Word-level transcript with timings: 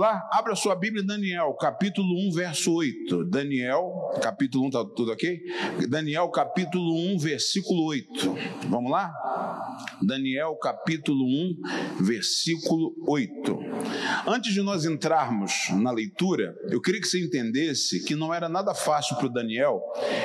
lá? 0.00 0.28
Abra 0.32 0.56
sua 0.56 0.74
Bíblia, 0.74 1.04
Daniel, 1.04 1.52
capítulo 1.54 2.08
1, 2.28 2.32
verso 2.32 2.72
8. 2.72 3.24
Daniel, 3.26 3.92
capítulo 4.22 4.66
1, 4.66 4.70
tá 4.70 4.84
tudo 4.84 5.12
ok? 5.12 5.38
Daniel, 5.88 6.28
capítulo 6.30 6.96
1, 7.14 7.18
versículo 7.18 7.84
8. 7.84 8.08
Vamos 8.68 8.90
lá? 8.90 9.12
Daniel, 10.02 10.56
capítulo 10.56 11.24
1, 11.24 11.60
versículo 12.00 12.94
8. 13.06 13.58
Antes 14.26 14.54
de 14.54 14.62
nós 14.62 14.84
entrarmos 14.84 15.52
na 15.72 15.90
leitura, 15.90 16.56
eu 16.70 16.80
queria 16.80 17.00
que 17.00 17.06
você 17.06 17.22
entendesse 17.22 18.02
que 18.04 18.16
não 18.16 18.32
era 18.32 18.48
nada 18.48 18.74
fácil 18.74 19.16
para 19.16 19.26
o 19.26 19.32
Daniel 19.32 19.80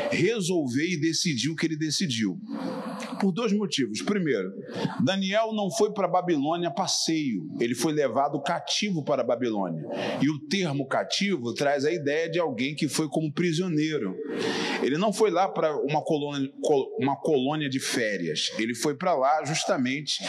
resolver 0.09 0.87
e 0.87 0.99
decidir 0.99 1.49
o 1.49 1.55
que 1.55 1.65
ele 1.65 1.77
decidiu. 1.77 2.39
Por 3.19 3.31
dois 3.31 3.53
motivos. 3.53 4.01
Primeiro, 4.01 4.51
Daniel 5.03 5.53
não 5.53 5.69
foi 5.71 5.93
para 5.93 6.07
Babilônia 6.07 6.71
passeio, 6.71 7.47
ele 7.59 7.75
foi 7.75 7.93
levado 7.93 8.41
cativo 8.41 9.03
para 9.03 9.21
a 9.21 9.25
Babilônia. 9.25 9.83
E 10.21 10.29
o 10.29 10.39
termo 10.47 10.87
cativo 10.87 11.53
traz 11.53 11.85
a 11.85 11.91
ideia 11.91 12.29
de 12.29 12.39
alguém 12.39 12.75
que 12.75 12.87
foi 12.87 13.07
como 13.09 13.31
prisioneiro. 13.31 14.15
Ele 14.81 14.97
não 14.97 15.11
foi 15.11 15.31
lá 15.31 15.47
para 15.47 15.75
uma 15.81 16.01
colônia, 16.03 16.51
uma 16.99 17.15
colônia 17.15 17.69
de 17.69 17.79
férias, 17.79 18.51
ele 18.57 18.75
foi 18.75 18.95
para 18.95 19.15
lá 19.15 19.43
justamente 19.45 20.19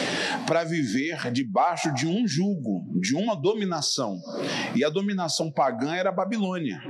para 0.45 0.63
viver 0.63 1.31
debaixo 1.31 1.93
de 1.93 2.07
um 2.07 2.27
jugo, 2.27 2.85
de 2.99 3.15
uma 3.15 3.35
dominação. 3.35 4.19
E 4.75 4.83
a 4.83 4.89
dominação 4.89 5.51
pagã 5.51 5.93
era 5.93 6.09
a 6.09 6.13
Babilônia. 6.13 6.81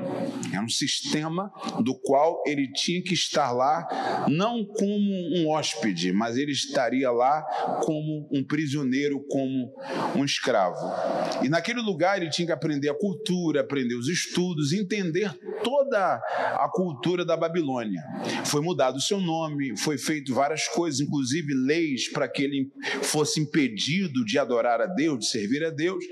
Era 0.52 0.64
um 0.64 0.70
sistema 0.70 1.52
do 1.84 1.96
qual 1.96 2.42
ele 2.46 2.72
tinha 2.72 3.02
que 3.02 3.14
estar 3.14 3.52
lá 3.52 3.88
não 4.28 4.66
como 4.66 5.12
um 5.36 5.50
hóspede, 5.50 5.87
mas 6.14 6.38
ele 6.38 6.52
estaria 6.52 7.12
lá 7.12 7.42
como 7.84 8.28
um 8.32 8.44
prisioneiro, 8.44 9.24
como 9.30 9.74
um 10.16 10.24
escravo. 10.24 10.78
E 11.44 11.50
naquele 11.50 11.82
lugar 11.82 12.22
ele 12.22 12.30
tinha 12.30 12.46
que 12.46 12.52
aprender 12.52 12.90
a 12.90 12.98
cultura, 12.98 13.62
aprender 13.62 13.96
os 13.96 14.08
estudos, 14.08 14.74
entender 14.74 15.32
toda 15.64 16.16
a 16.16 16.70
cultura 16.72 17.26
da 17.26 17.36
Babilônia. 17.36 18.02
Foi 18.46 18.62
mudado 18.62 18.98
o 18.98 19.02
seu 19.02 19.20
nome, 19.20 19.78
foi 19.78 19.98
feito 19.98 20.34
várias 20.34 20.68
coisas, 20.68 21.00
inclusive 21.00 21.54
leis 21.54 22.12
para 22.12 22.28
que 22.28 22.44
ele 22.44 22.72
fosse 23.02 23.40
impedido 23.40 24.24
de 24.26 24.38
adorar 24.38 24.82
a 24.82 24.86
Deus, 24.86 25.20
de 25.20 25.30
servir 25.30 25.64
a 25.66 25.70
Deus. 25.70 26.04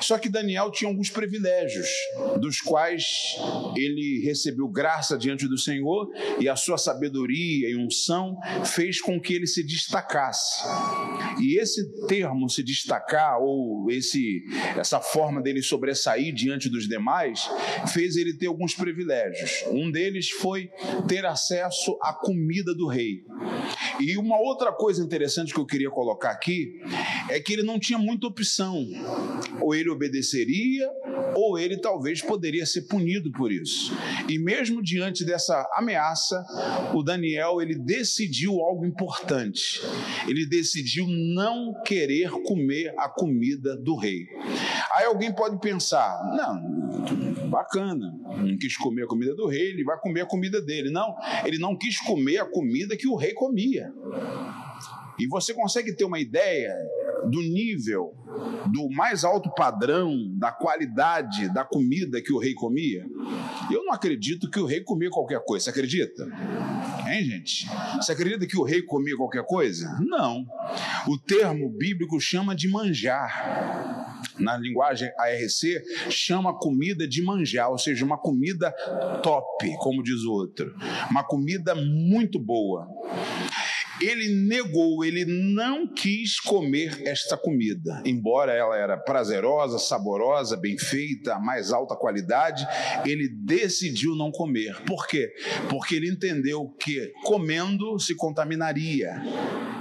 Só 0.00 0.18
que 0.18 0.28
Daniel 0.28 0.70
tinha 0.70 0.90
alguns 0.90 1.10
privilégios, 1.10 1.88
dos 2.40 2.60
quais 2.60 3.36
ele 3.76 4.20
recebeu 4.24 4.68
graça 4.68 5.16
diante 5.16 5.48
do 5.48 5.58
Senhor 5.58 6.08
e 6.40 6.48
a 6.48 6.56
sua 6.56 6.78
sabedoria 6.78 7.70
e 7.70 7.76
unção 7.76 8.36
fez 8.64 9.00
com 9.00 9.20
que 9.20 9.34
ele 9.34 9.46
se 9.46 9.64
destacasse. 9.64 10.62
E 11.40 11.58
esse 11.58 12.06
termo 12.06 12.48
se 12.48 12.62
destacar 12.62 13.38
ou 13.40 13.90
esse 13.90 14.42
essa 14.76 15.00
forma 15.00 15.42
dele 15.42 15.62
sobressair 15.62 16.34
diante 16.34 16.68
dos 16.68 16.88
demais 16.88 17.48
fez 17.92 18.16
ele 18.16 18.34
ter 18.34 18.46
alguns 18.46 18.74
privilégios. 18.74 19.64
Um 19.70 19.90
deles 19.90 20.30
foi 20.30 20.68
ter 21.08 21.24
acesso 21.24 21.98
à 22.02 22.12
comida 22.12 22.74
do 22.74 22.86
rei. 22.86 23.24
E 24.00 24.16
uma 24.16 24.38
outra 24.38 24.72
coisa 24.72 25.02
interessante 25.02 25.52
que 25.52 25.60
eu 25.60 25.66
queria 25.66 25.90
colocar 25.90 26.30
aqui 26.30 26.80
é 27.30 27.40
que 27.40 27.52
ele 27.52 27.62
não 27.62 27.78
tinha 27.78 27.98
muita 27.98 28.26
opção. 28.26 28.86
Ou 29.60 29.74
ele 29.74 29.85
obedeceria, 29.90 30.88
ou 31.34 31.58
ele 31.58 31.76
talvez 31.76 32.22
poderia 32.22 32.64
ser 32.64 32.82
punido 32.82 33.30
por 33.32 33.52
isso. 33.52 33.92
E 34.28 34.38
mesmo 34.38 34.82
diante 34.82 35.24
dessa 35.24 35.68
ameaça, 35.76 36.44
o 36.94 37.02
Daniel 37.02 37.60
ele 37.60 37.74
decidiu 37.74 38.60
algo 38.60 38.84
importante. 38.84 39.80
Ele 40.26 40.46
decidiu 40.46 41.06
não 41.06 41.74
querer 41.84 42.30
comer 42.30 42.94
a 42.98 43.08
comida 43.08 43.76
do 43.76 43.96
rei. 43.96 44.26
Aí 44.96 45.04
alguém 45.04 45.32
pode 45.32 45.58
pensar: 45.60 46.18
não, 46.36 47.48
bacana, 47.48 48.12
não 48.38 48.56
quis 48.56 48.76
comer 48.76 49.04
a 49.04 49.06
comida 49.06 49.34
do 49.34 49.46
rei, 49.46 49.70
ele 49.70 49.84
vai 49.84 49.98
comer 50.00 50.22
a 50.22 50.26
comida 50.26 50.60
dele. 50.60 50.90
Não, 50.90 51.14
ele 51.44 51.58
não 51.58 51.76
quis 51.76 51.98
comer 52.00 52.38
a 52.38 52.44
comida 52.44 52.96
que 52.96 53.08
o 53.08 53.16
rei 53.16 53.32
comia. 53.34 53.92
E 55.18 55.26
você 55.26 55.54
consegue 55.54 55.94
ter 55.94 56.04
uma 56.04 56.20
ideia 56.20 56.74
do 57.30 57.40
nível, 57.40 58.14
do 58.66 58.88
mais 58.90 59.24
alto 59.24 59.50
padrão, 59.54 60.30
da 60.36 60.52
qualidade 60.52 61.52
da 61.52 61.64
comida 61.64 62.20
que 62.20 62.32
o 62.32 62.38
rei 62.38 62.54
comia? 62.54 63.06
Eu 63.70 63.84
não 63.84 63.92
acredito 63.92 64.50
que 64.50 64.60
o 64.60 64.66
rei 64.66 64.82
comia 64.82 65.10
qualquer 65.10 65.42
coisa. 65.44 65.64
Você 65.64 65.70
acredita? 65.70 66.24
Hein, 67.08 67.24
gente? 67.24 67.66
Você 67.96 68.12
acredita 68.12 68.46
que 68.46 68.58
o 68.58 68.62
rei 68.62 68.82
comia 68.82 69.16
qualquer 69.16 69.44
coisa? 69.44 69.98
Não. 70.00 70.44
O 71.06 71.18
termo 71.18 71.70
bíblico 71.70 72.20
chama 72.20 72.54
de 72.54 72.68
manjar 72.68 74.06
na 74.38 74.56
linguagem 74.56 75.08
ARC, 75.18 76.10
chama 76.10 76.58
comida 76.58 77.06
de 77.06 77.22
manjar, 77.22 77.70
ou 77.70 77.78
seja, 77.78 78.04
uma 78.04 78.18
comida 78.18 78.72
top, 79.22 79.76
como 79.78 80.02
diz 80.02 80.22
o 80.24 80.32
outro. 80.32 80.74
Uma 81.10 81.24
comida 81.24 81.74
muito 81.74 82.38
boa 82.38 82.88
ele 84.00 84.28
negou, 84.46 85.04
ele 85.04 85.24
não 85.24 85.86
quis 85.86 86.38
comer 86.40 87.02
esta 87.06 87.36
comida, 87.36 88.02
embora 88.04 88.52
ela 88.52 88.76
era 88.76 88.96
prazerosa, 88.96 89.78
saborosa, 89.78 90.56
bem 90.56 90.78
feita, 90.78 91.38
mais 91.38 91.72
alta 91.72 91.96
qualidade, 91.96 92.66
ele 93.04 93.28
decidiu 93.28 94.14
não 94.14 94.30
comer. 94.30 94.76
Por 94.82 95.06
quê? 95.06 95.32
Porque 95.68 95.94
ele 95.94 96.10
entendeu 96.10 96.68
que 96.80 97.12
comendo 97.24 97.98
se 97.98 98.14
contaminaria 98.14 99.10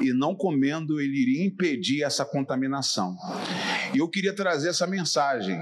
e 0.01 0.13
não 0.13 0.35
comendo 0.35 0.99
ele 0.99 1.17
iria 1.17 1.45
impedir 1.45 2.03
essa 2.03 2.25
contaminação. 2.25 3.15
E 3.93 3.97
eu 3.97 4.09
queria 4.09 4.33
trazer 4.33 4.69
essa 4.69 4.87
mensagem 4.87 5.57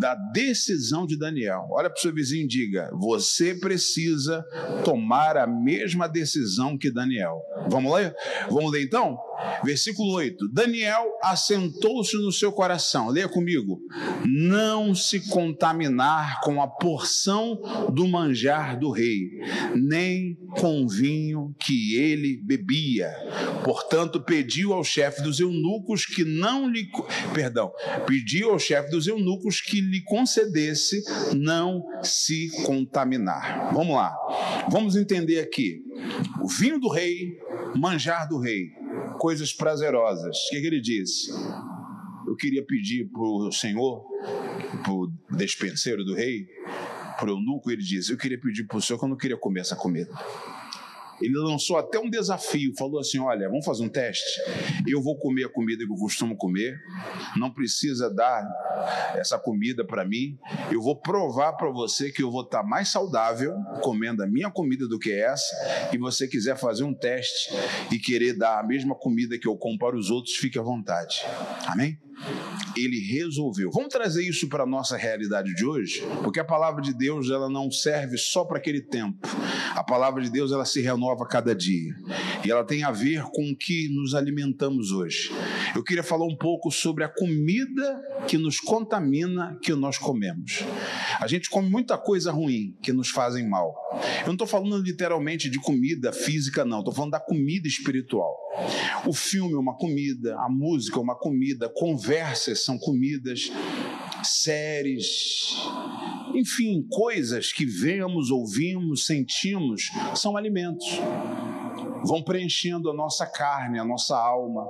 da 0.00 0.14
decisão 0.32 1.06
de 1.06 1.18
Daniel. 1.18 1.66
Olha 1.70 1.88
para 1.88 1.98
o 1.98 2.00
seu 2.00 2.12
vizinho 2.12 2.44
e 2.44 2.48
diga: 2.48 2.90
você 2.92 3.54
precisa 3.54 4.44
tomar 4.84 5.36
a 5.36 5.46
mesma 5.46 6.08
decisão 6.08 6.76
que 6.78 6.90
Daniel. 6.90 7.42
Vamos 7.68 7.94
ler? 7.94 8.14
Vamos 8.50 8.72
ler 8.72 8.82
então? 8.82 9.18
Versículo 9.64 10.12
8: 10.14 10.48
Daniel 10.52 11.04
assentou-se 11.22 12.16
no 12.16 12.32
seu 12.32 12.52
coração, 12.52 13.08
leia 13.08 13.28
comigo, 13.28 13.80
não 14.24 14.94
se 14.94 15.28
contaminar 15.28 16.40
com 16.42 16.60
a 16.62 16.68
porção 16.68 17.58
do 17.92 18.06
manjar 18.06 18.78
do 18.78 18.90
rei, 18.90 19.40
nem 19.74 20.36
com 20.58 20.82
o 20.82 20.88
vinho 20.88 21.54
que 21.58 21.96
ele 21.96 22.40
bebia. 22.44 23.10
Portanto, 23.64 24.22
pediu 24.22 24.72
ao 24.72 24.84
chefe 24.84 25.22
dos 25.22 25.40
eunucos 25.40 26.06
que 26.06 26.24
não 26.24 26.68
lhe, 26.68 26.88
perdão, 27.34 27.72
pediu 28.06 28.50
ao 28.50 28.58
chefe 28.58 28.90
dos 28.90 29.06
eunucos 29.06 29.60
que 29.60 29.80
lhe 29.80 30.02
concedesse 30.02 31.02
não 31.34 31.82
se 32.02 32.48
contaminar. 32.64 33.72
Vamos 33.72 33.94
lá, 33.96 34.14
vamos 34.70 34.96
entender 34.96 35.40
aqui. 35.40 35.85
O 36.42 36.48
vinho 36.48 36.78
do 36.78 36.88
rei, 36.88 37.38
manjar 37.76 38.28
do 38.28 38.38
rei 38.38 38.70
coisas 39.18 39.52
prazerosas. 39.52 40.36
O 40.36 40.50
que, 40.50 40.60
que 40.60 40.66
ele 40.66 40.80
disse? 40.80 41.30
Eu 42.26 42.36
queria 42.36 42.64
pedir 42.64 43.08
para 43.08 43.22
o 43.22 43.52
Senhor, 43.52 44.04
para 44.82 44.92
o 44.92 45.10
despenseiro 45.30 46.04
do 46.04 46.14
rei, 46.14 46.46
para 47.18 47.28
o 47.28 47.36
eunuco, 47.36 47.70
ele 47.70 47.82
disse: 47.82 48.12
Eu 48.12 48.18
queria 48.18 48.38
pedir 48.38 48.64
para 48.66 48.76
o 48.76 48.82
Senhor 48.82 48.98
que 48.98 49.04
eu 49.04 49.08
não 49.08 49.16
queria 49.16 49.36
comer 49.36 49.60
essa 49.60 49.76
comida. 49.76 50.10
Ele 51.20 51.36
lançou 51.38 51.76
até 51.76 51.98
um 51.98 52.10
desafio, 52.10 52.72
falou 52.76 53.00
assim: 53.00 53.18
Olha, 53.18 53.48
vamos 53.48 53.64
fazer 53.64 53.82
um 53.82 53.88
teste. 53.88 54.40
Eu 54.86 55.02
vou 55.02 55.18
comer 55.18 55.44
a 55.44 55.48
comida 55.48 55.84
que 55.84 55.92
eu 55.92 55.96
costumo 55.96 56.36
comer, 56.36 56.78
não 57.36 57.50
precisa 57.52 58.12
dar 58.12 58.46
essa 59.14 59.38
comida 59.38 59.84
para 59.84 60.04
mim. 60.04 60.38
Eu 60.70 60.80
vou 60.80 61.00
provar 61.00 61.54
para 61.54 61.70
você 61.70 62.10
que 62.10 62.22
eu 62.22 62.30
vou 62.30 62.42
estar 62.42 62.62
tá 62.62 62.66
mais 62.66 62.88
saudável 62.88 63.54
comendo 63.82 64.22
a 64.22 64.26
minha 64.26 64.50
comida 64.50 64.86
do 64.86 64.98
que 64.98 65.12
essa. 65.12 65.54
E 65.92 65.98
você 65.98 66.28
quiser 66.28 66.56
fazer 66.56 66.84
um 66.84 66.94
teste 66.94 67.54
e 67.90 67.98
querer 67.98 68.34
dar 68.34 68.60
a 68.60 68.62
mesma 68.62 68.94
comida 68.94 69.38
que 69.38 69.48
eu 69.48 69.56
como 69.56 69.78
para 69.78 69.96
os 69.96 70.10
outros, 70.10 70.36
fique 70.36 70.58
à 70.58 70.62
vontade. 70.62 71.24
Amém? 71.66 71.98
Ele 72.76 72.98
resolveu. 72.98 73.70
Vamos 73.70 73.88
trazer 73.88 74.26
isso 74.26 74.48
para 74.48 74.64
a 74.64 74.66
nossa 74.66 74.96
realidade 74.96 75.54
de 75.54 75.64
hoje, 75.64 76.02
porque 76.22 76.40
a 76.40 76.44
palavra 76.44 76.82
de 76.82 76.92
Deus 76.92 77.30
ela 77.30 77.48
não 77.48 77.70
serve 77.70 78.16
só 78.16 78.44
para 78.44 78.58
aquele 78.58 78.80
tempo. 78.80 79.26
A 79.74 79.82
palavra 79.82 80.22
de 80.22 80.30
Deus 80.30 80.52
ela 80.52 80.64
se 80.64 80.80
renova 80.80 81.26
cada 81.26 81.54
dia 81.54 81.94
e 82.44 82.50
ela 82.50 82.64
tem 82.64 82.82
a 82.82 82.90
ver 82.90 83.22
com 83.32 83.50
o 83.50 83.56
que 83.56 83.88
nos 83.88 84.14
alimentamos 84.14 84.90
hoje. 84.90 85.30
Eu 85.76 85.84
queria 85.84 86.02
falar 86.02 86.24
um 86.24 86.34
pouco 86.34 86.70
sobre 86.70 87.04
a 87.04 87.08
comida 87.08 88.02
que 88.26 88.38
nos 88.38 88.58
contamina, 88.58 89.58
que 89.62 89.74
nós 89.74 89.98
comemos. 89.98 90.64
A 91.20 91.26
gente 91.26 91.50
come 91.50 91.68
muita 91.68 91.98
coisa 91.98 92.32
ruim 92.32 92.74
que 92.82 92.94
nos 92.94 93.10
fazem 93.10 93.46
mal. 93.46 93.74
Eu 94.20 94.28
não 94.28 94.32
estou 94.32 94.46
falando 94.46 94.78
literalmente 94.82 95.50
de 95.50 95.60
comida 95.60 96.14
física, 96.14 96.64
não. 96.64 96.78
Estou 96.78 96.94
falando 96.94 97.10
da 97.10 97.20
comida 97.20 97.68
espiritual. 97.68 98.34
O 99.04 99.12
filme 99.12 99.52
é 99.52 99.58
uma 99.58 99.76
comida, 99.76 100.34
a 100.38 100.48
música 100.48 100.98
é 100.98 101.02
uma 101.02 101.14
comida, 101.14 101.70
conversas 101.74 102.64
são 102.64 102.78
comidas, 102.78 103.52
séries, 104.24 105.56
enfim, 106.34 106.86
coisas 106.90 107.52
que 107.52 107.66
vemos, 107.66 108.30
ouvimos, 108.30 109.04
sentimos, 109.04 109.90
são 110.14 110.38
alimentos. 110.38 110.86
Vão 112.06 112.22
preenchendo 112.22 112.90
a 112.90 112.94
nossa 112.94 113.26
carne, 113.26 113.78
a 113.78 113.84
nossa 113.84 114.16
alma, 114.16 114.64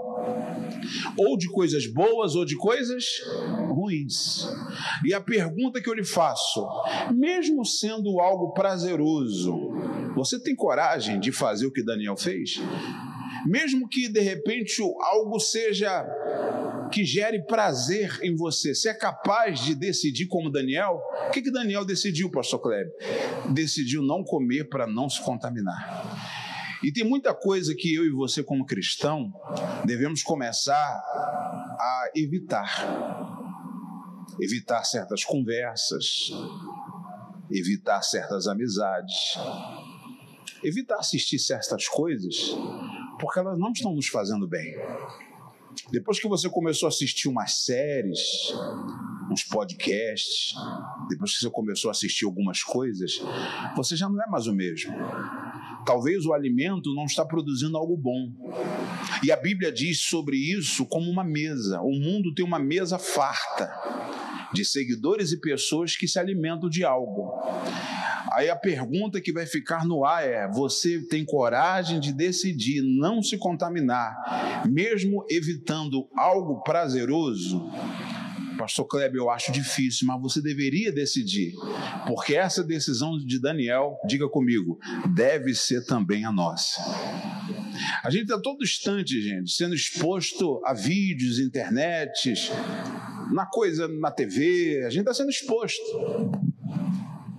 ou 1.19 1.37
de 1.37 1.49
coisas 1.49 1.87
boas 1.87 2.35
ou 2.35 2.45
de 2.45 2.57
coisas 2.57 3.05
ruins. 3.69 4.49
E 5.05 5.13
a 5.13 5.21
pergunta 5.21 5.81
que 5.81 5.89
eu 5.89 5.95
lhe 5.95 6.05
faço, 6.05 6.67
mesmo 7.15 7.65
sendo 7.65 8.21
algo 8.21 8.53
prazeroso, 8.53 9.55
você 10.15 10.41
tem 10.41 10.55
coragem 10.55 11.21
de 11.21 11.31
fazer 11.31 11.67
o 11.67 11.73
que 11.73 11.85
Daniel 11.85 12.17
fez? 12.17 12.61
Mesmo 13.47 13.89
que 13.89 14.09
de 14.09 14.21
repente 14.21 14.83
algo 14.83 15.39
seja 15.39 16.05
que 16.91 17.05
gere 17.05 17.43
prazer 17.45 18.19
em 18.23 18.35
você, 18.35 18.75
você 18.75 18.91
é 18.91 18.95
capaz 18.95 19.61
de 19.61 19.75
decidir 19.75 20.27
como 20.27 20.51
Daniel? 20.51 21.01
O 21.29 21.31
que, 21.31 21.43
que 21.43 21.51
Daniel 21.51 21.85
decidiu, 21.85 22.31
pastor 22.31 22.61
Kleber? 22.61 22.93
Decidiu 23.51 24.03
não 24.03 24.23
comer 24.23 24.69
para 24.69 24.87
não 24.87 25.09
se 25.09 25.21
contaminar. 25.23 26.36
E 26.83 26.93
tem 26.93 27.05
muita 27.05 27.35
coisa 27.35 27.75
que 27.75 27.95
eu 27.95 28.05
e 28.05 28.11
você, 28.11 28.43
como 28.43 28.67
cristão, 28.67 29.33
devemos 29.85 30.23
começar 30.23 30.77
a 30.77 32.11
evitar. 32.15 33.37
Evitar 34.41 34.85
certas 34.85 35.25
conversas, 35.25 36.31
evitar 37.51 38.03
certas 38.03 38.47
amizades, 38.47 39.39
evitar 40.63 40.97
assistir 40.97 41.39
certas 41.39 41.89
coisas, 41.89 42.55
porque 43.19 43.39
elas 43.39 43.59
não 43.59 43.73
estão 43.73 43.95
nos 43.95 44.09
fazendo 44.09 44.47
bem. 44.47 44.75
Depois 45.91 46.19
que 46.19 46.29
você 46.29 46.49
começou 46.51 46.87
a 46.87 46.91
assistir 46.91 47.29
umas 47.29 47.65
séries, 47.65 48.53
uns 49.31 49.45
podcasts, 49.45 50.55
depois 51.09 51.35
que 51.35 51.41
você 51.41 51.51
começou 51.51 51.89
a 51.89 51.93
assistir 51.93 52.25
algumas 52.25 52.63
coisas, 52.63 53.21
você 53.77 53.97
já 53.97 54.09
não 54.09 54.21
é 54.23 54.27
mais 54.27 54.47
o 54.47 54.53
mesmo. 54.53 54.93
Talvez 55.87 56.27
o 56.27 56.33
alimento 56.33 56.93
não 56.95 57.05
está 57.05 57.25
produzindo 57.25 57.77
algo 57.77 57.97
bom. 57.97 58.33
E 59.23 59.31
a 59.31 59.37
Bíblia 59.37 59.71
diz 59.71 60.01
sobre 60.01 60.37
isso 60.37 60.85
como 60.85 61.09
uma 61.09 61.23
mesa. 61.23 61.81
O 61.81 61.93
mundo 61.93 62.35
tem 62.35 62.45
uma 62.45 62.59
mesa 62.59 62.99
farta 62.99 63.73
de 64.53 64.65
seguidores 64.65 65.31
e 65.31 65.41
pessoas 65.41 65.97
que 65.97 66.09
se 66.09 66.19
alimentam 66.19 66.69
de 66.69 66.85
algo. 66.85 67.41
Aí 68.33 68.51
a 68.51 68.57
pergunta 68.57 69.21
que 69.21 69.33
vai 69.33 69.47
ficar 69.47 69.87
no 69.87 70.05
ar 70.05 70.27
é: 70.27 70.49
você 70.49 71.01
tem 71.09 71.25
coragem 71.25 72.01
de 72.01 72.13
decidir 72.13 72.83
não 72.83 73.23
se 73.23 73.39
contaminar, 73.39 74.67
mesmo 74.69 75.25
evitando 75.31 76.09
algo 76.17 76.63
prazeroso? 76.63 77.71
Pastor 78.57 78.87
Kleber, 78.87 79.21
eu 79.21 79.31
acho 79.31 79.53
difícil, 79.53 80.07
mas 80.07 80.21
você 80.21 80.41
deveria 80.41 80.93
decidir, 80.93 81.53
porque 82.07 82.35
essa 82.35 82.63
decisão 82.63 83.19
de 83.19 83.41
Daniel, 83.41 83.97
diga 84.07 84.29
comigo, 84.29 84.79
deve 85.15 85.55
ser 85.55 85.85
também 85.85 86.25
a 86.25 86.33
nossa. 86.33 86.81
A 88.03 88.11
gente 88.11 88.25
está 88.25 88.41
todo 88.41 88.63
instante, 88.63 89.21
gente, 89.21 89.53
sendo 89.53 89.75
exposto 89.75 90.61
a 90.65 90.73
vídeos, 90.73 91.39
internets, 91.39 92.51
na 93.33 93.47
coisa, 93.47 93.89
na 93.89 94.11
TV, 94.11 94.85
a 94.87 94.91
gente 94.91 95.01
está 95.01 95.15
sendo 95.15 95.31
exposto. 95.31 95.83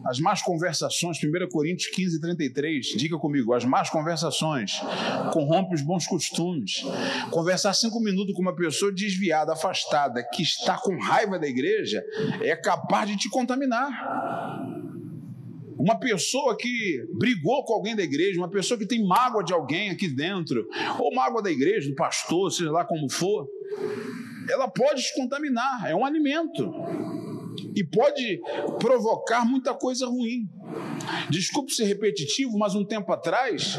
As 0.07 0.19
más 0.19 0.41
conversações, 0.41 1.17
1 1.21 1.49
Coríntios 1.49 1.93
15, 1.93 2.21
33, 2.21 2.85
diga 2.95 3.17
comigo, 3.17 3.53
as 3.53 3.65
más 3.65 3.89
conversações 3.89 4.79
corrompem 5.33 5.75
os 5.75 5.81
bons 5.81 6.07
costumes. 6.07 6.85
Conversar 7.29 7.73
cinco 7.73 7.99
minutos 7.99 8.33
com 8.33 8.41
uma 8.41 8.55
pessoa 8.55 8.89
desviada, 8.89 9.51
afastada, 9.51 10.25
que 10.31 10.41
está 10.41 10.77
com 10.77 10.97
raiva 10.97 11.37
da 11.37 11.45
igreja, 11.45 12.01
é 12.41 12.55
capaz 12.55 13.09
de 13.09 13.17
te 13.17 13.29
contaminar. 13.29 13.91
Uma 15.77 15.99
pessoa 15.99 16.55
que 16.55 17.05
brigou 17.19 17.65
com 17.65 17.73
alguém 17.73 17.95
da 17.95 18.03
igreja, 18.03 18.39
uma 18.39 18.49
pessoa 18.49 18.77
que 18.77 18.85
tem 18.85 19.05
mágoa 19.05 19.43
de 19.43 19.53
alguém 19.53 19.89
aqui 19.89 20.07
dentro, 20.07 20.65
ou 20.97 21.13
mágoa 21.13 21.43
da 21.43 21.51
igreja, 21.51 21.89
do 21.89 21.95
pastor, 21.95 22.49
seja 22.49 22.71
lá 22.71 22.85
como 22.85 23.09
for, 23.09 23.45
ela 24.49 24.69
pode 24.69 25.01
te 25.01 25.13
contaminar, 25.15 25.85
é 25.85 25.93
um 25.93 26.05
alimento 26.05 26.73
e 27.75 27.83
pode 27.83 28.41
provocar 28.79 29.45
muita 29.45 29.73
coisa 29.73 30.05
ruim. 30.07 30.49
Desculpe 31.29 31.71
ser 31.71 31.85
repetitivo, 31.85 32.57
mas 32.57 32.75
um 32.75 32.85
tempo 32.85 33.11
atrás 33.11 33.77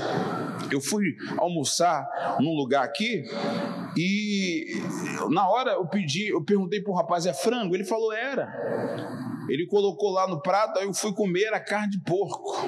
eu 0.70 0.80
fui 0.80 1.16
almoçar 1.36 2.36
num 2.40 2.54
lugar 2.54 2.84
aqui 2.84 3.25
e 3.96 4.80
na 5.30 5.48
hora 5.48 5.72
eu 5.72 5.86
pedi, 5.86 6.28
eu 6.28 6.44
perguntei 6.44 6.80
para 6.80 6.92
o 6.92 6.96
rapaz 6.96 7.26
é 7.26 7.32
frango, 7.32 7.75
ele 7.75 7.84
falou 7.84 8.12
era. 8.12 8.48
Ele 9.48 9.66
colocou 9.66 10.10
lá 10.10 10.28
no 10.28 10.40
prato, 10.42 10.78
aí 10.78 10.84
eu 10.84 10.92
fui 10.92 11.12
comer 11.12 11.44
era 11.44 11.60
carne 11.60 11.90
de 11.90 12.00
porco. 12.00 12.66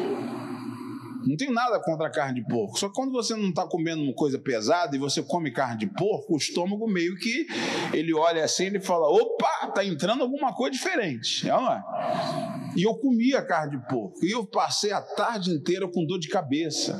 Não 1.26 1.36
tenho 1.36 1.52
nada 1.52 1.78
contra 1.80 2.06
a 2.06 2.10
carne 2.10 2.40
de 2.40 2.48
porco. 2.48 2.78
Só 2.78 2.88
que 2.88 2.94
quando 2.94 3.12
você 3.12 3.36
não 3.36 3.50
está 3.50 3.66
comendo 3.66 4.02
uma 4.02 4.14
coisa 4.14 4.38
pesada 4.38 4.96
e 4.96 4.98
você 4.98 5.22
come 5.22 5.50
carne 5.50 5.78
de 5.78 5.86
porco, 5.86 6.34
o 6.34 6.36
estômago 6.36 6.88
meio 6.88 7.14
que 7.16 7.46
ele 7.92 8.14
olha 8.14 8.42
assim 8.42 8.68
e 8.74 8.80
fala: 8.80 9.06
opa, 9.06 9.59
tá 9.74 9.84
entrando 9.84 10.22
alguma 10.22 10.52
coisa 10.54 10.72
diferente. 10.72 11.48
É, 11.48 11.52
não 11.52 11.72
é? 11.72 11.82
E 12.76 12.82
eu 12.82 12.94
comi 12.94 13.34
a 13.34 13.44
carne 13.44 13.76
de 13.76 13.88
porco. 13.88 14.24
E 14.24 14.30
eu 14.30 14.46
passei 14.46 14.92
a 14.92 15.00
tarde 15.00 15.50
inteira 15.50 15.88
com 15.88 16.04
dor 16.04 16.18
de 16.18 16.28
cabeça 16.28 16.98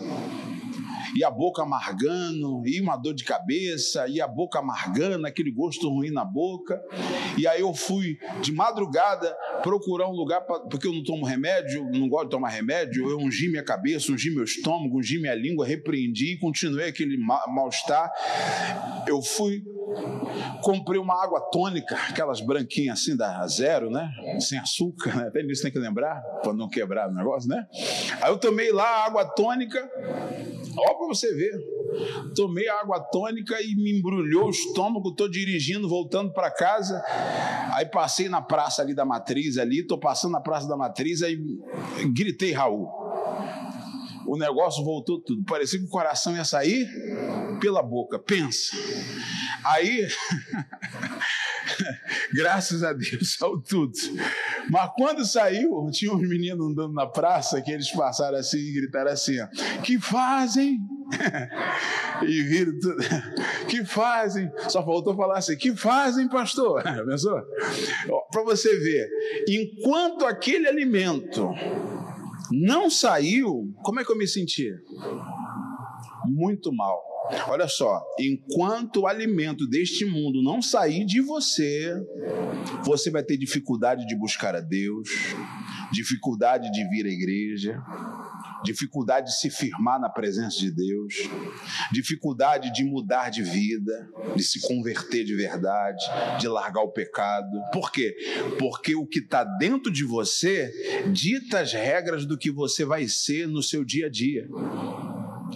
e 1.15 1.25
a 1.25 1.31
boca 1.31 1.63
amargando, 1.63 2.63
e 2.67 2.81
uma 2.81 2.97
dor 2.97 3.15
de 3.15 3.25
cabeça, 3.25 4.07
e 4.09 4.21
a 4.21 4.29
boca 4.29 4.59
amargando, 4.59 5.27
aquele 5.27 5.51
gosto 5.51 5.89
ruim 5.89 6.11
na 6.11 6.25
boca. 6.25 6.81
E 7.37 7.47
aí 7.47 7.61
eu 7.61 7.75
fui 7.75 8.19
de 8.41 8.53
madrugada 8.53 9.37
procurar 9.63 10.09
um 10.09 10.15
lugar, 10.15 10.41
pra, 10.43 10.61
porque 10.61 10.87
eu 10.87 10.93
não 10.93 11.03
tomo 11.03 11.25
remédio, 11.25 11.89
não 11.91 12.09
gosto 12.09 12.25
de 12.25 12.31
tomar 12.31 12.49
remédio, 12.49 13.09
eu 13.09 13.19
ungi 13.19 13.49
minha 13.49 13.63
cabeça, 13.63 14.13
ungi 14.13 14.31
meu 14.31 14.45
estômago, 14.45 14.99
ungi 14.99 15.19
minha 15.19 15.35
língua, 15.35 15.67
repreendi, 15.67 16.37
continuei 16.39 16.89
aquele 16.89 17.17
mal-estar. 17.19 18.11
Eu 19.07 19.23
fui, 19.23 19.63
comprei 20.63 21.01
uma 21.01 21.23
água 21.23 21.41
tônica, 21.53 21.97
aquelas 22.09 22.41
branquinhas 22.41 23.01
assim 23.01 23.17
da 23.17 23.47
zero, 23.47 23.91
né? 23.91 24.11
Sem 24.41 24.59
açúcar, 24.59 25.17
né? 25.17 25.29
Até 25.29 25.43
nisso 25.43 25.63
tem 25.63 25.73
que 25.73 25.79
lembrar, 25.79 26.21
para 26.43 26.53
não 26.53 26.69
quebrar 26.69 27.09
o 27.09 27.15
negócio, 27.15 27.49
né? 27.49 27.67
Aí 28.21 28.31
eu 28.31 28.39
tomei 28.39 28.73
lá 28.73 29.05
água 29.05 29.25
tônica, 29.25 29.91
ó 30.77 30.95
para 30.95 31.07
você 31.07 31.35
ver. 31.35 31.81
Tomei 32.35 32.69
água 32.69 33.01
tônica 33.01 33.61
e 33.61 33.75
me 33.75 33.99
embrulhou 33.99 34.47
o 34.47 34.51
estômago, 34.51 35.11
estou 35.11 35.29
dirigindo, 35.29 35.89
voltando 35.89 36.33
para 36.33 36.51
casa. 36.51 37.03
Aí 37.75 37.87
passei 37.87 38.29
na 38.29 38.41
praça 38.41 38.83
ali 38.83 38.95
da 38.95 39.05
Matriz, 39.05 39.50
ali, 39.59 39.81
estou 39.81 39.99
passando 39.99 40.33
na 40.33 40.41
praça 40.41 40.69
da 40.69 40.77
Matriz, 40.77 41.23
aí 41.23 41.39
gritei, 42.13 42.53
Raul. 42.53 42.89
O 44.27 44.37
negócio 44.37 44.85
voltou 44.85 45.21
tudo. 45.21 45.43
Parecia 45.45 45.79
que 45.79 45.87
o 45.87 45.89
coração 45.89 46.37
ia 46.37 46.45
sair 46.45 46.89
pela 47.61 47.83
boca. 47.83 48.19
Pensa. 48.19 48.77
Aí, 49.65 50.07
graças 52.33 52.83
a 52.85 52.93
Deus, 52.93 53.35
saiu 53.35 53.61
tudo. 53.61 53.93
Mas 54.71 54.91
quando 54.97 55.25
saiu, 55.25 55.89
tinha 55.91 56.13
uns 56.13 56.29
meninos 56.29 56.71
andando 56.71 56.93
na 56.93 57.07
praça 57.07 57.61
que 57.61 57.71
eles 57.71 57.91
passaram 57.91 58.39
assim 58.39 58.59
e 58.59 58.73
gritaram 58.73 59.11
assim: 59.11 59.37
que 59.83 59.99
fazem? 59.99 60.79
e 62.23 62.43
viram 62.43 62.79
tudo. 62.79 62.97
Que 63.69 63.85
fazem? 63.85 64.51
Só 64.69 64.85
faltou 64.85 65.15
falar 65.15 65.39
assim: 65.39 65.57
que 65.57 65.77
fazem, 65.77 66.29
pastor? 66.29 66.83
Pensou? 67.07 67.41
Para 68.31 68.43
você 68.43 68.77
ver, 68.79 69.09
enquanto 69.49 70.25
aquele 70.25 70.67
alimento 70.67 71.49
não 72.51 72.91
saiu, 72.91 73.73
como 73.83 74.01
é 74.01 74.05
que 74.05 74.11
eu 74.11 74.19
me 74.19 74.27
senti? 74.27 74.73
Muito 76.27 76.73
mal. 76.73 77.11
Olha 77.49 77.69
só, 77.69 78.03
enquanto 78.19 79.03
o 79.03 79.07
alimento 79.07 79.69
deste 79.69 80.05
mundo 80.05 80.43
não 80.43 80.61
sair 80.61 81.05
de 81.05 81.21
você, 81.21 81.95
você 82.85 83.11
vai 83.11 83.23
ter 83.23 83.37
dificuldade 83.37 84.07
de 84.07 84.17
buscar 84.17 84.57
a 84.57 84.61
Deus, 84.61 85.09
dificuldade 85.93 86.71
de 86.73 86.89
vir 86.89 87.07
à 87.07 87.09
igreja, 87.09 87.81
dificuldade 88.65 89.27
de 89.27 89.39
se 89.39 89.51
firmar 89.51 90.01
na 90.01 90.09
presença 90.09 90.59
de 90.59 90.71
Deus, 90.71 91.15
dificuldade 91.93 92.73
de 92.73 92.85
mudar 92.85 93.31
de 93.31 93.43
vida, 93.43 94.09
de 94.35 94.43
se 94.43 94.61
converter 94.61 95.25
de 95.25 95.35
verdade, 95.35 96.03
de 96.39 96.49
largar 96.49 96.83
o 96.83 96.93
pecado. 96.93 97.61
Por 97.73 97.93
quê? 97.93 98.15
Porque 98.59 98.95
o 98.95 99.07
que 99.07 99.21
está 99.21 99.45
dentro 99.45 99.93
de 99.93 100.05
você 100.05 100.73
dita 101.13 101.61
as 101.61 101.73
regras 101.73 102.27
do 102.27 102.37
que 102.37 102.51
você 102.51 102.85
vai 102.85 103.07
ser 103.07 103.47
no 103.47 103.63
seu 103.63 103.85
dia 103.85 104.07
a 104.07 104.11
dia 104.11 104.49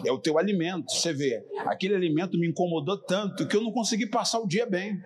é 0.05 0.13
o 0.13 0.19
teu 0.19 0.39
alimento. 0.39 0.93
Você 0.93 1.13
vê, 1.13 1.45
aquele 1.67 1.95
alimento 1.95 2.39
me 2.39 2.49
incomodou 2.49 2.99
tanto 2.99 3.47
que 3.47 3.57
eu 3.57 3.63
não 3.63 3.73
consegui 3.73 4.07
passar 4.07 4.41
o 4.41 4.47
dia 4.47 4.67
bem. 4.67 5.01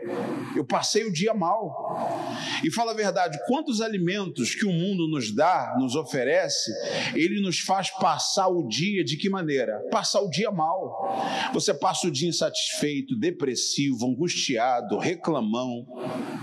Eu 0.57 0.65
passei 0.65 1.05
o 1.05 1.13
dia 1.13 1.35
mal. 1.35 1.97
E 2.65 2.71
fala 2.71 2.93
a 2.93 2.95
verdade, 2.95 3.39
quantos 3.47 3.81
alimentos 3.81 4.55
que 4.55 4.67
o 4.67 4.73
mundo 4.73 5.09
nos 5.09 5.35
dá, 5.35 5.75
nos 5.79 5.95
oferece, 5.95 6.71
ele 7.15 7.41
nos 7.41 7.61
faz 7.61 7.91
passar 7.91 8.49
o 8.49 8.67
dia 8.67 9.05
de 9.05 9.17
que 9.17 9.29
maneira? 9.29 9.81
Passar 9.91 10.21
o 10.21 10.31
dia 10.31 10.51
mal. 10.51 11.51
Você 11.53 11.73
passa 11.75 12.09
o 12.09 12.11
dia 12.11 12.29
insatisfeito, 12.29 13.19
depressivo, 13.19 14.07
angustiado, 14.07 14.99
reclamão, 14.99 15.87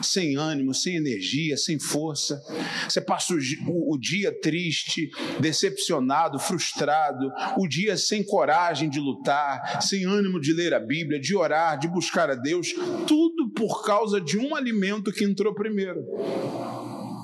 sem 0.02 0.36
ânimo, 0.36 0.74
sem 0.74 0.96
energia, 0.96 1.58
sem 1.58 1.80
força. 1.80 2.42
Você 2.88 3.02
passa 3.02 3.34
o, 3.34 3.94
o, 3.94 3.98
dia 3.98 4.32
triste, 4.42 5.10
decepcionado, 5.40 6.40
frustrado, 6.40 7.32
o 7.58 7.68
dia 7.68 7.98
sem 7.98 8.24
coragem 8.24 8.90
de 8.90 9.00
lutar, 9.00 9.82
sem 9.82 10.06
ânimo 10.06 10.40
de 10.40 10.54
ler 10.54 10.74
a 10.74 10.80
Bíblia, 10.80 11.20
de 11.20 11.36
orar, 11.36 11.78
de 11.78 11.88
buscar 11.88 12.30
a 12.30 12.36
Deus, 12.36 12.74
tudo 13.08 13.50
por 13.56 13.84
causa 13.84 14.20
de 14.20 14.38
um 14.38 14.56
alimento 14.56 15.12
que 15.12 15.24
entrou 15.24 15.54
primeiro. 15.54 16.06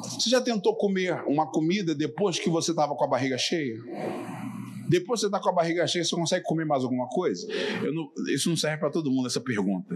Você 0.04 0.30
já 0.30 0.42
tentou 0.42 0.76
comer 0.76 1.24
uma 1.28 1.50
comida 1.50 1.96
depois 1.96 2.40
que 2.40 2.50
você 2.50 2.72
estava 2.72 2.96
com 2.96 3.04
a 3.04 3.08
barriga 3.08 3.38
cheia? 3.38 3.76
Depois 4.92 5.22
você 5.22 5.28
está 5.28 5.40
com 5.40 5.48
a 5.48 5.54
barriga 5.54 5.88
cheia, 5.88 6.04
você 6.04 6.14
consegue 6.14 6.44
comer 6.44 6.66
mais 6.66 6.84
alguma 6.84 7.08
coisa? 7.08 7.48
Não, 7.94 8.12
isso 8.28 8.50
não 8.50 8.58
serve 8.58 8.78
para 8.78 8.90
todo 8.90 9.10
mundo, 9.10 9.26
essa 9.26 9.40
pergunta. 9.40 9.96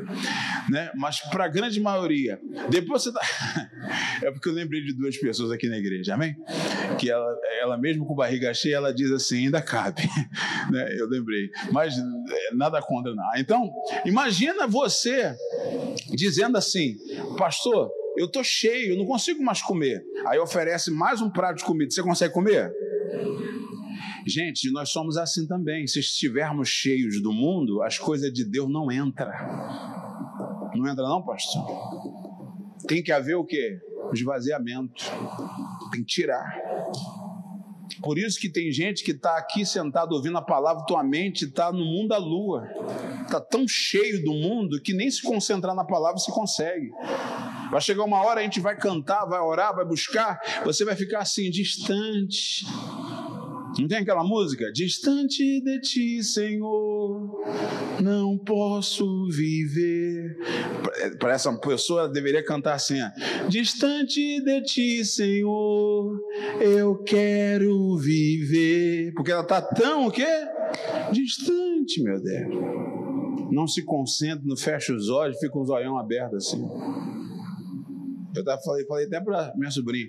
Né? 0.69 0.89
Mas 0.95 1.19
para 1.19 1.43
a 1.43 1.47
grande 1.49 1.81
maioria, 1.81 2.39
depois 2.69 3.03
você 3.03 3.09
está. 3.09 3.21
é 4.23 4.31
porque 4.31 4.47
eu 4.47 4.53
lembrei 4.53 4.81
de 4.81 4.95
duas 4.95 5.17
pessoas 5.17 5.51
aqui 5.51 5.67
na 5.67 5.77
igreja, 5.77 6.13
amém? 6.13 6.33
Que 6.97 7.11
ela, 7.11 7.37
ela 7.61 7.77
mesmo 7.77 8.05
com 8.05 8.15
barriga 8.15 8.53
cheia, 8.53 8.77
ela 8.77 8.93
diz 8.93 9.11
assim: 9.11 9.47
ainda 9.47 9.61
cabe. 9.61 10.03
né? 10.71 10.95
Eu 10.97 11.09
lembrei. 11.09 11.49
Mas 11.73 11.97
é, 11.97 12.55
nada 12.55 12.81
contra, 12.81 13.13
não. 13.13 13.31
Então, 13.35 13.69
imagina 14.05 14.65
você 14.65 15.35
dizendo 16.13 16.57
assim, 16.57 16.95
pastor 17.37 17.91
eu 18.17 18.27
estou 18.27 18.45
cheio, 18.45 18.93
eu 18.93 18.97
não 18.97 19.05
consigo 19.05 19.43
mais 19.43 19.61
comer. 19.61 20.01
Aí 20.25 20.39
oferece 20.39 20.89
mais 20.89 21.21
um 21.21 21.29
prato 21.29 21.57
de 21.57 21.65
comida. 21.65 21.91
Você 21.91 22.01
consegue 22.01 22.33
comer? 22.33 22.71
Gente, 24.25 24.71
nós 24.71 24.89
somos 24.89 25.17
assim 25.17 25.45
também. 25.47 25.85
Se 25.85 25.99
estivermos 25.99 26.67
cheios 26.67 27.21
do 27.21 27.31
mundo, 27.31 27.83
as 27.83 27.99
coisas 27.99 28.33
de 28.33 28.43
Deus 28.43 28.67
não 28.69 28.91
entram. 28.91 29.31
Não 30.73 30.87
entra 30.87 31.03
não, 31.03 31.23
pastor? 31.23 31.63
Tem 32.87 33.03
que 33.03 33.11
haver 33.11 33.35
o 33.35 33.45
quê? 33.45 33.79
Esvaziamento. 34.13 35.05
Tem 35.91 36.01
que 36.01 36.07
tirar. 36.07 36.43
Por 38.01 38.17
isso 38.17 38.39
que 38.39 38.49
tem 38.49 38.71
gente 38.71 39.03
que 39.03 39.11
está 39.11 39.37
aqui 39.37 39.65
sentado 39.65 40.13
ouvindo 40.13 40.37
a 40.37 40.41
palavra, 40.41 40.85
tua 40.85 41.03
mente 41.03 41.45
está 41.45 41.71
no 41.71 41.85
mundo 41.85 42.09
da 42.09 42.17
lua. 42.17 42.67
Está 43.21 43.39
tão 43.39 43.67
cheio 43.67 44.23
do 44.23 44.33
mundo 44.33 44.81
que 44.81 44.93
nem 44.93 45.09
se 45.09 45.21
concentrar 45.21 45.75
na 45.75 45.85
palavra 45.85 46.17
se 46.17 46.31
consegue. 46.31 46.89
Vai 47.71 47.81
chegar 47.81 48.03
uma 48.03 48.23
hora, 48.23 48.41
a 48.41 48.43
gente 48.43 48.59
vai 48.59 48.75
cantar, 48.75 49.25
vai 49.25 49.39
orar, 49.39 49.75
vai 49.75 49.85
buscar, 49.85 50.39
você 50.63 50.83
vai 50.83 50.95
ficar 50.95 51.19
assim, 51.19 51.49
distante. 51.49 52.65
Não 53.79 53.87
tem 53.87 53.97
aquela 53.97 54.23
música? 54.23 54.71
Distante 54.71 55.61
de 55.61 55.79
ti, 55.81 56.23
Senhor, 56.23 57.43
não 58.01 58.37
posso 58.37 59.27
viver. 59.29 60.37
Para 61.19 61.33
essa 61.33 61.51
pessoa 61.57 62.07
deveria 62.07 62.43
cantar 62.43 62.75
assim: 62.75 62.99
Distante 63.49 64.41
de 64.41 64.61
ti, 64.61 65.03
Senhor, 65.03 66.17
eu 66.61 66.97
quero 67.03 67.97
viver. 67.97 69.13
Porque 69.13 69.31
ela 69.31 69.41
está 69.41 69.61
tão 69.61 70.07
o 70.07 70.11
quê? 70.11 70.25
Distante, 71.11 72.01
meu 72.01 72.21
Deus. 72.21 72.55
Não 73.51 73.67
se 73.67 73.83
concentra, 73.83 74.41
não 74.45 74.57
fecha 74.57 74.93
os 74.93 75.09
olhos, 75.09 75.37
fica 75.37 75.51
com 75.51 75.61
os 75.61 75.69
olhão 75.69 75.97
abertos 75.97 76.47
assim. 76.47 76.65
Eu 78.35 78.43
tava, 78.43 78.61
falei, 78.61 78.85
falei 78.85 79.05
até 79.05 79.21
para 79.21 79.53
minha 79.55 79.71
sobrinha: 79.71 80.07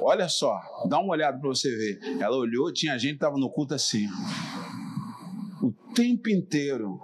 olha 0.00 0.28
só, 0.28 0.60
dá 0.88 0.98
uma 0.98 1.12
olhada 1.12 1.38
para 1.38 1.48
você 1.48 1.68
ver. 1.76 2.00
Ela 2.20 2.36
olhou, 2.36 2.72
tinha 2.72 2.98
gente 2.98 3.10
que 3.10 3.16
estava 3.16 3.36
no 3.36 3.50
culto 3.50 3.74
assim, 3.74 4.06
o 5.62 5.72
tempo 5.94 6.28
inteiro. 6.30 7.00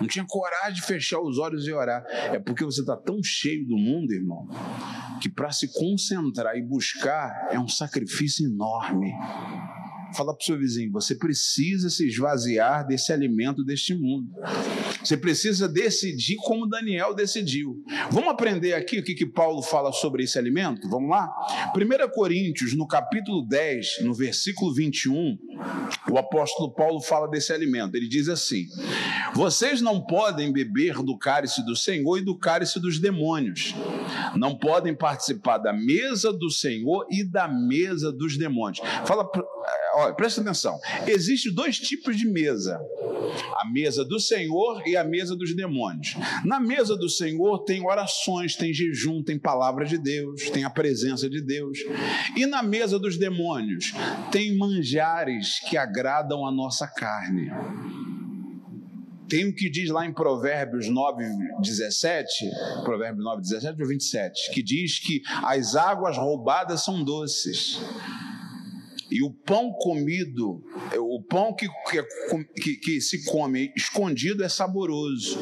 Não 0.00 0.06
tinha 0.06 0.24
coragem 0.28 0.74
de 0.74 0.82
fechar 0.82 1.20
os 1.20 1.38
olhos 1.38 1.66
e 1.66 1.72
orar. 1.72 2.04
É 2.08 2.38
porque 2.38 2.64
você 2.64 2.80
está 2.80 2.96
tão 2.96 3.20
cheio 3.20 3.66
do 3.66 3.76
mundo, 3.76 4.12
irmão, 4.12 4.46
que 5.20 5.28
para 5.28 5.50
se 5.50 5.72
concentrar 5.72 6.56
e 6.56 6.62
buscar 6.62 7.48
é 7.50 7.58
um 7.58 7.66
sacrifício 7.66 8.46
enorme. 8.46 9.12
Fala 10.14 10.32
para 10.32 10.42
o 10.42 10.44
seu 10.44 10.58
vizinho: 10.58 10.92
você 10.92 11.16
precisa 11.16 11.90
se 11.90 12.06
esvaziar 12.06 12.86
desse 12.86 13.12
alimento 13.12 13.64
deste 13.64 13.94
mundo. 13.94 14.30
Você 15.02 15.16
precisa 15.16 15.68
decidir 15.68 16.36
como 16.36 16.68
Daniel 16.68 17.14
decidiu. 17.14 17.82
Vamos 18.10 18.30
aprender 18.30 18.74
aqui 18.74 18.98
o 18.98 19.04
que, 19.04 19.14
que 19.14 19.26
Paulo 19.26 19.62
fala 19.62 19.92
sobre 19.92 20.24
esse 20.24 20.38
alimento? 20.38 20.88
Vamos 20.88 21.10
lá? 21.10 21.28
1 21.76 22.10
Coríntios, 22.12 22.76
no 22.76 22.86
capítulo 22.86 23.46
10, 23.46 24.02
no 24.02 24.14
versículo 24.14 24.74
21, 24.74 25.38
o 26.10 26.18
apóstolo 26.18 26.72
Paulo 26.74 27.00
fala 27.00 27.28
desse 27.28 27.52
alimento. 27.52 27.94
Ele 27.94 28.08
diz 28.08 28.28
assim: 28.28 28.66
Vocês 29.34 29.80
não 29.80 30.00
podem 30.04 30.52
beber 30.52 31.02
do 31.02 31.16
cálice 31.16 31.64
do 31.64 31.76
Senhor 31.76 32.18
e 32.18 32.24
do 32.24 32.36
cálice 32.36 32.80
dos 32.80 32.98
demônios. 32.98 33.74
Não 34.34 34.56
podem 34.56 34.94
participar 34.94 35.58
da 35.58 35.72
mesa 35.72 36.32
do 36.32 36.50
Senhor 36.50 37.06
e 37.10 37.24
da 37.24 37.48
mesa 37.48 38.12
dos 38.12 38.36
demônios. 38.36 38.80
Fala 39.04 39.28
olha, 39.98 40.14
presta 40.14 40.40
atenção. 40.40 40.78
Existem 41.06 41.52
dois 41.52 41.78
tipos 41.78 42.16
de 42.16 42.26
mesa: 42.26 42.80
a 43.56 43.70
mesa 43.70 44.04
do 44.04 44.18
Senhor 44.20 44.82
e 44.86 44.96
a 44.96 45.04
mesa 45.04 45.36
dos 45.36 45.54
demônios. 45.54 46.16
Na 46.44 46.60
mesa 46.60 46.96
do 46.96 47.08
Senhor 47.08 47.64
tem 47.64 47.84
orações, 47.84 48.56
tem 48.56 48.72
jejum, 48.72 49.22
tem 49.22 49.38
palavra 49.38 49.84
de 49.84 49.98
Deus, 49.98 50.50
tem 50.50 50.64
a 50.64 50.70
presença 50.70 51.28
de 51.28 51.40
Deus. 51.40 51.78
E 52.36 52.46
na 52.46 52.62
mesa 52.62 52.98
dos 52.98 53.16
demônios 53.16 53.92
tem 54.30 54.56
manjares 54.56 55.60
que 55.68 55.76
agradam 55.76 56.46
a 56.46 56.52
nossa 56.52 56.86
carne. 56.86 57.50
Tem 59.28 59.46
o 59.46 59.54
que 59.54 59.68
diz 59.68 59.90
lá 59.90 60.06
em 60.06 60.12
Provérbios 60.12 60.88
9, 60.88 61.22
17, 61.60 62.50
Provérbios 62.82 63.22
9, 63.22 63.42
17 63.42 63.82
ou 63.82 63.88
27, 63.88 64.52
que 64.52 64.62
diz 64.62 64.98
que 64.98 65.20
as 65.44 65.76
águas 65.76 66.16
roubadas 66.16 66.82
são 66.82 67.04
doces 67.04 67.78
e 69.10 69.22
o 69.22 69.30
pão 69.30 69.72
comido, 69.72 70.62
o 70.96 71.22
pão 71.22 71.54
que, 71.54 71.68
que, 72.60 72.76
que 72.76 73.00
se 73.00 73.24
come 73.24 73.72
escondido 73.76 74.44
é 74.44 74.48
saboroso. 74.48 75.38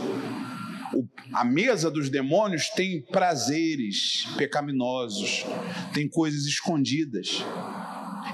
O, 0.95 1.07
a 1.33 1.45
mesa 1.45 1.91
dos 1.91 2.09
demônios 2.09 2.69
tem 2.71 3.03
prazeres 3.03 4.27
pecaminosos, 4.37 5.45
tem 5.93 6.09
coisas 6.09 6.45
escondidas. 6.45 7.45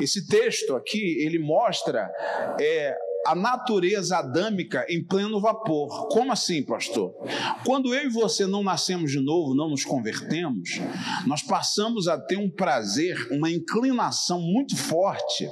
Esse 0.00 0.26
texto 0.26 0.74
aqui, 0.74 1.22
ele 1.22 1.38
mostra 1.38 2.10
é, 2.60 2.94
a 3.26 3.34
natureza 3.34 4.18
adâmica 4.18 4.84
em 4.88 5.04
pleno 5.04 5.40
vapor. 5.40 6.08
Como 6.08 6.32
assim, 6.32 6.64
pastor? 6.64 7.14
Quando 7.64 7.94
eu 7.94 8.06
e 8.06 8.08
você 8.08 8.46
não 8.46 8.62
nascemos 8.62 9.10
de 9.10 9.20
novo, 9.20 9.54
não 9.54 9.70
nos 9.70 9.84
convertemos, 9.84 10.80
nós 11.26 11.42
passamos 11.42 12.08
a 12.08 12.18
ter 12.18 12.36
um 12.36 12.50
prazer, 12.50 13.16
uma 13.30 13.50
inclinação 13.50 14.40
muito 14.40 14.76
forte 14.76 15.48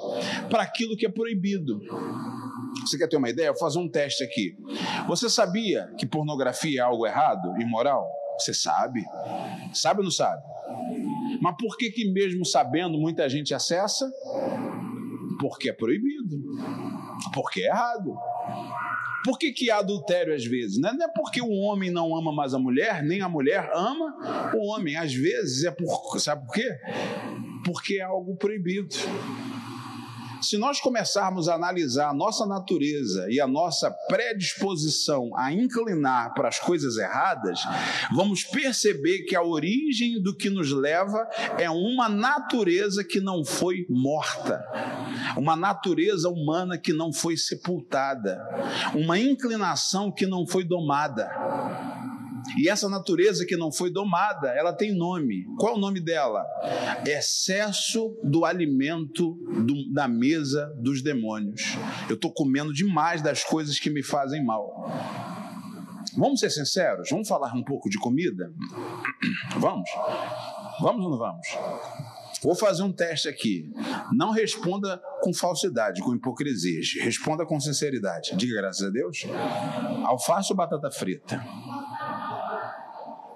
para 0.49 0.62
aquilo 0.62 0.97
que 0.97 1.07
é 1.07 1.11
proibido. 1.11 1.81
Você 2.83 2.99
quer 2.99 3.09
ter 3.09 3.17
uma 3.17 3.29
ideia? 3.29 3.49
Eu 3.49 3.53
vou 3.53 3.61
fazer 3.61 3.79
um 3.79 3.91
teste 3.91 4.25
aqui. 4.25 4.57
Você 5.07 5.29
sabia 5.29 5.93
que 5.99 6.07
pornografia 6.07 6.81
é 6.81 6.83
algo 6.83 7.07
errado, 7.07 7.61
imoral? 7.61 8.07
Você 8.39 8.55
sabe. 8.55 9.03
Sabe 9.73 10.00
ou 10.00 10.05
não 10.05 10.11
sabe? 10.11 10.43
Mas 11.41 11.55
por 11.59 11.77
que 11.77 11.91
que 11.91 12.11
mesmo 12.12 12.45
sabendo 12.45 12.99
muita 12.99 13.29
gente 13.29 13.55
acessa? 13.55 14.11
Porque 15.39 15.71
é 15.71 15.73
proibido. 15.73 16.37
Porque 17.33 17.62
é 17.62 17.67
errado. 17.67 18.15
Por 19.25 19.39
que, 19.39 19.53
que 19.53 19.71
há 19.71 19.79
adultério 19.79 20.35
às 20.35 20.45
vezes? 20.45 20.79
Não 20.79 20.91
é 20.91 21.09
porque 21.09 21.43
o 21.43 21.50
homem 21.50 21.91
não 21.91 22.17
ama 22.17 22.33
mais 22.33 22.55
a 22.55 22.59
mulher, 22.59 23.03
nem 23.03 23.21
a 23.21 23.29
mulher 23.29 23.71
ama 23.75 24.53
o 24.55 24.73
homem. 24.73 24.97
Às 24.97 25.15
vezes 25.15 25.65
é 25.65 25.71
por. 25.71 26.19
Sabe 26.19 26.47
por 26.47 26.55
quê? 26.55 26.79
Porque 27.65 27.99
é 27.99 28.03
algo 28.03 28.35
proibido. 28.37 28.95
Se 30.42 30.56
nós 30.56 30.80
começarmos 30.80 31.49
a 31.49 31.54
analisar 31.54 32.11
a 32.11 32.14
nossa 32.14 32.47
natureza 32.47 33.26
e 33.30 33.40
a 33.40 33.47
nossa 33.47 33.90
predisposição 34.09 35.30
a 35.37 35.52
inclinar 35.52 36.32
para 36.35 36.49
as 36.49 36.59
coisas 36.59 36.97
erradas, 36.97 37.61
vamos 38.14 38.44
perceber 38.44 39.25
que 39.25 39.37
a 39.37 39.42
origem 39.42 40.20
do 40.23 40.35
que 40.35 40.49
nos 40.49 40.73
leva 40.73 41.28
é 41.59 41.68
uma 41.70 42.09
natureza 42.09 43.04
que 43.04 43.20
não 43.20 43.44
foi 43.44 43.87
morta, 43.88 44.64
uma 45.37 45.56
natureza 45.56 46.28
humana 46.28 46.78
que 46.78 46.92
não 46.92 47.12
foi 47.12 47.37
sepultada, 47.37 48.40
uma 48.94 49.18
inclinação 49.18 50.11
que 50.11 50.26
não 50.26 50.47
foi 50.47 50.64
domada. 50.64 51.28
E 52.59 52.68
essa 52.68 52.88
natureza 52.88 53.44
que 53.47 53.56
não 53.56 53.73
foi 53.73 53.90
domada, 53.90 54.49
ela 54.49 54.73
tem 54.73 54.94
nome. 54.94 55.44
Qual 55.59 55.75
é 55.75 55.76
o 55.76 55.80
nome 55.80 56.00
dela? 56.00 56.44
Excesso 57.06 58.16
do 58.23 58.44
alimento 58.44 59.35
do, 59.64 59.92
da 59.92 60.09
mesa 60.09 60.73
dos 60.78 61.02
demônios. 61.02 61.76
Eu 62.09 62.14
estou 62.14 62.32
comendo 62.32 62.73
demais 62.73 63.23
das 63.23 63.44
coisas 63.44 63.78
que 63.78 63.90
me 63.90 64.02
fazem 64.02 64.44
mal. 64.44 64.90
Vamos 66.16 66.40
ser 66.40 66.50
sinceros? 66.50 67.09
Vamos 67.11 67.28
falar 67.28 67.54
um 67.54 67.62
pouco 67.62 67.88
de 67.88 67.99
comida? 67.99 68.52
Vamos? 69.59 69.88
Vamos 70.80 71.04
ou 71.04 71.11
não 71.11 71.18
vamos? 71.18 71.47
Vou 72.42 72.54
fazer 72.54 72.82
um 72.82 72.92
teste 72.92 73.28
aqui. 73.28 73.70
Não 74.12 74.30
responda 74.30 75.00
com 75.20 75.32
falsidade, 75.35 76.00
com 76.00 76.14
hipocrisia. 76.14 76.80
Responda 77.02 77.44
com 77.44 77.61
sinceridade. 77.61 78.35
Diga 78.35 78.62
graças 78.62 78.87
a 78.87 78.90
Deus. 78.90 79.26
Alface 80.06 80.50
ou 80.50 80.56
batata 80.56 80.90
frita? 80.90 81.44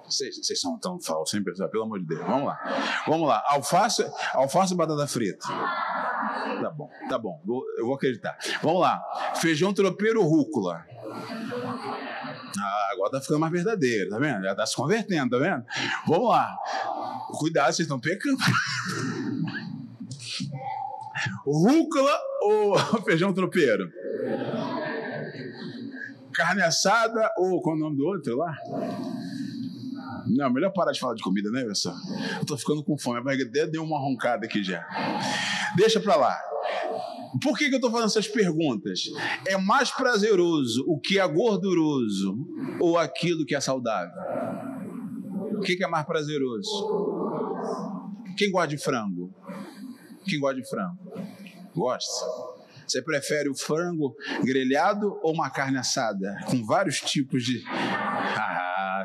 Vocês, 0.07 0.59
são 0.59 0.77
tão 0.77 0.99
falsos, 0.99 1.33
hein, 1.33 1.43
pessoal? 1.43 1.69
Pelo 1.69 1.83
amor 1.83 1.99
de 1.99 2.05
Deus. 2.05 2.21
Vamos 2.21 2.47
lá. 2.47 3.03
Vamos 3.07 3.27
lá. 3.27 3.43
Alface, 3.47 4.05
alface 4.33 4.73
e 4.73 4.77
batata 4.77 5.07
frita. 5.07 5.47
Tá 5.47 6.69
bom, 6.69 6.89
tá 7.09 7.17
bom. 7.17 7.41
Eu 7.77 7.85
vou 7.85 7.95
acreditar. 7.95 8.37
Vamos 8.61 8.81
lá. 8.81 9.01
Feijão 9.35 9.73
tropeiro 9.73 10.21
rúcula? 10.23 10.85
Ah, 12.57 12.89
agora 12.93 13.11
tá 13.11 13.21
ficando 13.21 13.39
mais 13.39 13.51
verdadeiro, 13.51 14.09
tá 14.09 14.19
vendo? 14.19 14.43
Já 14.43 14.55
tá 14.55 14.65
se 14.65 14.75
convertendo, 14.75 15.29
tá 15.31 15.37
vendo? 15.37 15.65
Vamos 16.07 16.29
lá. 16.29 16.55
Cuidado, 17.37 17.73
vocês 17.73 17.79
estão 17.79 17.99
pecando. 17.99 18.37
Rúcula 21.45 22.17
ou 22.41 22.77
feijão 23.03 23.33
tropeiro? 23.33 23.89
Carne 26.33 26.61
assada 26.61 27.31
ou 27.37 27.61
qual 27.61 27.75
é 27.75 27.79
o 27.79 27.81
nome 27.81 27.97
do 27.97 28.05
outro 28.05 28.37
lá? 28.37 28.55
Não, 30.27 30.51
melhor 30.51 30.71
parar 30.71 30.91
de 30.91 30.99
falar 30.99 31.15
de 31.15 31.23
comida, 31.23 31.49
né, 31.51 31.63
pessoal? 31.63 31.95
Eu 32.39 32.45
tô 32.45 32.57
ficando 32.57 32.83
com 32.83 32.97
fome, 32.97 33.19
a 33.19 33.23
barriga 33.23 33.67
deu 33.67 33.83
uma 33.83 33.99
roncada 33.99 34.45
aqui 34.45 34.63
já. 34.63 34.85
Deixa 35.75 35.99
pra 35.99 36.15
lá. 36.15 36.37
Por 37.41 37.57
que, 37.57 37.67
que 37.67 37.73
eu 37.73 37.77
estou 37.77 37.91
fazendo 37.91 38.07
essas 38.07 38.27
perguntas? 38.27 39.03
É 39.45 39.57
mais 39.57 39.91
prazeroso 39.91 40.83
o 40.87 40.99
que 40.99 41.19
é 41.19 41.27
gorduroso 41.27 42.37
ou 42.79 42.97
aquilo 42.97 43.45
que 43.45 43.55
é 43.55 43.59
saudável? 43.59 44.13
O 45.57 45.61
que, 45.61 45.75
que 45.75 45.83
é 45.83 45.87
mais 45.87 46.05
prazeroso? 46.05 46.69
Quem 48.37 48.51
gosta 48.51 48.69
de 48.69 48.77
frango? 48.77 49.33
Quem 50.25 50.39
gosta 50.39 50.61
de 50.61 50.69
frango? 50.69 50.97
Gosta? 51.75 52.25
Você 52.87 53.01
prefere 53.01 53.49
o 53.49 53.55
frango 53.55 54.15
grelhado 54.43 55.19
ou 55.23 55.33
uma 55.33 55.49
carne 55.49 55.77
assada? 55.77 56.37
Com 56.45 56.63
vários 56.65 56.99
tipos 56.99 57.43
de. 57.43 57.63
Ah, 57.67 58.54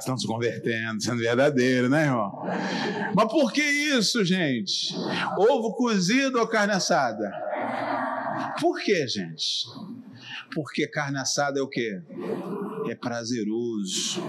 estão 0.00 0.16
se 0.16 0.26
convertendo, 0.26 1.02
sendo 1.02 1.18
verdadeiro, 1.18 1.88
né, 1.88 2.04
irmão? 2.04 2.42
Mas 3.14 3.30
por 3.30 3.52
que 3.52 3.62
isso, 3.62 4.24
gente? 4.24 4.94
Ovo 5.38 5.74
cozido 5.74 6.38
ou 6.38 6.46
carne 6.46 6.72
assada? 6.72 7.30
Por 8.60 8.80
que, 8.80 9.06
gente? 9.06 9.66
Porque 10.54 10.86
carne 10.86 11.18
assada 11.18 11.58
é 11.58 11.62
o 11.62 11.68
quê? 11.68 12.00
É 12.88 12.94
prazeroso. 12.94 14.22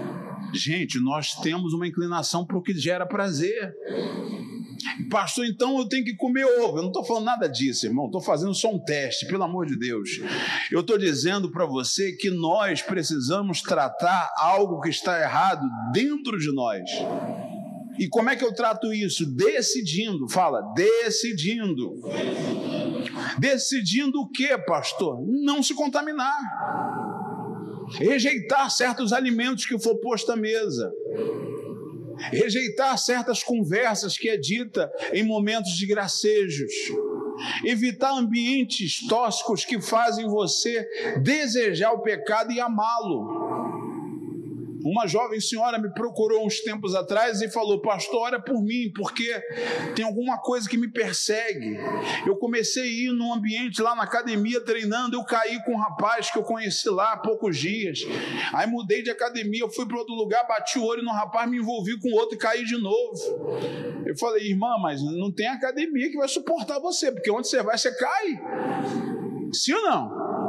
Gente, 0.52 1.00
nós 1.00 1.34
temos 1.36 1.72
uma 1.72 1.86
inclinação 1.86 2.44
para 2.44 2.56
o 2.56 2.62
que 2.62 2.74
gera 2.74 3.06
prazer. 3.06 3.74
Pastor, 5.10 5.46
então 5.46 5.78
eu 5.78 5.88
tenho 5.88 6.04
que 6.04 6.14
comer 6.16 6.44
ovo. 6.44 6.78
Eu 6.78 6.82
não 6.82 6.88
estou 6.88 7.04
falando 7.04 7.24
nada 7.24 7.48
disso, 7.48 7.86
irmão. 7.86 8.06
Estou 8.06 8.20
fazendo 8.20 8.54
só 8.54 8.70
um 8.70 8.78
teste, 8.78 9.26
pelo 9.26 9.42
amor 9.44 9.66
de 9.66 9.78
Deus. 9.78 10.20
Eu 10.70 10.80
estou 10.80 10.98
dizendo 10.98 11.50
para 11.50 11.66
você 11.66 12.12
que 12.12 12.30
nós 12.30 12.82
precisamos 12.82 13.62
tratar 13.62 14.32
algo 14.36 14.80
que 14.80 14.88
está 14.88 15.20
errado 15.20 15.66
dentro 15.92 16.38
de 16.38 16.52
nós. 16.52 16.82
E 17.98 18.08
como 18.08 18.30
é 18.30 18.36
que 18.36 18.44
eu 18.44 18.54
trato 18.54 18.92
isso? 18.92 19.26
Decidindo, 19.34 20.28
fala, 20.28 20.62
decidindo. 20.74 22.00
Decidindo 23.38 24.20
o 24.20 24.28
que, 24.28 24.56
pastor? 24.58 25.22
Não 25.26 25.62
se 25.62 25.74
contaminar. 25.74 26.38
Rejeitar 27.98 28.70
certos 28.70 29.12
alimentos 29.12 29.66
que 29.66 29.78
for 29.78 29.96
posto 29.96 30.32
à 30.32 30.36
mesa 30.36 30.90
rejeitar 32.30 32.98
certas 32.98 33.42
conversas 33.42 34.16
que 34.16 34.28
é 34.28 34.36
dita 34.36 34.90
em 35.12 35.22
momentos 35.22 35.72
de 35.72 35.86
gracejos, 35.86 36.72
evitar 37.64 38.12
ambientes 38.12 39.06
tóxicos 39.08 39.64
que 39.64 39.80
fazem 39.80 40.26
você 40.26 40.86
desejar 41.22 41.92
o 41.92 42.02
pecado 42.02 42.52
e 42.52 42.60
amá-lo. 42.60 43.41
Uma 44.84 45.06
jovem 45.06 45.40
senhora 45.40 45.78
me 45.78 45.92
procurou 45.92 46.44
uns 46.46 46.60
tempos 46.60 46.94
atrás 46.94 47.40
e 47.40 47.50
falou: 47.50 47.80
Pastor, 47.80 48.22
ora 48.22 48.40
por 48.40 48.62
mim, 48.62 48.92
porque 48.94 49.32
tem 49.94 50.04
alguma 50.04 50.38
coisa 50.38 50.68
que 50.68 50.76
me 50.76 50.90
persegue. 50.90 51.78
Eu 52.26 52.36
comecei 52.36 52.82
a 52.82 52.86
ir 52.86 53.12
num 53.12 53.32
ambiente 53.32 53.80
lá 53.80 53.94
na 53.94 54.02
academia 54.02 54.60
treinando, 54.60 55.16
eu 55.16 55.24
caí 55.24 55.62
com 55.64 55.72
um 55.72 55.78
rapaz 55.78 56.30
que 56.30 56.38
eu 56.38 56.42
conheci 56.42 56.88
lá 56.88 57.12
há 57.12 57.16
poucos 57.16 57.56
dias. 57.56 58.00
Aí 58.52 58.66
mudei 58.66 59.02
de 59.02 59.10
academia, 59.10 59.62
eu 59.62 59.70
fui 59.70 59.86
para 59.86 59.98
outro 59.98 60.14
lugar, 60.14 60.46
bati 60.46 60.78
o 60.78 60.84
olho 60.84 61.02
no 61.02 61.12
rapaz, 61.12 61.48
me 61.48 61.58
envolvi 61.58 61.98
com 61.98 62.12
outro 62.12 62.34
e 62.36 62.38
caí 62.38 62.64
de 62.64 62.80
novo. 62.80 64.02
Eu 64.04 64.16
falei: 64.18 64.48
Irmã, 64.48 64.76
mas 64.80 65.02
não 65.02 65.32
tem 65.32 65.46
academia 65.46 66.10
que 66.10 66.16
vai 66.16 66.28
suportar 66.28 66.80
você, 66.80 67.12
porque 67.12 67.30
onde 67.30 67.48
você 67.48 67.62
vai, 67.62 67.78
você 67.78 67.94
cai. 67.96 68.42
Sim 69.52 69.74
ou 69.74 69.82
não? 69.82 70.41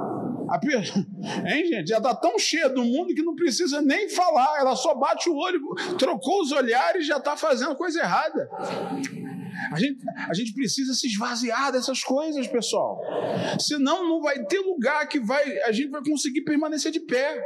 Hein, 1.45 1.65
gente? 1.67 1.87
Já 1.87 1.97
está 1.97 2.13
tão 2.15 2.37
cheia 2.37 2.69
do 2.69 2.83
mundo 2.83 3.13
que 3.13 3.21
não 3.21 3.35
precisa 3.35 3.81
nem 3.81 4.09
falar, 4.09 4.59
ela 4.59 4.75
só 4.75 4.93
bate 4.95 5.29
o 5.29 5.35
olho, 5.35 5.59
trocou 5.97 6.41
os 6.41 6.51
olhares 6.51 7.03
e 7.03 7.07
já 7.07 7.17
está 7.17 7.35
fazendo 7.35 7.75
coisa 7.75 7.99
errada. 7.99 8.49
A 9.71 9.79
gente, 9.79 9.99
a 10.29 10.33
gente 10.33 10.53
precisa 10.53 10.93
se 10.93 11.07
esvaziar 11.07 11.71
dessas 11.71 12.03
coisas, 12.03 12.47
pessoal. 12.47 13.01
Senão 13.59 14.07
não 14.07 14.21
vai 14.21 14.43
ter 14.45 14.59
lugar 14.59 15.07
que 15.07 15.19
vai, 15.19 15.59
a 15.61 15.71
gente 15.71 15.89
vai 15.89 16.01
conseguir 16.03 16.41
permanecer 16.41 16.91
de 16.91 16.99
pé. 16.99 17.41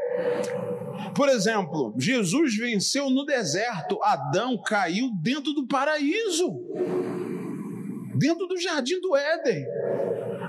Por 1.16 1.30
exemplo, 1.30 1.94
Jesus 1.98 2.56
venceu 2.58 3.10
no 3.10 3.26
deserto, 3.26 4.00
Adão 4.04 4.60
caiu 4.62 5.10
dentro 5.22 5.54
do 5.54 5.68
paraíso, 5.68 6.48
dentro 8.16 8.48
do 8.48 8.58
jardim 8.58 9.00
do 9.00 9.16
Éden 9.16 9.66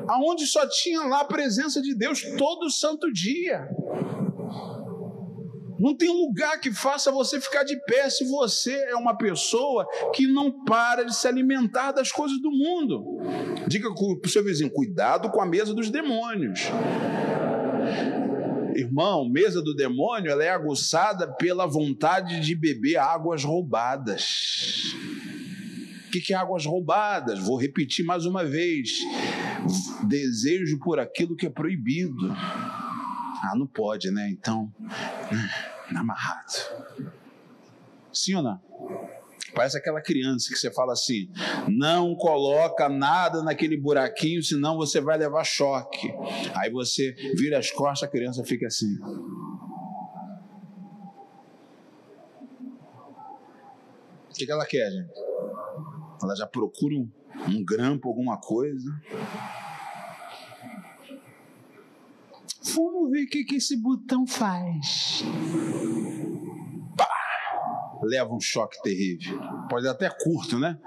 aonde 0.08 0.46
só 0.46 0.66
tinha 0.66 1.02
lá 1.02 1.20
a 1.20 1.24
presença 1.24 1.80
de 1.82 1.94
Deus 1.94 2.22
todo 2.36 2.70
santo 2.70 3.12
dia. 3.12 3.68
Não 5.78 5.96
tem 5.96 6.08
lugar 6.08 6.58
que 6.60 6.72
faça 6.72 7.12
você 7.12 7.40
ficar 7.40 7.62
de 7.62 7.76
pé 7.84 8.10
se 8.10 8.24
você 8.24 8.74
é 8.88 8.96
uma 8.96 9.16
pessoa 9.16 9.86
que 10.12 10.26
não 10.26 10.64
para 10.64 11.04
de 11.04 11.14
se 11.14 11.28
alimentar 11.28 11.92
das 11.92 12.10
coisas 12.10 12.40
do 12.40 12.50
mundo. 12.50 13.04
Diga 13.68 13.88
para 13.94 14.02
o 14.02 14.28
seu 14.28 14.42
vizinho: 14.42 14.70
cuidado 14.70 15.30
com 15.30 15.40
a 15.40 15.46
mesa 15.46 15.72
dos 15.72 15.88
demônios. 15.88 16.62
Irmão, 18.74 19.28
mesa 19.28 19.62
do 19.62 19.74
demônio 19.74 20.30
ela 20.30 20.44
é 20.44 20.50
aguçada 20.50 21.32
pela 21.34 21.66
vontade 21.66 22.40
de 22.40 22.54
beber 22.54 22.96
águas 22.96 23.44
roubadas. 23.44 24.94
O 26.08 26.10
que, 26.10 26.32
é 26.32 26.36
águas 26.36 26.64
roubadas? 26.64 27.38
Vou 27.38 27.60
repetir 27.60 28.02
mais 28.02 28.24
uma 28.24 28.42
vez: 28.42 28.92
desejo 30.04 30.78
por 30.78 30.98
aquilo 30.98 31.36
que 31.36 31.46
é 31.46 31.50
proibido. 31.50 32.32
Ah, 32.32 33.52
não 33.54 33.66
pode, 33.66 34.10
né? 34.10 34.30
Então, 34.30 34.72
hum, 34.82 35.96
amarrado. 35.96 37.12
Sim 38.10 38.36
ou 38.36 38.42
não? 38.42 38.58
Parece 39.54 39.76
aquela 39.76 40.00
criança 40.00 40.48
que 40.48 40.58
você 40.58 40.70
fala 40.70 40.94
assim: 40.94 41.30
não 41.68 42.14
coloca 42.14 42.88
nada 42.88 43.42
naquele 43.42 43.76
buraquinho, 43.76 44.42
senão 44.42 44.78
você 44.78 45.02
vai 45.02 45.18
levar 45.18 45.44
choque. 45.44 46.10
Aí 46.54 46.70
você 46.70 47.12
vira 47.36 47.58
as 47.58 47.70
costas, 47.70 48.08
a 48.08 48.10
criança 48.10 48.42
fica 48.44 48.66
assim. 48.66 48.96
O 54.24 54.34
que 54.34 54.50
ela 54.50 54.64
quer, 54.64 54.90
gente? 54.90 55.28
Ela 56.22 56.34
já 56.34 56.46
procura 56.46 56.94
um, 56.96 57.64
grampo, 57.64 58.08
alguma 58.08 58.38
coisa. 58.38 58.90
Vamos 62.74 63.10
ver 63.10 63.24
o 63.24 63.28
que, 63.28 63.44
que 63.44 63.56
esse 63.56 63.76
botão 63.76 64.26
faz. 64.26 65.22
Pá! 66.96 67.08
Leva 68.02 68.34
um 68.34 68.40
choque 68.40 68.80
terrível. 68.82 69.40
Pode 69.68 69.84
ser 69.84 69.90
até 69.90 70.10
curto, 70.10 70.58
né? 70.58 70.78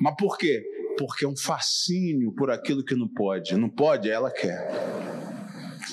Mas 0.00 0.14
por 0.16 0.36
quê? 0.36 0.62
Porque 0.98 1.24
é 1.24 1.28
um 1.28 1.36
fascínio 1.36 2.32
por 2.32 2.50
aquilo 2.50 2.84
que 2.84 2.94
não 2.94 3.08
pode. 3.08 3.56
Não 3.56 3.70
pode, 3.70 4.10
ela 4.10 4.30
quer. 4.30 4.68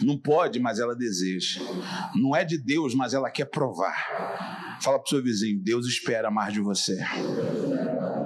Não 0.02 0.18
pode, 0.18 0.60
mas 0.60 0.80
ela 0.80 0.96
deseja. 0.96 1.62
Não 2.16 2.36
é 2.36 2.44
de 2.44 2.58
Deus, 2.58 2.94
mas 2.94 3.14
ela 3.14 3.30
quer 3.30 3.46
provar. 3.46 4.78
Fala 4.82 5.00
para 5.00 5.06
o 5.06 5.10
seu 5.10 5.24
vizinho: 5.24 5.60
Deus 5.62 5.86
espera 5.86 6.30
mais 6.30 6.54
de 6.54 6.60
você. 6.60 6.98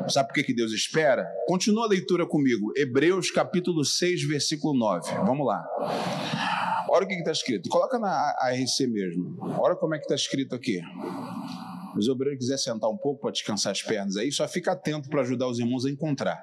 Sabe 0.10 0.28
por 0.28 0.34
que, 0.36 0.43
que 0.43 0.54
Deus 0.54 0.72
espera? 0.72 1.26
Continua 1.48 1.86
a 1.86 1.89
leitura 1.89 2.26
comigo. 2.26 2.72
Hebreus 2.76 3.32
capítulo 3.32 3.86
6, 3.86 4.28
versículo 4.28 4.78
9. 4.78 5.12
Vamos 5.26 5.45
lá. 5.45 5.63
Olha 6.89 7.06
o 7.06 7.08
que 7.08 7.13
está 7.13 7.32
escrito. 7.32 7.69
Coloca 7.69 8.00
na 8.00 8.10
ARC 8.10 8.80
mesmo. 8.89 9.38
Olha 9.60 9.76
como 9.76 9.93
é 9.93 9.98
que 10.00 10.06
está 10.06 10.15
escrito 10.15 10.56
aqui. 10.56 10.82
Os 11.95 12.08
obreiros 12.08 12.39
quiser 12.39 12.58
sentar 12.58 12.89
um 12.89 12.98
pouco 12.98 13.22
para 13.22 13.32
descansar 13.32 13.72
as 13.72 13.82
pernas 13.82 14.15
aí, 14.15 14.32
só 14.32 14.48
fica 14.48 14.72
atento 14.72 15.10
para 15.10 15.22
ajudar 15.22 15.48
os 15.48 15.60
irmãos 15.60 15.86
a 15.86 15.89
encontrar 15.89 16.39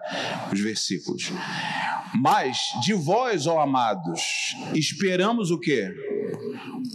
os 0.53 0.61
versículos. 0.61 1.33
Mas 2.21 2.59
de 2.85 2.95
vós, 2.95 3.47
ó 3.47 3.61
amados, 3.61 4.21
esperamos 4.75 5.51
o 5.51 5.59
quê? 5.59 5.93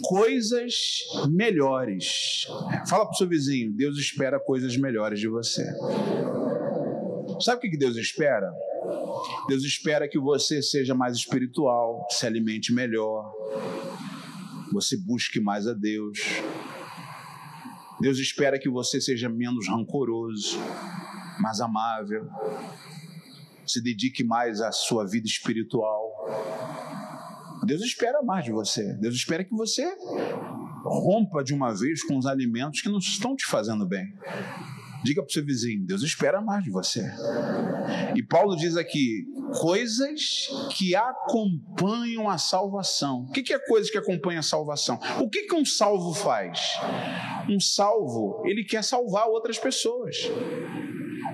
Coisas 0.03 0.73
melhores. 1.29 2.45
Fala 2.87 3.05
para 3.05 3.13
o 3.13 3.17
seu 3.17 3.27
vizinho, 3.27 3.71
Deus 3.71 3.97
espera 3.97 4.39
coisas 4.39 4.75
melhores 4.77 5.19
de 5.19 5.27
você. 5.27 5.65
Sabe 7.41 7.67
o 7.67 7.71
que 7.71 7.77
Deus 7.77 7.95
espera? 7.97 8.51
Deus 9.47 9.63
espera 9.63 10.07
que 10.07 10.19
você 10.19 10.61
seja 10.61 10.93
mais 10.93 11.15
espiritual, 11.15 12.05
se 12.09 12.25
alimente 12.25 12.73
melhor, 12.73 13.31
você 14.71 14.97
busque 14.97 15.39
mais 15.39 15.67
a 15.67 15.73
Deus. 15.73 16.19
Deus 17.99 18.17
espera 18.17 18.59
que 18.59 18.69
você 18.69 18.99
seja 18.99 19.29
menos 19.29 19.67
rancoroso, 19.67 20.57
mais 21.39 21.59
amável, 21.59 22.27
se 23.65 23.81
dedique 23.81 24.23
mais 24.23 24.61
à 24.61 24.71
sua 24.71 25.05
vida 25.05 25.27
espiritual. 25.27 26.09
Deus 27.63 27.81
espera 27.81 28.23
mais 28.23 28.43
de 28.43 28.51
você. 28.51 28.93
Deus 28.95 29.15
espera 29.15 29.43
que 29.43 29.55
você 29.55 29.85
Rompa 30.83 31.43
de 31.43 31.53
uma 31.53 31.73
vez 31.73 32.03
com 32.03 32.17
os 32.17 32.25
alimentos 32.25 32.81
que 32.81 32.89
não 32.89 32.97
estão 32.97 33.35
te 33.35 33.45
fazendo 33.45 33.85
bem. 33.85 34.13
Diga 35.03 35.21
para 35.21 35.29
o 35.29 35.31
seu 35.31 35.45
vizinho: 35.45 35.85
Deus 35.85 36.01
espera 36.01 36.41
mais 36.41 36.63
de 36.63 36.69
você. 36.69 37.03
E 38.15 38.23
Paulo 38.23 38.55
diz 38.55 38.77
aqui: 38.77 39.25
coisas 39.59 40.47
que 40.75 40.95
acompanham 40.95 42.29
a 42.29 42.37
salvação. 42.37 43.25
O 43.29 43.31
que 43.31 43.53
é 43.53 43.59
coisas 43.59 43.89
que 43.89 43.97
acompanham 43.97 44.39
a 44.39 44.43
salvação? 44.43 44.99
O 45.19 45.29
que, 45.29 45.51
um 45.53 45.65
salvo 45.65 46.13
faz? 46.13 46.77
Um 47.49 47.59
salvo, 47.59 48.43
ele 48.45 48.63
quer 48.63 48.83
salvar 48.83 49.27
outras 49.27 49.59
pessoas. 49.59 50.15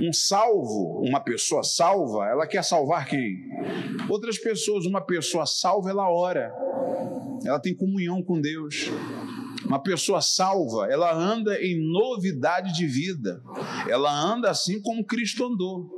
Um 0.02 0.14
salvo, 0.14 1.02
uma 1.04 1.20
pessoa 1.20 1.64
salva, 1.64 2.26
ela 2.28 2.46
quer 2.48 2.64
salvar 2.64 3.08
quem? 3.08 3.48
Outras 4.10 4.38
pessoas. 4.38 4.86
Uma 4.86 5.02
pessoa 5.02 5.46
salva, 5.46 5.90
ela 5.90 6.10
ora. 6.10 6.54
Ela 7.46 7.60
tem 7.60 7.76
comunhão 7.76 8.22
com 8.24 8.40
Deus. 8.40 8.90
Uma 9.68 9.80
pessoa 9.80 10.22
salva, 10.22 10.88
ela 10.90 11.14
anda 11.14 11.62
em 11.62 11.78
novidade 11.92 12.74
de 12.74 12.88
vida. 12.88 13.44
Ela 13.88 14.12
anda 14.12 14.50
assim 14.50 14.82
como 14.82 15.06
Cristo 15.06 15.46
andou. 15.46 15.90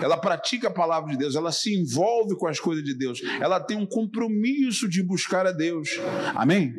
Ela 0.00 0.16
pratica 0.16 0.68
a 0.68 0.72
palavra 0.72 1.10
de 1.10 1.18
Deus, 1.18 1.34
ela 1.34 1.50
se 1.50 1.74
envolve 1.74 2.36
com 2.36 2.46
as 2.46 2.60
coisas 2.60 2.84
de 2.84 2.94
Deus. 2.94 3.20
Ela 3.40 3.60
tem 3.60 3.76
um 3.76 3.86
compromisso 3.86 4.88
de 4.88 5.02
buscar 5.02 5.46
a 5.46 5.52
Deus. 5.52 5.88
Amém? 6.34 6.72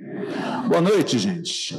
Boa 0.68 0.82
noite, 0.82 1.20
gente. 1.20 1.76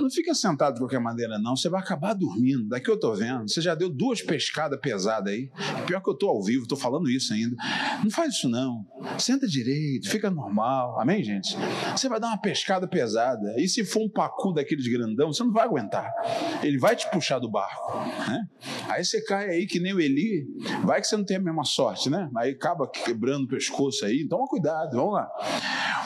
Não 0.00 0.10
fica 0.10 0.34
sentado 0.34 0.74
de 0.74 0.80
qualquer 0.80 1.00
maneira, 1.00 1.38
não. 1.38 1.56
Você 1.56 1.68
vai 1.68 1.80
acabar 1.80 2.14
dormindo. 2.14 2.68
Daqui 2.68 2.90
eu 2.90 2.94
estou 2.94 3.14
vendo. 3.14 3.48
Você 3.48 3.60
já 3.60 3.74
deu 3.74 3.88
duas 3.88 4.22
pescadas 4.22 4.78
pesadas 4.80 5.32
aí. 5.32 5.50
Pior 5.86 6.02
que 6.02 6.08
eu 6.08 6.14
estou 6.14 6.30
ao 6.30 6.42
vivo, 6.42 6.62
estou 6.62 6.78
falando 6.78 7.10
isso 7.10 7.32
ainda. 7.32 7.56
Não 8.02 8.10
faz 8.10 8.34
isso, 8.34 8.48
não. 8.48 8.86
Senta 9.18 9.46
direito, 9.46 10.08
fica 10.08 10.30
normal. 10.30 11.00
Amém, 11.00 11.22
gente? 11.22 11.56
Você 11.96 12.08
vai 12.08 12.20
dar 12.20 12.28
uma 12.28 12.40
pescada 12.40 12.86
pesada. 12.86 13.54
E 13.58 13.68
se 13.68 13.77
for 13.84 14.02
um 14.02 14.08
pacu 14.08 14.52
daqueles 14.52 14.86
grandão, 14.86 15.32
você 15.32 15.42
não 15.42 15.52
vai 15.52 15.64
aguentar. 15.64 16.10
Ele 16.62 16.78
vai 16.78 16.96
te 16.96 17.08
puxar 17.10 17.38
do 17.38 17.50
barco. 17.50 17.98
Né? 18.28 18.48
Aí 18.88 19.04
você 19.04 19.22
cai 19.24 19.48
aí 19.50 19.66
que 19.66 19.80
nem 19.80 19.92
o 19.92 20.00
Eli. 20.00 20.46
Vai 20.84 21.00
que 21.00 21.06
você 21.06 21.16
não 21.16 21.24
tem 21.24 21.36
a 21.36 21.40
mesma 21.40 21.64
sorte, 21.64 22.10
né? 22.10 22.30
Aí 22.36 22.52
acaba 22.52 22.88
quebrando 22.88 23.44
o 23.44 23.48
pescoço 23.48 24.04
aí. 24.04 24.26
Toma 24.28 24.46
cuidado, 24.46 24.96
vamos 24.96 25.14
lá. 25.14 25.28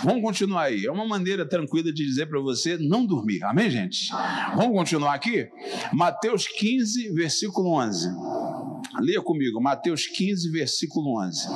Vamos 0.04 0.22
continuar 0.22 0.64
aí. 0.64 0.84
É 0.84 0.90
uma 0.90 1.06
maneira 1.06 1.48
tranquila 1.48 1.92
de 1.92 2.04
dizer 2.04 2.26
para 2.26 2.40
você 2.40 2.76
não 2.76 3.06
dormir. 3.06 3.42
Amém, 3.44 3.70
gente? 3.70 4.10
Vamos 4.56 4.76
continuar 4.76 5.14
aqui? 5.14 5.48
Mateus 5.92 6.46
15, 6.48 7.12
versículo 7.12 7.74
11. 7.74 8.08
Leia 9.00 9.20
comigo, 9.22 9.60
Mateus 9.60 10.06
15, 10.06 10.50
versículo 10.50 11.20
11. 11.20 11.48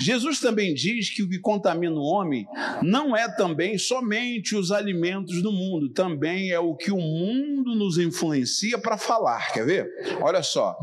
Jesus 0.00 0.40
também 0.40 0.74
diz 0.74 1.10
que 1.10 1.22
o 1.22 1.28
que 1.28 1.38
contamina 1.38 1.94
o 1.94 2.04
homem 2.04 2.46
não 2.82 3.16
é 3.16 3.28
também 3.28 3.78
somente 3.78 4.54
os 4.54 4.70
alimentos 4.70 5.42
do 5.42 5.52
mundo, 5.52 5.88
também 5.88 6.50
é 6.50 6.58
o 6.58 6.74
que 6.74 6.90
o 6.90 6.96
mundo 6.96 7.74
nos 7.74 7.98
influencia 7.98 8.78
para 8.78 8.96
falar. 8.96 9.52
Quer 9.52 9.66
ver? 9.66 9.88
Olha 10.20 10.42
só. 10.42 10.76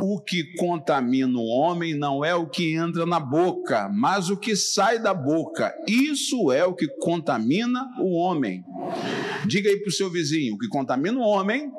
O 0.00 0.20
que 0.20 0.54
contamina 0.56 1.38
o 1.38 1.46
homem 1.46 1.94
não 1.94 2.24
é 2.24 2.34
o 2.34 2.46
que 2.46 2.74
entra 2.74 3.04
na 3.06 3.20
boca, 3.20 3.88
mas 3.92 4.30
o 4.30 4.36
que 4.36 4.56
sai 4.56 4.98
da 4.98 5.14
boca. 5.14 5.74
Isso 5.86 6.50
é 6.52 6.64
o 6.64 6.74
que 6.74 6.88
contamina 6.98 7.86
o 7.98 8.16
homem. 8.16 8.64
Diga 9.46 9.68
aí 9.68 9.78
para 9.78 9.88
o 9.88 9.92
seu 9.92 10.10
vizinho: 10.10 10.54
o 10.54 10.58
que 10.58 10.68
contamina 10.68 11.18
o 11.18 11.22
homem 11.22 11.70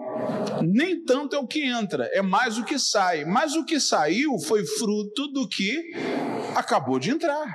nem 0.61 1.03
tanto 1.03 1.35
é 1.35 1.39
o 1.39 1.47
que 1.47 1.63
entra, 1.63 2.09
é 2.13 2.21
mais 2.21 2.57
o 2.57 2.63
que 2.63 2.79
sai. 2.79 3.25
Mas 3.25 3.55
o 3.55 3.65
que 3.65 3.79
saiu 3.79 4.39
foi 4.39 4.65
fruto 4.65 5.27
do 5.27 5.47
que 5.47 5.91
acabou 6.55 6.99
de 6.99 7.11
entrar. 7.11 7.45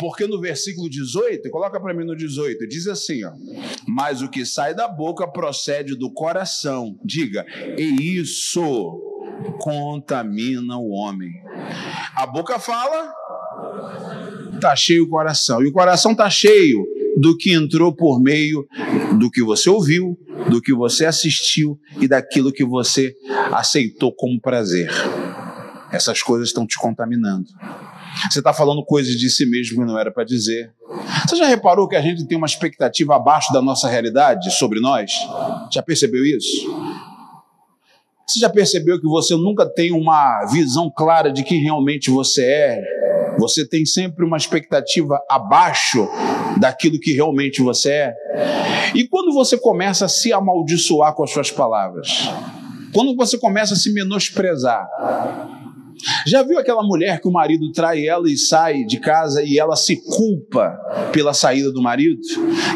Porque 0.00 0.26
no 0.26 0.40
versículo 0.40 0.90
18, 0.90 1.48
coloca 1.50 1.80
para 1.80 1.94
mim 1.94 2.04
no 2.04 2.16
18, 2.16 2.66
diz 2.66 2.88
assim, 2.88 3.24
ó: 3.24 3.30
"Mas 3.86 4.20
o 4.20 4.28
que 4.28 4.44
sai 4.44 4.74
da 4.74 4.88
boca 4.88 5.28
procede 5.28 5.96
do 5.96 6.12
coração". 6.12 6.98
Diga: 7.04 7.46
"E 7.78 8.18
isso 8.18 9.00
contamina 9.60 10.76
o 10.76 10.90
homem". 10.90 11.30
A 12.16 12.26
boca 12.26 12.58
fala, 12.58 13.12
tá 14.60 14.74
cheio 14.74 15.04
o 15.04 15.08
coração. 15.08 15.62
E 15.62 15.68
o 15.68 15.72
coração 15.72 16.14
tá 16.14 16.28
cheio 16.28 16.84
do 17.16 17.36
que 17.36 17.52
entrou 17.52 17.94
por 17.94 18.20
meio 18.20 18.66
do 19.18 19.30
que 19.30 19.42
você 19.42 19.68
ouviu, 19.68 20.18
do 20.48 20.60
que 20.60 20.74
você 20.74 21.06
assistiu 21.06 21.78
e 22.00 22.08
daquilo 22.08 22.52
que 22.52 22.64
você 22.64 23.14
aceitou 23.52 24.14
como 24.14 24.40
prazer. 24.40 24.90
Essas 25.90 26.22
coisas 26.22 26.48
estão 26.48 26.66
te 26.66 26.78
contaminando. 26.78 27.46
Você 28.30 28.38
está 28.38 28.52
falando 28.52 28.84
coisas 28.84 29.14
de 29.14 29.28
si 29.30 29.46
mesmo 29.46 29.78
que 29.78 29.84
não 29.84 29.98
era 29.98 30.10
para 30.10 30.24
dizer. 30.24 30.72
Você 31.26 31.36
já 31.36 31.46
reparou 31.46 31.88
que 31.88 31.96
a 31.96 32.00
gente 32.00 32.26
tem 32.26 32.36
uma 32.36 32.46
expectativa 32.46 33.16
abaixo 33.16 33.52
da 33.52 33.62
nossa 33.62 33.88
realidade 33.88 34.50
sobre 34.52 34.80
nós? 34.80 35.12
Já 35.72 35.82
percebeu 35.82 36.24
isso? 36.24 36.66
Você 38.26 38.38
já 38.38 38.48
percebeu 38.48 39.00
que 39.00 39.06
você 39.06 39.34
nunca 39.34 39.66
tem 39.66 39.92
uma 39.92 40.46
visão 40.50 40.90
clara 40.90 41.30
de 41.30 41.42
quem 41.42 41.62
realmente 41.62 42.10
você 42.10 42.44
é? 42.44 43.01
Você 43.42 43.66
tem 43.66 43.84
sempre 43.84 44.24
uma 44.24 44.36
expectativa 44.36 45.20
abaixo 45.28 46.08
daquilo 46.60 47.00
que 47.00 47.12
realmente 47.12 47.60
você 47.60 47.90
é. 47.90 48.14
E 48.94 49.02
quando 49.08 49.32
você 49.32 49.58
começa 49.58 50.04
a 50.04 50.08
se 50.08 50.32
amaldiçoar 50.32 51.12
com 51.12 51.24
as 51.24 51.32
suas 51.32 51.50
palavras, 51.50 52.30
quando 52.94 53.16
você 53.16 53.36
começa 53.36 53.74
a 53.74 53.76
se 53.76 53.92
menosprezar, 53.92 54.86
já 56.26 56.42
viu 56.42 56.58
aquela 56.58 56.82
mulher 56.82 57.20
que 57.20 57.28
o 57.28 57.32
marido 57.32 57.70
trai 57.72 58.06
ela 58.06 58.30
e 58.30 58.36
sai 58.36 58.84
de 58.84 58.98
casa 58.98 59.42
e 59.42 59.58
ela 59.58 59.76
se 59.76 59.96
culpa 59.96 60.76
pela 61.12 61.34
saída 61.34 61.72
do 61.72 61.82
marido? 61.82 62.20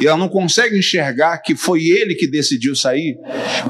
E 0.01 0.07
ela 0.07 0.17
não 0.17 0.29
consegue 0.29 0.79
enxergar 0.79 1.39
que 1.39 1.55
foi 1.55 1.87
ele 1.87 2.15
que 2.15 2.27
decidiu 2.27 2.75
sair, 2.75 3.17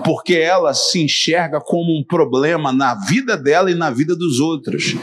porque 0.04 0.34
ela 0.34 0.74
se 0.74 1.02
enxerga 1.02 1.60
como 1.60 1.98
um 1.98 2.04
problema 2.04 2.72
na 2.72 2.94
vida 2.94 3.36
dela 3.36 3.70
e 3.70 3.74
na 3.74 3.90
vida 3.90 4.14
dos 4.14 4.40
outros. 4.40 4.94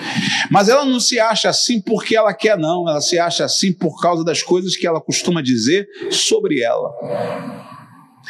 Mas 0.52 0.70
ela 0.70 0.86
não 0.86 1.00
se 1.00 1.20
acha 1.20 1.50
assim 1.50 1.82
porque 1.82 2.16
ela 2.16 2.34
quer, 2.34 2.58
não. 2.58 2.88
Ela 2.88 3.02
se 3.02 3.18
acha 3.18 3.46
assim 3.46 3.74
por 3.74 4.00
causa 4.02 4.24
das 4.24 4.42
coisas 4.42 4.76
que 4.76 4.88
ela 4.88 5.02
costuma 5.02 5.42
dizer 5.42 5.88
sobre 6.12 6.62
ela. 6.62 7.73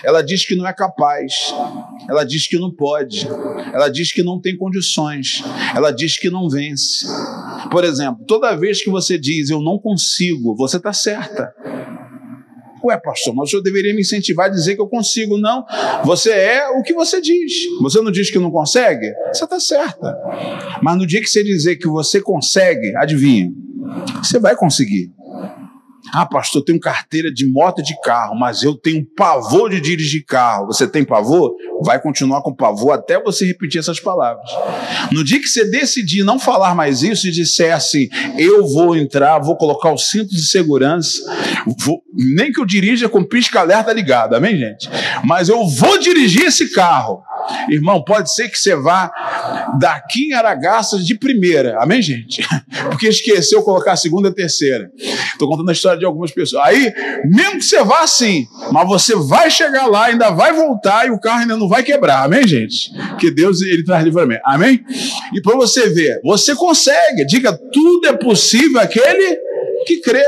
Ela 0.04 0.22
diz 0.22 0.46
que 0.46 0.56
não 0.56 0.68
é 0.68 0.74
capaz. 0.74 1.54
Ela 2.10 2.24
diz 2.24 2.48
que 2.48 2.58
não 2.58 2.74
pode. 2.74 3.28
Ela 3.74 3.90
diz 3.90 4.12
que 4.12 4.24
não 4.24 4.40
tem 4.40 4.58
condições. 4.58 5.44
Ela 5.76 5.92
diz 5.92 6.18
que 6.18 6.30
não 6.30 6.50
vence. 6.50 7.06
Por 7.70 7.84
exemplo, 7.84 8.26
toda 8.26 8.56
vez 8.56 8.84
que 8.84 8.90
você 8.90 9.18
diz 9.18 9.50
eu 9.50 9.62
não 9.62 9.78
consigo, 9.78 10.56
você 10.56 10.78
está 10.78 10.94
certa. 10.94 11.54
Ué, 12.84 12.98
pastor, 12.98 13.34
mas 13.34 13.48
o 13.48 13.52
senhor 13.52 13.62
deveria 13.62 13.94
me 13.94 14.02
incentivar 14.02 14.48
a 14.48 14.50
dizer 14.50 14.76
que 14.76 14.82
eu 14.82 14.88
consigo. 14.88 15.38
Não, 15.38 15.66
você 16.04 16.32
é 16.32 16.68
o 16.68 16.84
que 16.84 16.94
você 16.94 17.22
diz. 17.22 17.54
Você 17.82 18.02
não 18.02 18.12
diz 18.12 18.30
que 18.30 18.38
não 18.38 18.52
consegue? 18.52 19.10
Você 19.32 19.46
está 19.46 19.58
certa. 19.58 20.14
Mas 20.82 20.98
no 20.98 21.08
dia 21.08 21.22
que 21.22 21.30
você 21.30 21.44
dizer 21.44 21.78
que 21.78 21.88
você 21.88 22.22
consegue, 22.22 22.94
adivinha? 22.98 23.50
Você 24.22 24.38
vai 24.38 24.56
conseguir. 24.56 25.14
Ah, 26.14 26.28
pastor, 26.28 26.62
eu 26.62 26.66
tenho 26.66 26.80
carteira 26.80 27.34
de 27.34 27.50
moto 27.50 27.80
e 27.80 27.84
de 27.84 28.00
carro, 28.02 28.36
mas 28.36 28.62
eu 28.62 28.76
tenho 28.76 29.04
pavor 29.04 29.72
de 29.72 29.82
dirigir 29.82 30.24
carro. 30.24 30.68
Você 30.68 30.88
tem 30.88 31.04
pavor? 31.04 31.56
Vai 31.84 32.00
continuar 32.00 32.44
com 32.44 32.56
pavor 32.56 32.94
até 32.94 33.20
você 33.20 33.48
repetir 33.48 33.80
essas 33.80 34.00
palavras. 34.00 34.48
No 35.12 35.24
dia 35.24 35.40
que 35.40 35.48
você 35.48 35.68
decidir 35.70 36.24
não 36.24 36.38
falar 36.38 36.76
mais 36.76 37.02
isso 37.02 37.28
e 37.28 37.32
disser 37.32 37.74
assim, 37.76 38.10
eu 38.38 38.68
vou 38.68 38.96
entrar, 38.96 39.40
vou 39.40 39.58
colocar 39.58 39.92
o 39.92 39.98
cinto 39.98 40.30
de 40.30 40.46
segurança, 40.46 41.20
vou, 41.80 42.04
nem 42.14 42.52
que 42.52 42.62
eu 42.62 42.66
dirija 42.66 43.10
com 43.10 43.24
pisca-alerta 43.24 43.92
ligado, 43.92 44.36
amém, 44.36 44.56
gente? 44.56 44.88
Mas 45.24 45.50
eu 45.50 45.68
vou 45.68 45.98
dirigir 45.98 46.44
esse 46.44 46.72
carro. 46.72 47.24
Irmão, 47.70 48.04
pode 48.04 48.34
ser 48.34 48.50
que 48.50 48.58
você 48.58 48.76
vá 48.76 49.12
daqui 49.80 50.30
em 50.30 50.34
Aragaças 50.34 51.06
de 51.06 51.16
primeira, 51.16 51.82
amém, 51.82 52.02
gente? 52.02 52.46
Porque 52.90 53.08
esqueceu 53.08 53.62
colocar 53.64 53.94
a 53.94 53.98
segunda 53.98 54.30
e 54.30 54.34
terceira. 54.34 54.92
Estou 55.32 55.48
contando 55.48 55.70
a 55.70 55.74
história 55.74 56.00
de 56.00 56.06
algumas 56.06 56.32
pessoas. 56.32 56.64
Aí, 56.66 56.94
mesmo 57.26 57.58
que 57.58 57.66
você 57.66 57.84
vá 57.84 58.02
assim, 58.02 58.46
mas 58.72 58.88
você 58.88 59.16
vai 59.16 59.50
chegar 59.50 59.88
lá, 59.88 60.06
ainda 60.06 60.32
vai 60.32 60.54
voltar 60.54 61.08
e 61.08 61.12
o 61.12 61.20
carro 61.20 61.42
ainda 61.42 61.58
não 61.58 61.68
vai 61.68 61.84
quebrar, 61.84 62.24
amém, 62.24 62.48
gente? 62.48 62.92
Que 63.20 63.32
Deus 63.32 63.62
ele 63.62 63.84
traz 63.84 64.04
livramento, 64.04 64.42
amém? 64.46 64.84
E 65.34 65.42
para 65.42 65.56
você 65.56 65.90
ver, 65.90 66.20
você 66.24 66.56
consegue, 66.56 67.26
diga, 67.26 67.58
tudo 67.72 68.08
é 68.08 68.14
possível 68.14 68.80
aquele 68.80 69.38
que 69.86 69.98
crê. 70.02 70.26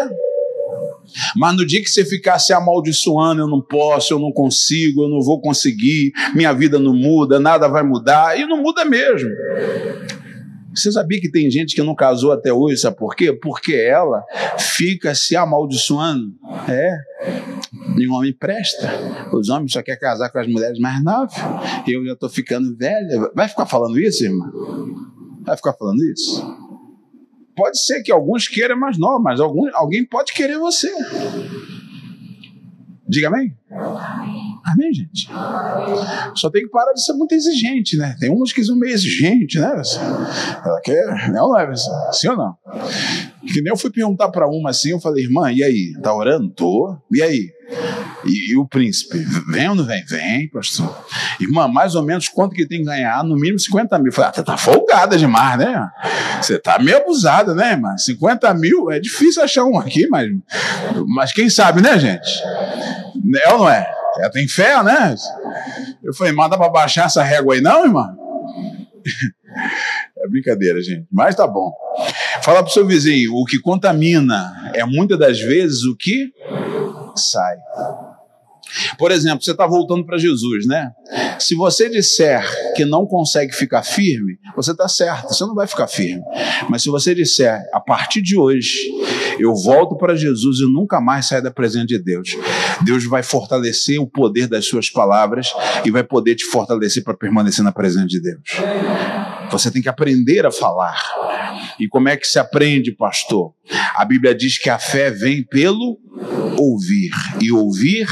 Mas 1.35 1.55
no 1.55 1.65
dia 1.65 1.81
que 1.81 1.89
você 1.89 2.05
ficar 2.05 2.39
se 2.39 2.53
amaldiçoando, 2.53 3.41
eu 3.41 3.47
não 3.47 3.61
posso, 3.61 4.13
eu 4.13 4.19
não 4.19 4.31
consigo, 4.31 5.03
eu 5.03 5.09
não 5.09 5.21
vou 5.21 5.41
conseguir, 5.41 6.11
minha 6.33 6.53
vida 6.53 6.79
não 6.79 6.93
muda, 6.93 7.39
nada 7.39 7.67
vai 7.67 7.83
mudar, 7.83 8.39
e 8.39 8.45
não 8.45 8.61
muda 8.61 8.85
mesmo. 8.85 9.29
Você 10.75 10.91
sabia 10.91 11.21
que 11.21 11.31
tem 11.31 11.49
gente 11.49 11.73
que 11.73 11.81
não 11.81 11.95
casou 11.95 12.33
até 12.33 12.51
hoje, 12.51 12.77
sabe 12.77 12.97
por 12.97 13.15
quê? 13.15 13.31
Porque 13.31 13.73
ela 13.73 14.23
fica 14.59 15.15
se 15.15 15.33
amaldiçoando. 15.33 16.33
É, 16.67 16.97
nenhum 17.95 18.13
homem 18.15 18.33
presta. 18.33 18.91
Os 19.31 19.47
homens 19.47 19.71
só 19.71 19.81
querem 19.81 19.99
casar 19.99 20.29
com 20.29 20.37
as 20.37 20.47
mulheres 20.47 20.77
mais 20.77 21.01
novas. 21.01 21.33
Eu 21.87 22.05
já 22.05 22.11
estou 22.11 22.27
ficando 22.27 22.75
velha. 22.75 23.31
Vai 23.33 23.47
ficar 23.47 23.65
falando 23.65 23.97
isso, 23.97 24.25
irmã? 24.25 24.51
Vai 25.45 25.55
ficar 25.55 25.73
falando 25.73 26.03
isso? 26.03 26.64
Pode 27.55 27.79
ser 27.79 28.03
que 28.03 28.11
alguns 28.11 28.47
queiram 28.47 28.77
mais 28.77 28.97
novos, 28.97 29.23
mas 29.23 29.39
algum, 29.39 29.69
alguém 29.73 30.05
pode 30.05 30.33
querer 30.33 30.57
você. 30.57 30.91
Diga 33.07 33.27
amém? 33.27 33.55
Amém, 33.71 34.93
gente? 34.93 35.27
Só 36.35 36.49
tem 36.51 36.63
que 36.63 36.69
parar 36.69 36.93
de 36.93 37.03
ser 37.03 37.13
muito 37.13 37.33
exigente, 37.33 37.97
né? 37.97 38.15
Tem 38.19 38.29
umas 38.29 38.53
que 38.53 38.63
são 38.63 38.75
meio 38.75 38.93
exigentes, 38.93 39.59
né? 39.59 39.81
Ela 40.63 40.81
quer. 40.81 41.31
Não, 41.31 41.49
não 41.49 41.59
é 41.59 41.71
sim 42.11 42.29
ou 42.29 42.37
não? 42.37 42.55
Que 43.41 43.61
nem 43.61 43.71
eu 43.71 43.77
fui 43.77 43.91
perguntar 43.91 44.29
para 44.29 44.47
uma 44.47 44.69
assim, 44.69 44.91
eu 44.91 44.99
falei, 44.99 45.23
irmã, 45.23 45.51
e 45.51 45.63
aí? 45.63 45.93
Tá 46.01 46.13
orando? 46.15 46.49
Tô. 46.49 46.97
E 47.11 47.21
aí? 47.21 47.49
E, 48.25 48.51
e, 48.51 48.57
o 48.57 48.67
príncipe, 48.67 49.19
vem 49.51 49.69
ou 49.69 49.75
não 49.75 49.85
vem? 49.85 50.03
Vem, 50.05 50.49
pastor. 50.49 51.05
Irmã, 51.39 51.67
mais 51.67 51.95
ou 51.95 52.03
menos 52.03 52.27
quanto 52.27 52.55
que 52.55 52.67
tem 52.67 52.79
que 52.79 52.85
ganhar? 52.85 53.23
No 53.23 53.35
mínimo 53.35 53.59
50 53.59 53.97
mil. 53.99 54.07
Eu 54.07 54.13
falei, 54.13 54.29
ah, 54.29 54.33
você 54.33 54.43
tá 54.43 54.57
folgada 54.57 55.17
demais, 55.17 55.59
né? 55.59 55.89
Você 56.41 56.57
tá 56.57 56.79
meio 56.79 56.97
abusada, 56.97 57.53
né, 57.53 57.71
irmã? 57.71 57.95
50 57.97 58.53
mil 58.55 58.91
é 58.91 58.99
difícil 58.99 59.43
achar 59.43 59.63
um 59.63 59.77
aqui, 59.77 60.07
mas, 60.07 60.27
mas 61.07 61.33
quem 61.33 61.49
sabe, 61.49 61.81
né, 61.81 61.99
gente? 61.99 62.29
É 63.43 63.53
ou 63.55 63.61
não 63.61 63.69
é? 63.69 63.89
Ela 64.17 64.29
tem 64.29 64.47
fé, 64.47 64.81
né? 64.83 65.15
Eu 66.03 66.13
falei, 66.13 66.33
manda 66.33 66.57
para 66.57 66.69
baixar 66.69 67.05
essa 67.05 67.23
régua 67.23 67.55
aí, 67.55 67.61
não, 67.61 67.85
irmã? 67.85 68.15
É 70.17 70.27
brincadeira, 70.27 70.81
gente. 70.81 71.07
Mas 71.11 71.35
tá 71.35 71.47
bom. 71.47 71.71
Fala 72.41 72.63
pro 72.63 72.73
seu 72.73 72.85
vizinho, 72.85 73.31
o 73.33 73.45
que 73.45 73.59
contamina 73.59 74.71
é 74.73 74.83
muitas 74.83 75.19
das 75.19 75.39
vezes 75.39 75.83
o 75.83 75.95
que 75.95 76.31
sai. 77.15 77.55
Por 78.97 79.11
exemplo, 79.11 79.43
você 79.43 79.51
está 79.51 79.67
voltando 79.67 80.05
para 80.05 80.17
Jesus, 80.17 80.65
né? 80.65 80.91
Se 81.39 81.55
você 81.55 81.89
disser 81.89 82.43
que 82.75 82.83
não 82.83 83.05
consegue 83.05 83.53
ficar 83.53 83.83
firme, 83.83 84.37
você 84.55 84.71
está 84.71 84.87
certo, 84.87 85.33
você 85.33 85.45
não 85.45 85.55
vai 85.55 85.67
ficar 85.67 85.87
firme. 85.87 86.23
Mas 86.69 86.81
se 86.81 86.89
você 86.89 87.13
disser, 87.13 87.61
a 87.71 87.79
partir 87.79 88.21
de 88.21 88.37
hoje, 88.37 88.89
eu 89.39 89.53
volto 89.55 89.97
para 89.97 90.15
Jesus 90.15 90.59
e 90.59 90.71
nunca 90.71 90.99
mais 91.01 91.27
saio 91.27 91.43
da 91.43 91.51
presença 91.51 91.87
de 91.87 91.99
Deus, 91.99 92.37
Deus 92.83 93.05
vai 93.05 93.23
fortalecer 93.23 93.99
o 93.99 94.07
poder 94.07 94.47
das 94.47 94.65
suas 94.65 94.89
palavras 94.89 95.53
e 95.83 95.91
vai 95.91 96.03
poder 96.03 96.35
te 96.35 96.45
fortalecer 96.45 97.03
para 97.03 97.15
permanecer 97.15 97.63
na 97.63 97.71
presença 97.71 98.07
de 98.07 98.21
Deus. 98.21 98.41
Você 99.51 99.71
tem 99.71 99.81
que 99.81 99.89
aprender 99.89 100.45
a 100.45 100.51
falar. 100.51 100.99
E 101.79 101.87
como 101.87 102.09
é 102.09 102.17
que 102.17 102.27
se 102.27 102.39
aprende, 102.39 102.91
pastor? 102.91 103.53
A 103.95 104.05
Bíblia 104.05 104.33
diz 104.33 104.57
que 104.57 104.69
a 104.69 104.79
fé 104.79 105.11
vem 105.11 105.43
pelo 105.43 105.99
ouvir 106.57 107.11
e 107.41 107.51
ouvir 107.51 108.07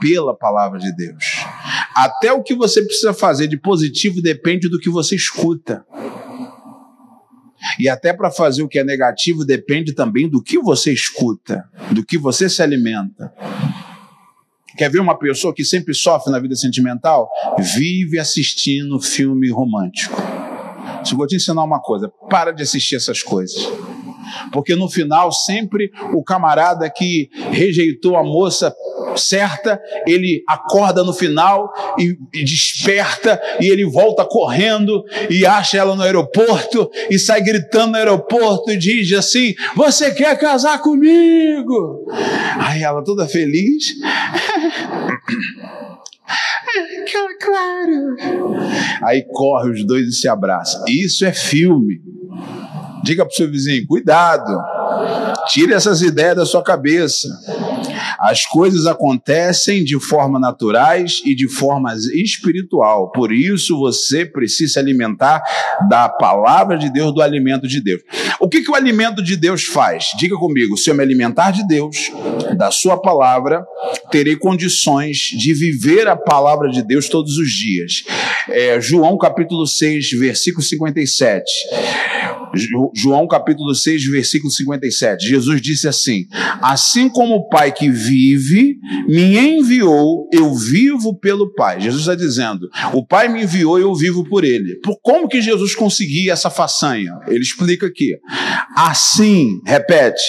pela 0.00 0.36
palavra 0.36 0.78
de 0.78 0.94
Deus. 0.94 1.44
Até 1.94 2.32
o 2.32 2.42
que 2.42 2.54
você 2.54 2.82
precisa 2.82 3.14
fazer 3.14 3.46
de 3.46 3.56
positivo 3.56 4.20
depende 4.20 4.68
do 4.68 4.78
que 4.78 4.90
você 4.90 5.14
escuta. 5.14 5.84
E 7.78 7.88
até 7.88 8.12
para 8.12 8.30
fazer 8.30 8.62
o 8.62 8.68
que 8.68 8.78
é 8.78 8.84
negativo 8.84 9.44
depende 9.44 9.94
também 9.94 10.28
do 10.28 10.42
que 10.42 10.58
você 10.58 10.92
escuta, 10.92 11.64
do 11.90 12.04
que 12.04 12.18
você 12.18 12.48
se 12.48 12.62
alimenta. 12.62 13.32
Quer 14.76 14.90
ver 14.90 15.00
uma 15.00 15.16
pessoa 15.16 15.54
que 15.54 15.64
sempre 15.64 15.94
sofre 15.94 16.32
na 16.32 16.38
vida 16.38 16.56
sentimental? 16.56 17.30
Vive 17.76 18.18
assistindo 18.18 19.00
filme 19.00 19.50
romântico. 19.50 20.20
Se 21.04 21.12
eu 21.12 21.18
vou 21.18 21.26
te 21.26 21.36
ensinar 21.36 21.62
uma 21.62 21.80
coisa, 21.80 22.10
para 22.28 22.50
de 22.50 22.62
assistir 22.62 22.96
essas 22.96 23.22
coisas. 23.22 23.68
Porque 24.52 24.74
no 24.74 24.88
final, 24.88 25.32
sempre 25.32 25.90
o 26.12 26.22
camarada 26.22 26.90
que 26.90 27.28
rejeitou 27.50 28.16
a 28.16 28.22
moça 28.22 28.74
certa, 29.16 29.80
ele 30.06 30.42
acorda 30.48 31.04
no 31.04 31.12
final 31.12 31.72
e, 31.98 32.16
e, 32.32 32.44
desperta 32.44 33.40
e 33.60 33.68
ele 33.68 33.84
volta 33.84 34.24
correndo 34.24 35.04
e 35.30 35.46
acha 35.46 35.78
ela 35.78 35.94
no 35.94 36.02
aeroporto 36.02 36.90
e 37.10 37.18
sai 37.18 37.42
gritando 37.42 37.92
no 37.92 37.96
aeroporto 37.96 38.70
e 38.70 38.76
diz 38.76 39.12
assim: 39.12 39.54
Você 39.76 40.12
quer 40.12 40.38
casar 40.38 40.80
comigo? 40.80 42.06
Aí 42.58 42.82
ela 42.82 43.04
toda 43.04 43.28
feliz. 43.28 43.94
Claro. 47.40 48.16
Aí 49.02 49.24
corre 49.30 49.70
os 49.70 49.86
dois 49.86 50.08
e 50.08 50.12
se 50.12 50.28
abraçam. 50.28 50.84
Isso 50.88 51.24
é 51.24 51.32
filme. 51.32 52.00
Diga 53.04 53.24
para 53.24 53.32
o 53.32 53.36
seu 53.36 53.50
vizinho: 53.50 53.86
cuidado, 53.86 54.50
tire 55.48 55.74
essas 55.74 56.00
ideias 56.00 56.36
da 56.36 56.46
sua 56.46 56.62
cabeça. 56.62 57.28
As 58.18 58.46
coisas 58.46 58.86
acontecem 58.86 59.84
de 59.84 60.00
forma 60.00 60.38
naturais 60.38 61.20
e 61.24 61.34
de 61.34 61.46
forma 61.46 61.94
espiritual. 62.14 63.10
Por 63.12 63.32
isso 63.32 63.78
você 63.78 64.24
precisa 64.24 64.74
se 64.74 64.78
alimentar 64.78 65.42
da 65.88 66.08
palavra 66.08 66.78
de 66.78 66.90
Deus, 66.90 67.14
do 67.14 67.20
alimento 67.20 67.68
de 67.68 67.82
Deus. 67.82 68.00
O 68.40 68.48
que, 68.48 68.62
que 68.62 68.70
o 68.70 68.74
alimento 68.74 69.22
de 69.22 69.36
Deus 69.36 69.64
faz? 69.64 70.06
Diga 70.18 70.36
comigo: 70.36 70.76
se 70.76 70.90
eu 70.90 70.94
me 70.94 71.02
alimentar 71.02 71.50
de 71.50 71.66
Deus, 71.66 72.10
da 72.56 72.70
Sua 72.70 73.00
palavra, 73.00 73.64
terei 74.10 74.36
condições 74.36 75.18
de 75.18 75.52
viver 75.52 76.08
a 76.08 76.16
palavra 76.16 76.70
de 76.70 76.82
Deus 76.82 77.08
todos 77.08 77.36
os 77.36 77.50
dias. 77.50 78.04
É, 78.48 78.80
João 78.80 79.18
capítulo 79.18 79.66
6, 79.66 80.12
versículo 80.12 80.62
57. 80.62 81.44
João 82.94 83.26
capítulo 83.26 83.74
6, 83.74 84.04
versículo 84.10 84.50
57. 84.50 85.26
Jesus 85.26 85.60
disse 85.60 85.88
assim: 85.88 86.26
Assim 86.60 87.08
como 87.08 87.34
o 87.34 87.48
Pai 87.48 87.72
que 87.72 87.90
vive 87.90 88.76
me 89.08 89.38
enviou, 89.38 90.28
eu 90.32 90.54
vivo 90.54 91.18
pelo 91.18 91.52
Pai. 91.54 91.80
Jesus 91.80 92.02
está 92.02 92.14
dizendo: 92.14 92.68
O 92.92 93.06
Pai 93.06 93.28
me 93.28 93.42
enviou, 93.42 93.78
eu 93.78 93.94
vivo 93.94 94.24
por 94.24 94.44
ele. 94.44 94.76
Por 94.80 94.98
como 95.02 95.28
que 95.28 95.40
Jesus 95.40 95.74
conseguia 95.74 96.32
essa 96.32 96.50
façanha? 96.50 97.12
Ele 97.28 97.40
explica 97.40 97.86
aqui. 97.86 98.16
Assim, 98.76 99.60
repete: 99.66 100.22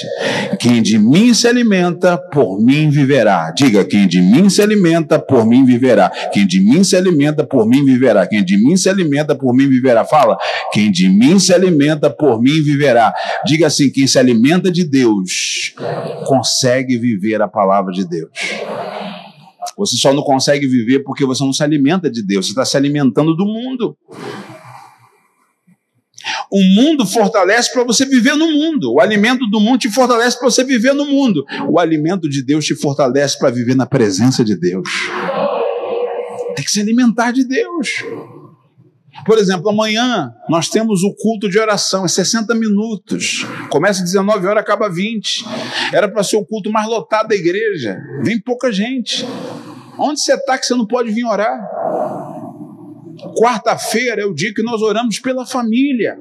Quem 0.60 0.82
de 0.82 0.98
mim 0.98 1.34
se 1.34 1.48
alimenta, 1.48 2.18
por 2.18 2.62
mim 2.62 2.90
viverá. 2.90 3.52
Diga: 3.52 3.84
Quem 3.86 4.08
de 4.08 4.22
mim 4.22 4.50
se 4.50 4.62
alimenta, 4.62 5.20
por 5.20 5.46
mim 5.46 5.66
viverá. 5.66 6.10
Quem 6.32 6.46
de 6.46 6.60
mim 6.60 6.84
se 6.84 6.96
alimenta, 6.96 7.46
por 7.46 7.68
mim 7.68 7.84
viverá. 7.86 8.28
Quem 8.28 8.44
de 8.44 8.58
mim 8.58 8.78
se 8.78 8.90
alimenta, 8.90 9.36
por 9.36 9.54
mim 9.54 9.68
viverá. 9.68 10.06
Fala: 10.06 10.38
Quem 10.72 10.92
de 10.92 11.10
mim 11.10 11.40
se 11.40 11.54
alimenta, 11.54 12.10
por 12.18 12.42
mim 12.42 12.62
viverá. 12.62 13.14
Diga 13.46 13.68
assim: 13.68 13.92
quem 13.92 14.08
se 14.08 14.18
alimenta 14.18 14.72
de 14.72 14.84
Deus 14.84 15.74
consegue 16.26 16.98
viver 16.98 17.42
a 17.42 17.48
palavra 17.48 17.92
de 17.92 18.08
Deus. 18.08 18.32
Você 19.78 19.98
só 19.98 20.14
não 20.14 20.24
consegue 20.24 20.68
viver 20.68 21.00
porque 21.00 21.26
você 21.26 21.44
não 21.44 21.52
se 21.52 21.64
alimenta 21.64 22.10
de 22.10 22.22
Deus, 22.22 22.46
você 22.46 22.52
está 22.52 22.64
se 22.64 22.78
alimentando 22.78 23.36
do 23.36 23.46
mundo. 23.46 23.98
O 26.52 26.62
mundo 26.62 27.06
fortalece 27.06 27.72
para 27.74 27.84
você 27.84 28.06
viver 28.06 28.36
no 28.36 28.50
mundo. 28.52 28.94
O 28.94 29.00
alimento 29.00 29.46
do 29.48 29.60
mundo 29.60 29.80
te 29.80 29.90
fortalece 29.90 30.38
para 30.40 30.50
você 30.50 30.64
viver 30.64 30.94
no 30.94 31.06
mundo. 31.06 31.46
O 31.68 31.80
alimento 31.80 32.30
de 32.30 32.44
Deus 32.44 32.66
te 32.66 32.76
fortalece 32.76 33.38
para 33.38 33.50
viver 33.50 33.76
na 33.76 33.86
presença 33.86 34.44
de 34.44 34.56
Deus. 34.56 34.88
Tem 36.56 36.64
que 36.64 36.72
se 36.72 36.80
alimentar 36.80 37.32
de 37.32 37.44
Deus. 37.44 38.04
Por 39.24 39.38
exemplo, 39.38 39.70
amanhã 39.70 40.34
nós 40.50 40.68
temos 40.68 41.04
o 41.04 41.14
culto 41.16 41.50
de 41.50 41.58
oração, 41.58 42.04
é 42.04 42.08
60 42.08 42.54
minutos. 42.56 43.46
Começa 43.70 44.00
às 44.00 44.06
19 44.06 44.46
horas, 44.48 44.62
acaba 44.62 44.90
20. 44.90 45.46
Era 45.94 46.08
para 46.08 46.24
ser 46.24 46.38
o 46.38 46.46
culto 46.46 46.72
mais 46.72 46.88
lotado 46.88 47.30
da 47.30 47.36
igreja. 47.36 47.98
Vem 48.22 48.40
pouca 48.40 48.72
gente. 48.72 49.26
Onde 49.98 50.20
você 50.20 50.34
está 50.34 50.58
que 50.58 50.66
você 50.66 50.76
não 50.76 50.86
pode 50.86 51.12
vir 51.12 51.26
orar? 51.26 51.58
Quarta-feira 53.38 54.22
é 54.22 54.26
o 54.26 54.34
dia 54.34 54.54
que 54.54 54.62
nós 54.62 54.82
oramos 54.82 55.20
pela 55.20 55.46
família. 55.46 56.18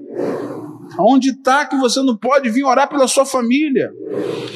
Onde 0.99 1.31
está 1.31 1.65
que 1.67 1.77
você 1.77 2.03
não 2.03 2.17
pode 2.17 2.51
vir 2.51 2.65
orar 2.65 2.89
pela 2.89 3.09
sua 3.09 3.27
família? 3.27 3.91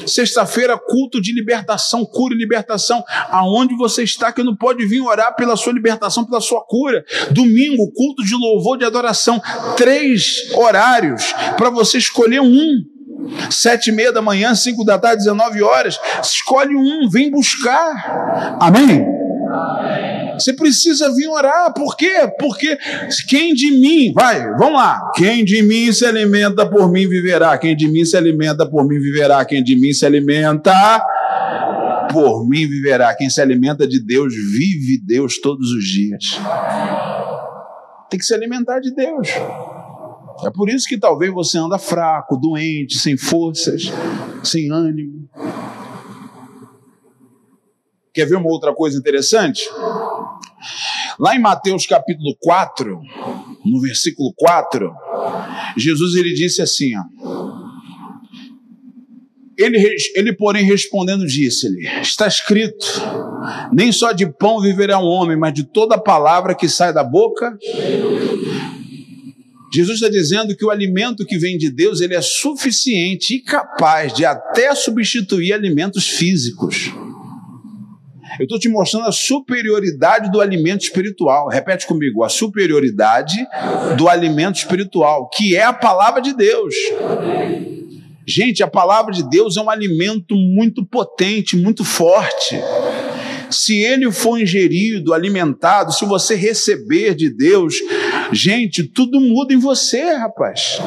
Sexta-feira, 0.05 0.77
culto 0.77 1.21
de 1.21 1.33
libertação, 1.33 2.05
cura 2.05 2.33
e 2.33 2.37
libertação. 2.37 3.03
Aonde 3.29 3.75
você 3.75 4.03
está 4.03 4.31
que 4.31 4.43
não 4.43 4.55
pode 4.55 4.85
vir 4.85 5.01
orar 5.01 5.35
pela 5.35 5.55
sua 5.55 5.73
libertação, 5.73 6.25
pela 6.25 6.41
sua 6.41 6.61
cura? 6.65 7.03
Domingo, 7.31 7.91
culto 7.91 8.23
de 8.23 8.35
louvor, 8.35 8.77
de 8.77 8.85
adoração. 8.85 9.41
Três 9.77 10.51
horários 10.53 11.33
para 11.57 11.69
você 11.69 11.97
escolher 11.97 12.41
um. 12.41 12.83
Sete 13.51 13.89
e 13.89 13.91
meia 13.91 14.13
da 14.13 14.21
manhã, 14.21 14.55
cinco 14.55 14.85
da 14.85 14.97
tarde, 14.97 15.23
19 15.23 15.61
horas. 15.61 15.99
Escolhe 16.23 16.75
um, 16.75 17.09
vem 17.09 17.29
buscar. 17.29 18.57
Amém? 18.59 19.18
Você 20.39 20.53
precisa 20.53 21.13
vir 21.13 21.27
orar. 21.27 21.73
Por 21.73 21.95
quê? 21.97 22.31
Porque 22.39 22.77
quem 23.27 23.53
de 23.53 23.71
mim, 23.71 24.13
vai, 24.13 24.39
vamos 24.57 24.73
lá. 24.73 25.11
Quem 25.15 25.43
de 25.43 25.61
mim 25.61 25.91
se 25.91 26.05
alimenta 26.05 26.69
por 26.69 26.91
mim 26.91 27.07
viverá. 27.07 27.57
Quem 27.57 27.75
de 27.75 27.87
mim 27.87 28.05
se 28.05 28.15
alimenta 28.15 28.69
por 28.69 28.87
mim 28.87 28.99
viverá. 28.99 29.43
Quem 29.45 29.63
de 29.63 29.75
mim 29.75 29.93
se 29.93 30.05
alimenta 30.05 30.73
por 32.11 32.47
mim 32.47 32.67
viverá. 32.67 33.15
Quem 33.15 33.29
se 33.29 33.41
alimenta 33.41 33.87
de 33.87 34.03
Deus 34.03 34.33
vive 34.33 35.01
Deus 35.05 35.39
todos 35.39 35.71
os 35.71 35.83
dias. 35.83 36.39
Tem 38.09 38.19
que 38.19 38.25
se 38.25 38.33
alimentar 38.33 38.79
de 38.79 38.93
Deus. 38.93 39.29
É 40.43 40.49
por 40.49 40.69
isso 40.69 40.87
que 40.87 40.97
talvez 40.97 41.31
você 41.33 41.57
anda 41.57 41.77
fraco, 41.77 42.37
doente, 42.37 42.97
sem 42.97 43.17
forças, 43.17 43.91
sem 44.43 44.71
ânimo. 44.71 45.29
Quer 48.13 48.25
ver 48.25 48.37
uma 48.37 48.49
outra 48.49 48.73
coisa 48.73 48.97
interessante? 48.97 49.61
Lá 51.19 51.35
em 51.35 51.39
Mateus 51.39 51.85
capítulo 51.85 52.35
4, 52.41 53.01
no 53.65 53.81
versículo 53.81 54.33
4, 54.37 54.91
Jesus 55.77 56.15
ele 56.15 56.33
disse 56.33 56.61
assim: 56.61 56.91
ó, 56.97 57.03
Ele, 59.59 59.77
ele, 60.15 60.33
porém, 60.33 60.63
respondendo, 60.63 61.27
disse-lhe: 61.27 61.85
Está 62.01 62.25
escrito: 62.27 62.85
Nem 63.73 63.91
só 63.91 64.13
de 64.13 64.25
pão 64.25 64.61
viverá 64.61 64.97
um 64.99 65.05
homem, 65.05 65.35
mas 65.35 65.53
de 65.53 65.65
toda 65.65 65.97
palavra 65.97 66.55
que 66.55 66.69
sai 66.69 66.93
da 66.93 67.03
boca. 67.03 67.57
Jesus 69.71 69.97
está 69.97 70.09
dizendo 70.09 70.55
que 70.55 70.65
o 70.65 70.71
alimento 70.71 71.25
que 71.25 71.37
vem 71.37 71.57
de 71.57 71.69
Deus 71.69 71.99
ele 71.99 72.15
é 72.15 72.21
suficiente 72.21 73.35
e 73.35 73.41
capaz 73.41 74.13
de 74.13 74.25
até 74.25 74.73
substituir 74.73 75.51
alimentos 75.53 76.07
físicos. 76.07 76.91
Eu 78.39 78.45
estou 78.45 78.57
te 78.57 78.69
mostrando 78.69 79.05
a 79.05 79.11
superioridade 79.11 80.31
do 80.31 80.39
alimento 80.39 80.81
espiritual. 80.83 81.49
Repete 81.49 81.85
comigo: 81.85 82.23
a 82.23 82.29
superioridade 82.29 83.35
do 83.97 84.07
alimento 84.07 84.55
espiritual, 84.55 85.29
que 85.29 85.57
é 85.57 85.63
a 85.63 85.73
palavra 85.73 86.21
de 86.21 86.33
Deus. 86.33 86.73
Gente, 88.25 88.63
a 88.63 88.67
palavra 88.67 89.11
de 89.11 89.27
Deus 89.27 89.57
é 89.57 89.61
um 89.61 89.69
alimento 89.69 90.35
muito 90.35 90.85
potente, 90.85 91.57
muito 91.57 91.83
forte. 91.83 92.55
Se 93.49 93.77
ele 93.81 94.09
for 94.11 94.39
ingerido, 94.39 95.13
alimentado, 95.13 95.91
se 95.91 96.05
você 96.05 96.35
receber 96.35 97.15
de 97.15 97.35
Deus, 97.35 97.75
gente, 98.31 98.83
tudo 98.83 99.19
muda 99.19 99.53
em 99.53 99.57
você, 99.57 100.13
rapaz. 100.13 100.79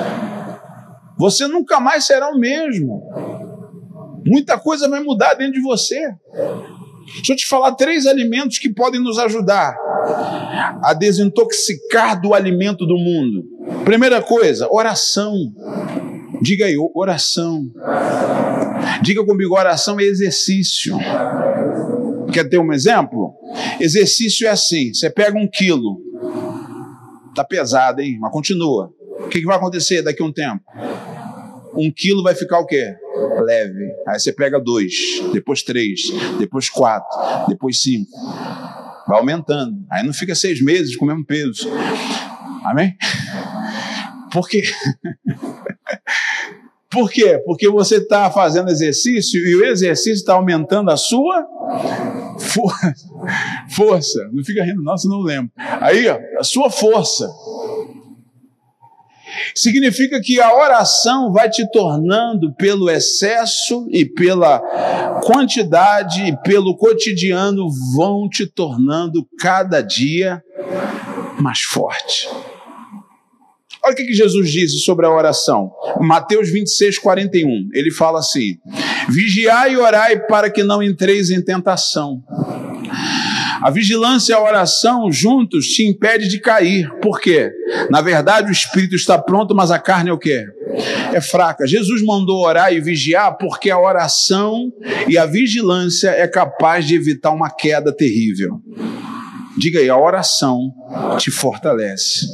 Você 1.19 1.47
nunca 1.49 1.81
mais 1.81 2.05
será 2.05 2.31
o 2.31 2.39
mesmo. 2.39 3.03
Muita 4.25 4.59
coisa 4.59 4.89
vai 4.89 5.03
mudar 5.03 5.35
dentro 5.35 5.55
de 5.55 5.61
você. 5.61 6.01
Deixa 7.17 7.33
eu 7.33 7.37
te 7.37 7.47
falar 7.47 7.73
três 7.73 8.07
alimentos 8.07 8.59
que 8.59 8.73
podem 8.73 9.01
nos 9.01 9.19
ajudar 9.19 9.77
a 10.83 10.95
desintoxicar 10.95 12.21
do 12.21 12.35
alimento 12.35 12.87
do 12.87 12.97
mundo. 12.97 13.45
Primeira 13.85 14.21
coisa, 14.21 14.69
oração. 14.71 15.35
Diga 16.41 16.67
aí, 16.67 16.77
oração. 16.95 17.71
Diga 19.03 19.25
comigo, 19.25 19.55
oração 19.55 20.01
é 20.01 20.05
exercício. 20.05 20.97
Quer 22.33 22.49
ter 22.49 22.59
um 22.59 22.73
exemplo? 22.73 23.35
Exercício 23.79 24.47
é 24.47 24.51
assim: 24.51 24.93
você 24.93 25.11
pega 25.11 25.39
um 25.39 25.49
quilo, 25.49 26.01
tá 27.35 27.45
pesado, 27.45 28.01
hein? 28.01 28.19
Mas 28.21 28.33
continua. 28.33 28.93
O 29.21 29.29
que, 29.29 29.41
que 29.41 29.47
vai 29.47 29.57
acontecer 29.57 30.03
daqui 30.03 30.23
a 30.23 30.27
um 30.27 30.33
tempo? 30.33 30.63
Um 31.75 31.93
quilo 31.95 32.23
vai 32.23 32.35
ficar 32.35 32.59
o 32.59 32.67
quê? 32.67 32.95
Leve. 33.45 33.91
Aí 34.07 34.19
você 34.19 34.33
pega 34.33 34.61
dois, 34.61 34.95
depois 35.33 35.63
três, 35.63 36.01
depois 36.39 36.69
quatro, 36.69 37.09
depois 37.49 37.81
cinco. 37.81 38.11
Vai 39.07 39.19
aumentando. 39.19 39.77
Aí 39.91 40.05
não 40.05 40.13
fica 40.13 40.35
seis 40.35 40.63
meses 40.63 40.97
com 40.97 41.05
o 41.05 41.09
mesmo 41.09 41.25
peso. 41.25 41.69
Amém? 42.65 42.95
Por 44.33 44.49
quê? 44.49 44.63
Por 46.93 47.11
quê? 47.11 47.41
Porque 47.47 47.71
você 47.71 47.97
está 47.97 48.31
fazendo 48.31 48.71
exercício 48.71 49.41
e 49.41 49.57
o 49.57 49.65
exercício 49.65 50.13
está 50.13 50.35
aumentando 50.35 50.91
a 50.91 50.97
sua 50.97 51.47
força. 52.39 52.95
força. 53.75 54.31
Não 54.31 54.45
fica 54.45 54.63
rindo, 54.63 54.83
nossa, 54.83 55.09
não 55.09 55.21
lembro. 55.21 55.51
Aí, 55.57 56.07
ó, 56.07 56.19
a 56.39 56.45
sua 56.45 56.71
força. 56.71 57.27
Significa 59.55 60.21
que 60.21 60.41
a 60.41 60.55
oração 60.55 61.33
vai 61.33 61.49
te 61.49 61.71
tornando, 61.71 62.53
pelo 62.55 62.91
excesso 62.91 63.87
e 63.91 64.05
pela 64.05 64.61
quantidade 65.23 66.23
e 66.23 66.37
pelo 66.43 66.77
cotidiano, 66.77 67.69
vão 67.95 68.29
te 68.29 68.47
tornando 68.47 69.27
cada 69.39 69.81
dia 69.81 70.43
mais 71.39 71.61
forte. 71.61 72.29
Olha 73.85 73.95
o 73.95 73.97
que 73.97 74.13
Jesus 74.13 74.49
disse 74.51 74.79
sobre 74.79 75.07
a 75.07 75.11
oração. 75.11 75.73
Mateus 76.01 76.49
26, 76.51 76.99
41. 76.99 77.71
Ele 77.75 77.91
fala 77.91 78.21
assim: 78.21 78.57
Vigiai 79.09 79.73
e 79.73 79.77
orai 79.77 80.21
para 80.27 80.49
que 80.49 80.63
não 80.63 80.81
entreis 80.81 81.31
em 81.31 81.43
tentação. 81.43 82.23
A 83.63 83.71
vigilância 83.71 84.33
e 84.33 84.35
a 84.35 84.43
oração 84.43 85.11
juntos 85.11 85.67
te 85.67 85.87
impede 85.87 86.29
de 86.29 86.41
cair. 86.41 86.91
Por 87.01 87.21
quê? 87.21 87.51
Na 87.91 88.01
verdade, 88.01 88.49
o 88.49 88.53
espírito 88.53 88.97
está 88.97 89.19
pronto, 89.19 89.55
mas 89.55 89.71
a 89.71 89.79
carne 89.79 90.11
é 90.11 90.13
o 90.13 90.19
quê? 90.19 90.45
É 91.13 91.21
fraca. 91.21 91.67
Jesus 91.67 92.03
mandou 92.03 92.45
orar 92.45 92.73
e 92.73 92.81
vigiar 92.81 93.37
porque 93.39 93.71
a 93.71 93.79
oração 93.79 94.73
e 95.09 95.17
a 95.17 95.27
vigilância 95.27 96.11
é 96.11 96.27
capaz 96.27 96.87
de 96.87 96.95
evitar 96.95 97.31
uma 97.31 97.51
queda 97.51 97.95
terrível. 97.95 98.61
Diga 99.57 99.81
aí, 99.81 99.89
a 99.89 99.99
oração 99.99 100.73
te 101.19 101.31
fortalece. 101.31 102.27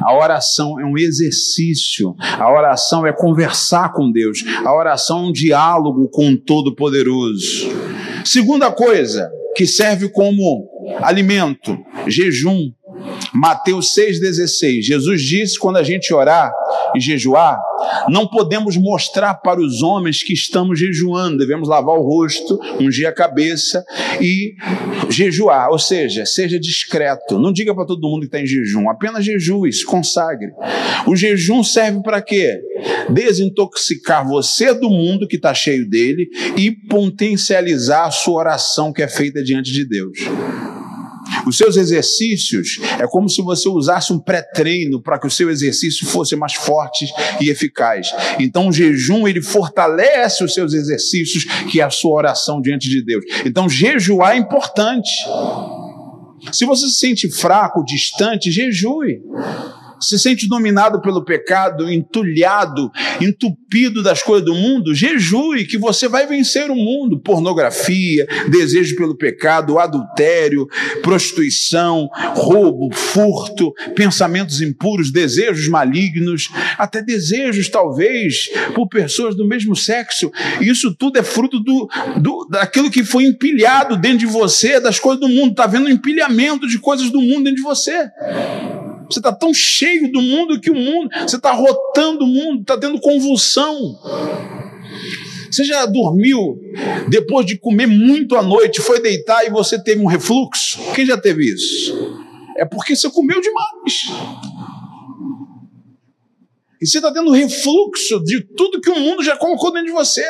A 0.00 0.14
oração 0.14 0.78
é 0.80 0.84
um 0.84 0.96
exercício. 0.96 2.14
A 2.20 2.50
oração 2.50 3.04
é 3.04 3.12
conversar 3.12 3.92
com 3.92 4.10
Deus. 4.10 4.44
A 4.64 4.72
oração 4.72 5.18
é 5.18 5.28
um 5.28 5.32
diálogo 5.32 6.08
com 6.08 6.30
o 6.30 6.38
Todo-Poderoso. 6.38 7.68
Segunda 8.24 8.70
coisa 8.70 9.30
que 9.54 9.66
serve 9.66 10.08
como 10.08 10.68
alimento, 11.00 11.78
jejum. 12.08 12.72
Mateus 13.32 13.94
6,16. 13.94 14.82
Jesus 14.82 15.22
disse: 15.22 15.58
quando 15.58 15.76
a 15.76 15.82
gente 15.82 16.12
orar 16.12 16.52
e 16.94 17.00
jejuar, 17.00 17.60
não 18.08 18.26
podemos 18.26 18.76
mostrar 18.76 19.34
para 19.34 19.60
os 19.60 19.82
homens 19.82 20.22
que 20.22 20.32
estamos 20.32 20.78
jejuando, 20.78 21.38
devemos 21.38 21.68
lavar 21.68 21.96
o 21.96 22.02
rosto, 22.02 22.58
ungir 22.80 23.06
a 23.06 23.12
cabeça 23.12 23.84
e 24.20 24.54
jejuar, 25.10 25.70
ou 25.70 25.78
seja, 25.78 26.26
seja 26.26 26.58
discreto. 26.58 27.38
Não 27.38 27.52
diga 27.52 27.74
para 27.74 27.86
todo 27.86 28.08
mundo 28.08 28.20
que 28.20 28.26
está 28.26 28.40
em 28.40 28.46
jejum, 28.46 28.88
apenas 28.88 29.24
jejue, 29.24 29.72
se 29.72 29.84
consagre. 29.84 30.52
O 31.06 31.16
jejum 31.16 31.62
serve 31.62 32.02
para 32.02 32.20
quê? 32.20 32.60
Desintoxicar 33.08 34.26
você 34.26 34.74
do 34.74 34.90
mundo 34.90 35.26
que 35.26 35.36
está 35.36 35.54
cheio 35.54 35.88
dele 35.88 36.28
e 36.56 36.70
potencializar 36.70 38.06
a 38.06 38.10
sua 38.10 38.40
oração 38.40 38.92
que 38.92 39.02
é 39.02 39.08
feita 39.08 39.42
diante 39.42 39.72
de 39.72 39.84
Deus. 39.84 40.18
Os 41.46 41.56
seus 41.56 41.76
exercícios 41.76 42.78
é 42.98 43.06
como 43.06 43.28
se 43.28 43.42
você 43.42 43.68
usasse 43.68 44.12
um 44.12 44.18
pré-treino 44.18 45.00
para 45.02 45.18
que 45.18 45.26
o 45.26 45.30
seu 45.30 45.50
exercício 45.50 46.06
fosse 46.06 46.36
mais 46.36 46.54
forte 46.54 47.06
e 47.40 47.50
eficaz. 47.50 48.12
Então 48.38 48.68
o 48.68 48.72
jejum 48.72 49.26
ele 49.26 49.42
fortalece 49.42 50.44
os 50.44 50.54
seus 50.54 50.72
exercícios, 50.72 51.44
que 51.70 51.80
é 51.80 51.84
a 51.84 51.90
sua 51.90 52.16
oração 52.16 52.60
diante 52.60 52.88
de 52.88 53.04
Deus. 53.04 53.24
Então 53.44 53.68
jejuar 53.68 54.34
é 54.34 54.38
importante. 54.38 55.10
Se 56.50 56.64
você 56.64 56.86
se 56.86 56.96
sente 56.96 57.30
fraco, 57.30 57.84
distante, 57.84 58.50
jejue 58.50 59.20
se 60.02 60.18
sente 60.18 60.48
dominado 60.48 61.00
pelo 61.00 61.24
pecado, 61.24 61.90
entulhado, 61.90 62.90
entupido 63.20 64.02
das 64.02 64.22
coisas 64.22 64.44
do 64.44 64.54
mundo, 64.54 64.94
jejue 64.94 65.64
que 65.64 65.78
você 65.78 66.08
vai 66.08 66.26
vencer 66.26 66.70
o 66.70 66.74
mundo. 66.74 67.20
Pornografia, 67.20 68.26
desejo 68.50 68.96
pelo 68.96 69.16
pecado, 69.16 69.78
adultério, 69.78 70.68
prostituição, 71.02 72.08
roubo, 72.34 72.94
furto, 72.94 73.72
pensamentos 73.94 74.60
impuros, 74.60 75.12
desejos 75.12 75.68
malignos, 75.68 76.50
até 76.76 77.00
desejos 77.02 77.68
talvez 77.68 78.48
por 78.74 78.88
pessoas 78.88 79.36
do 79.36 79.46
mesmo 79.46 79.76
sexo. 79.76 80.30
Isso 80.60 80.94
tudo 80.94 81.18
é 81.18 81.22
fruto 81.22 81.60
do, 81.60 81.88
do 82.20 82.46
daquilo 82.50 82.90
que 82.90 83.04
foi 83.04 83.24
empilhado 83.24 83.96
dentro 83.96 84.18
de 84.18 84.26
você, 84.26 84.80
das 84.80 84.98
coisas 84.98 85.20
do 85.20 85.28
mundo. 85.28 85.52
Está 85.52 85.66
vendo 85.66 85.86
um 85.86 85.90
empilhamento 85.90 86.66
de 86.66 86.78
coisas 86.78 87.10
do 87.10 87.20
mundo 87.20 87.44
dentro 87.44 87.56
de 87.56 87.62
você. 87.62 88.10
Você 89.10 89.18
está 89.18 89.32
tão 89.32 89.52
cheio 89.52 90.10
do 90.10 90.20
mundo 90.20 90.60
que 90.60 90.70
o 90.70 90.74
mundo, 90.74 91.08
você 91.26 91.36
está 91.36 91.52
rotando 91.52 92.24
o 92.24 92.28
mundo, 92.28 92.62
está 92.62 92.78
tendo 92.78 93.00
convulsão. 93.00 93.98
Você 95.50 95.64
já 95.64 95.84
dormiu 95.84 96.58
depois 97.08 97.44
de 97.44 97.58
comer 97.58 97.86
muito 97.86 98.36
à 98.36 98.42
noite, 98.42 98.80
foi 98.80 99.00
deitar 99.00 99.44
e 99.44 99.50
você 99.50 99.78
teve 99.78 100.00
um 100.00 100.06
refluxo? 100.06 100.78
Quem 100.94 101.04
já 101.04 101.18
teve 101.18 101.44
isso? 101.44 101.94
É 102.56 102.64
porque 102.64 102.96
você 102.96 103.10
comeu 103.10 103.40
demais. 103.40 104.10
E 106.82 106.86
você 106.86 106.98
está 106.98 107.12
tendo 107.12 107.30
refluxo 107.30 108.22
de 108.24 108.40
tudo 108.40 108.80
que 108.80 108.90
o 108.90 108.98
mundo 108.98 109.22
já 109.22 109.36
colocou 109.36 109.72
dentro 109.72 109.86
de 109.86 109.92
você. 109.92 110.24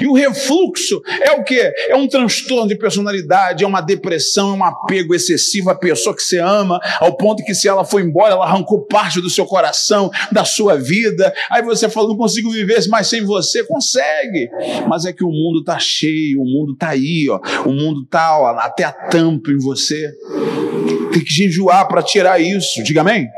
E 0.00 0.06
o 0.06 0.14
refluxo 0.14 1.02
é 1.20 1.32
o 1.32 1.44
que? 1.44 1.60
É 1.88 1.94
um 1.94 2.08
transtorno 2.08 2.66
de 2.66 2.74
personalidade, 2.74 3.64
é 3.64 3.66
uma 3.66 3.82
depressão, 3.82 4.54
é 4.54 4.56
um 4.56 4.64
apego 4.64 5.14
excessivo 5.14 5.68
à 5.68 5.74
pessoa 5.74 6.16
que 6.16 6.22
você 6.22 6.38
ama, 6.38 6.80
ao 6.98 7.18
ponto 7.18 7.44
que 7.44 7.54
se 7.54 7.68
ela 7.68 7.84
for 7.84 8.00
embora, 8.00 8.32
ela 8.32 8.46
arrancou 8.46 8.86
parte 8.86 9.20
do 9.20 9.28
seu 9.28 9.44
coração, 9.44 10.10
da 10.32 10.46
sua 10.46 10.78
vida. 10.78 11.30
Aí 11.50 11.62
você 11.62 11.86
fala, 11.86 12.08
não 12.08 12.16
consigo 12.16 12.50
viver 12.50 12.80
mais 12.88 13.06
sem 13.06 13.22
você. 13.22 13.62
Consegue. 13.64 14.48
Mas 14.88 15.04
é 15.04 15.12
que 15.12 15.24
o 15.24 15.30
mundo 15.30 15.60
está 15.60 15.78
cheio, 15.78 16.40
o 16.40 16.46
mundo 16.46 16.72
está 16.72 16.88
aí, 16.88 17.26
ó. 17.28 17.38
o 17.68 17.72
mundo 17.72 18.04
está 18.04 18.58
até 18.60 18.84
a 18.84 18.92
tampa 18.92 19.50
em 19.50 19.58
você. 19.58 20.10
Tem 21.12 21.22
que 21.22 21.30
jejuar 21.30 21.86
para 21.88 22.02
tirar 22.02 22.40
isso. 22.40 22.82
Diga 22.82 23.02
amém? 23.02 23.28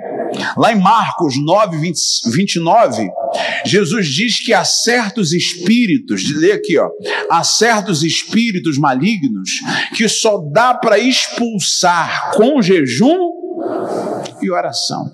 Lá 0.57 0.72
em 0.72 0.80
Marcos 0.80 1.35
9, 1.37 1.78
20, 1.78 1.99
29, 2.30 3.11
Jesus 3.64 4.07
diz 4.09 4.41
que 4.41 4.53
há 4.53 4.64
certos 4.64 5.33
espíritos, 5.33 6.22
lê 6.37 6.53
aqui, 6.53 6.78
ó, 6.78 6.89
há 7.30 7.43
certos 7.45 8.03
espíritos 8.03 8.78
malignos 8.78 9.51
que 9.97 10.09
só 10.09 10.39
dá 10.53 10.74
para 10.74 10.99
expulsar 10.99 12.33
com 12.35 12.61
jejum 12.61 13.33
e 14.41 14.51
oração. 14.51 15.11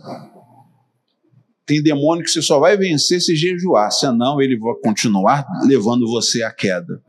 Tem 1.66 1.82
demônio 1.82 2.24
que 2.24 2.30
você 2.30 2.40
só 2.40 2.58
vai 2.58 2.78
vencer 2.78 3.20
se 3.20 3.36
jejuar, 3.36 3.90
senão 3.92 4.40
ele 4.40 4.58
vai 4.58 4.74
continuar 4.82 5.46
levando 5.66 6.08
você 6.08 6.42
à 6.42 6.50
queda. 6.50 7.02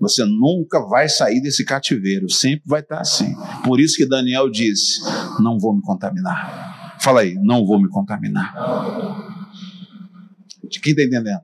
Você 0.00 0.24
nunca 0.24 0.80
vai 0.80 1.08
sair 1.08 1.40
desse 1.40 1.64
cativeiro, 1.64 2.30
sempre 2.30 2.62
vai 2.66 2.80
estar 2.80 3.00
assim. 3.00 3.34
Por 3.64 3.80
isso 3.80 3.96
que 3.96 4.06
Daniel 4.06 4.50
disse: 4.50 5.00
Não 5.40 5.58
vou 5.58 5.74
me 5.74 5.82
contaminar. 5.82 6.96
Fala 7.00 7.20
aí, 7.20 7.34
não 7.34 7.64
vou 7.66 7.80
me 7.80 7.88
contaminar. 7.88 8.54
De 10.68 10.80
quem 10.80 10.92
está 10.92 11.04
entendendo? 11.04 11.40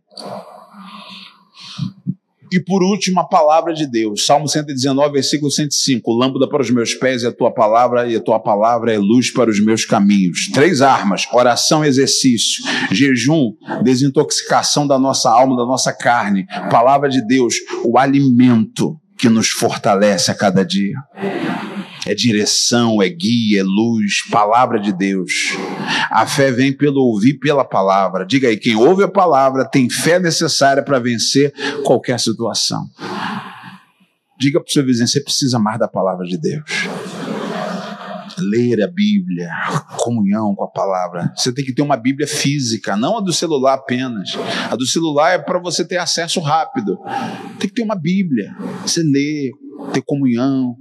E 2.53 2.61
por 2.61 2.83
último, 2.83 3.19
a 3.19 3.25
palavra 3.25 3.73
de 3.73 3.87
Deus. 3.87 4.27
Salmo 4.27 4.47
119, 4.47 5.15
versículo 5.15 5.51
105. 5.51 6.13
Lâmpada 6.13 6.47
para 6.47 6.61
os 6.61 6.71
meus 6.71 6.93
pés 6.93 7.25
é 7.25 7.29
a 7.29 7.33
tua 7.33 7.51
palavra, 7.51 8.07
e 8.07 8.15
a 8.15 8.21
tua 8.21 8.39
palavra 8.39 8.93
é 8.93 8.99
luz 8.99 9.33
para 9.33 9.49
os 9.49 9.65
meus 9.65 9.87
caminhos. 9.87 10.51
Três 10.53 10.83
armas: 10.83 11.27
oração, 11.33 11.83
exercício, 11.83 12.63
jejum, 12.91 13.55
desintoxicação 13.83 14.87
da 14.87 14.99
nossa 14.99 15.31
alma, 15.31 15.57
da 15.57 15.65
nossa 15.65 15.95
carne. 15.95 16.45
Palavra 16.71 17.09
de 17.09 17.27
Deus, 17.27 17.55
o 17.85 17.97
alimento 17.97 18.99
que 19.17 19.31
nos 19.31 19.49
fortalece 19.49 20.31
a 20.31 20.35
cada 20.35 20.63
dia 20.63 20.97
é 22.07 22.15
direção, 22.15 23.01
é 23.01 23.09
guia, 23.09 23.61
é 23.61 23.63
luz, 23.63 24.23
palavra 24.31 24.79
de 24.81 24.93
Deus. 24.93 25.57
A 26.11 26.27
fé 26.27 26.51
vem 26.51 26.73
pelo 26.73 27.01
ouvir 27.01 27.35
pela 27.35 27.65
palavra. 27.65 28.27
Diga 28.27 28.49
aí, 28.49 28.57
quem 28.57 28.75
ouve 28.75 29.05
a 29.05 29.09
palavra 29.09 29.65
tem 29.65 29.89
fé 29.89 30.19
necessária 30.19 30.83
para 30.83 30.99
vencer 30.99 31.53
qualquer 31.85 32.19
situação. 32.19 32.87
Diga 34.39 34.59
para 34.61 34.69
o 34.69 34.73
seu 34.73 34.85
vizinho, 34.85 35.07
você 35.07 35.23
precisa 35.23 35.59
mais 35.59 35.79
da 35.79 35.87
palavra 35.87 36.27
de 36.27 36.37
Deus. 36.37 36.89
Ler 38.39 38.83
a 38.83 38.89
Bíblia, 38.89 39.49
comunhão 39.99 40.55
com 40.57 40.65
a 40.65 40.69
palavra. 40.69 41.33
Você 41.37 41.53
tem 41.53 41.65
que 41.65 41.73
ter 41.73 41.83
uma 41.83 41.97
Bíblia 41.97 42.27
física, 42.27 42.97
não 42.97 43.19
a 43.19 43.21
do 43.21 43.33
celular 43.33 43.75
apenas. 43.75 44.31
A 44.69 44.75
do 44.75 44.85
celular 44.85 45.35
é 45.35 45.39
para 45.39 45.61
você 45.61 45.85
ter 45.85 45.99
acesso 45.99 46.41
rápido. 46.41 46.99
Tem 47.61 47.69
que 47.69 47.75
ter 47.75 47.83
uma 47.83 47.95
Bíblia. 47.95 48.53
Você 48.85 49.03
lê, 49.03 49.53
ter 49.93 50.03
comunhão, 50.03 50.77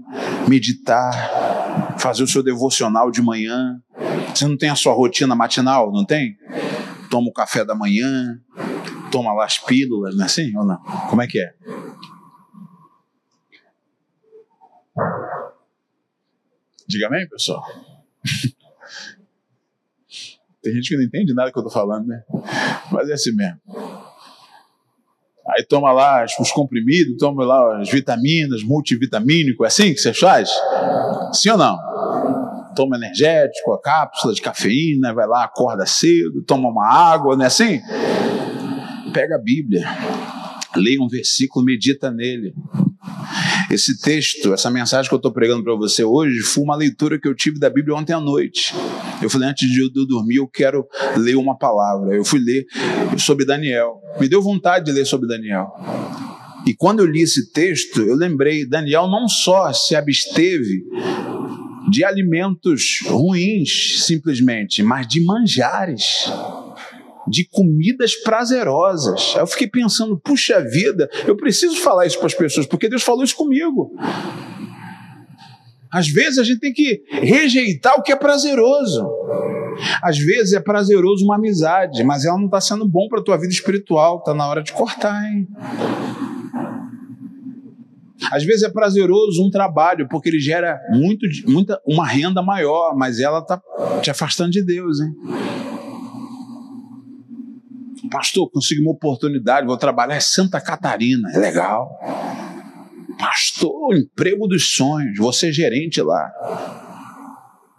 meditar, 0.48 1.98
fazer 2.00 2.24
o 2.24 2.28
seu 2.28 2.44
devocional 2.44 3.12
de 3.12 3.22
manhã. 3.22 3.82
Você 4.34 4.48
não 4.48 4.58
tem 4.58 4.70
a 4.70 4.76
sua 4.76 4.94
rotina 4.94 5.36
matinal, 5.36 5.92
não 5.92 6.06
tem? 6.06 6.38
Toma 7.10 7.28
o 7.30 7.34
café 7.34 7.66
da 7.66 7.76
manhã, 7.76 8.40
toma 9.12 9.34
lá 9.34 9.46
as 9.46 9.58
pílulas, 9.58 10.16
não 10.16 10.24
é 10.24 10.26
assim 10.26 10.56
ou 10.56 10.66
não? 10.66 10.82
Como 11.10 11.22
é 11.22 11.28
que 11.28 11.40
é? 11.40 11.54
Diga 16.88 17.08
amém, 17.08 17.28
pessoal. 17.28 17.64
Tem 20.62 20.74
gente 20.74 20.90
que 20.90 20.96
não 20.96 21.04
entende 21.04 21.34
nada 21.34 21.52
que 21.52 21.58
eu 21.58 21.62
estou 21.62 21.74
falando, 21.74 22.06
né? 22.06 22.24
Mas 22.92 23.10
é 23.10 23.14
assim 23.14 23.32
mesmo. 23.32 23.60
Aí 25.50 25.66
toma 25.66 25.92
lá 25.92 26.26
os 26.40 26.52
comprimidos, 26.52 27.18
toma 27.18 27.44
lá 27.44 27.82
as 27.82 27.90
vitaminas, 27.90 28.64
multivitamínico, 28.64 29.64
é 29.64 29.68
assim 29.68 29.94
que 29.94 30.00
você 30.00 30.14
faz? 30.14 30.50
Sim 31.34 31.50
ou 31.50 31.58
não? 31.58 31.78
Toma 32.76 32.96
energético, 32.96 33.74
a 33.74 33.82
cápsula 33.82 34.34
de 34.34 34.42
cafeína, 34.42 35.14
vai 35.14 35.28
lá, 35.28 35.44
acorda 35.44 35.86
cedo, 35.86 36.44
toma 36.44 36.70
uma 36.70 36.88
água, 36.88 37.36
não 37.36 37.44
é 37.44 37.48
assim? 37.48 37.82
Pega 39.14 39.36
a 39.36 39.40
Bíblia, 39.40 39.86
leia 40.76 41.02
um 41.02 41.08
versículo, 41.08 41.66
medita 41.66 42.12
nele. 42.12 42.54
Esse 43.70 44.00
texto, 44.00 44.54
essa 44.54 44.70
mensagem 44.70 45.10
que 45.10 45.14
eu 45.14 45.18
estou 45.18 45.32
pregando 45.32 45.64
para 45.64 45.76
você 45.76 46.04
hoje, 46.04 46.40
foi 46.42 46.64
uma 46.64 46.76
leitura 46.76 47.20
que 47.20 47.28
eu 47.28 47.36
tive 47.36 47.60
da 47.60 47.70
Bíblia 47.70 47.96
ontem 47.96 48.14
à 48.14 48.20
noite. 48.20 48.74
Eu 49.22 49.30
falei, 49.30 49.50
antes 49.50 49.70
de 49.70 49.82
eu 49.82 50.08
dormir, 50.08 50.38
eu 50.38 50.48
quero 50.48 50.86
ler 51.18 51.36
uma 51.36 51.58
palavra. 51.58 52.16
Eu 52.16 52.26
fui 52.26 52.40
ler 52.40 52.66
sobre 53.18 53.46
Daniel. 53.46 54.02
Me 54.20 54.28
deu 54.28 54.42
vontade 54.42 54.86
de 54.86 54.92
ler 54.92 55.06
sobre 55.06 55.28
Daniel. 55.28 55.68
E 56.66 56.74
quando 56.76 57.00
eu 57.00 57.06
li 57.06 57.22
esse 57.22 57.52
texto, 57.52 58.02
eu 58.02 58.16
lembrei: 58.16 58.68
Daniel 58.68 59.08
não 59.08 59.28
só 59.28 59.72
se 59.74 59.96
absteve 59.96 60.84
de 61.90 62.04
alimentos 62.04 63.00
ruins, 63.06 64.06
simplesmente, 64.06 64.82
mas 64.82 65.08
de 65.08 65.24
manjares 65.24 66.32
de 67.28 67.48
comidas 67.50 68.16
prazerosas. 68.16 69.36
Eu 69.36 69.48
fiquei 69.48 69.68
pensando, 69.68 70.20
puxa 70.20 70.60
vida, 70.62 71.10
eu 71.28 71.36
preciso 71.36 71.78
falar 71.78 72.06
isso 72.06 72.18
para 72.18 72.28
as 72.28 72.34
pessoas, 72.34 72.66
porque 72.66 72.90
Deus 72.90 73.04
falou 73.04 73.24
isso 73.24 73.36
comigo. 73.36 73.92
Às 75.92 76.08
vezes 76.08 76.38
a 76.38 76.44
gente 76.44 76.60
tem 76.60 76.74
que 76.74 77.04
rejeitar 77.10 77.96
o 77.98 78.02
que 78.02 78.12
é 78.12 78.16
prazeroso. 78.16 79.06
Às 80.02 80.18
vezes 80.18 80.54
é 80.54 80.60
prazeroso 80.60 81.26
uma 81.26 81.36
amizade, 81.36 82.04
mas 82.04 82.26
ela 82.26 82.38
não 82.38 82.46
está 82.46 82.62
sendo 82.62 82.88
bom 82.88 83.08
para 83.10 83.20
a 83.20 83.24
tua 83.24 83.38
vida 83.38 83.54
espiritual. 83.54 84.20
Está 84.20 84.34
na 84.34 84.48
hora 84.48 84.64
de 84.64 84.72
cortar, 84.72 85.22
hein? 85.26 85.48
Às 88.32 88.46
vezes 88.46 88.64
é 88.64 88.70
prazeroso 88.70 89.46
um 89.46 89.50
trabalho, 89.50 90.08
porque 90.08 90.30
ele 90.30 90.40
gera 90.40 90.80
muito, 90.92 91.26
muita, 91.48 91.82
uma 91.86 92.08
renda 92.08 92.42
maior, 92.42 92.96
mas 92.96 93.20
ela 93.20 93.40
está 93.40 93.60
te 94.02 94.12
afastando 94.12 94.52
de 94.52 94.64
Deus, 94.64 95.00
hein? 95.02 95.12
Pastor, 98.10 98.50
consegui 98.52 98.82
uma 98.82 98.92
oportunidade, 98.92 99.66
vou 99.66 99.78
trabalhar 99.78 100.18
em 100.18 100.22
Santa 100.22 100.60
Catarina, 100.62 101.30
é 101.34 101.40
legal. 101.40 101.90
Pastor, 103.22 103.96
emprego 103.96 104.48
dos 104.48 104.76
sonhos, 104.76 105.16
vou 105.20 105.32
ser 105.32 105.54
gerente 105.54 106.02
lá. 106.02 106.32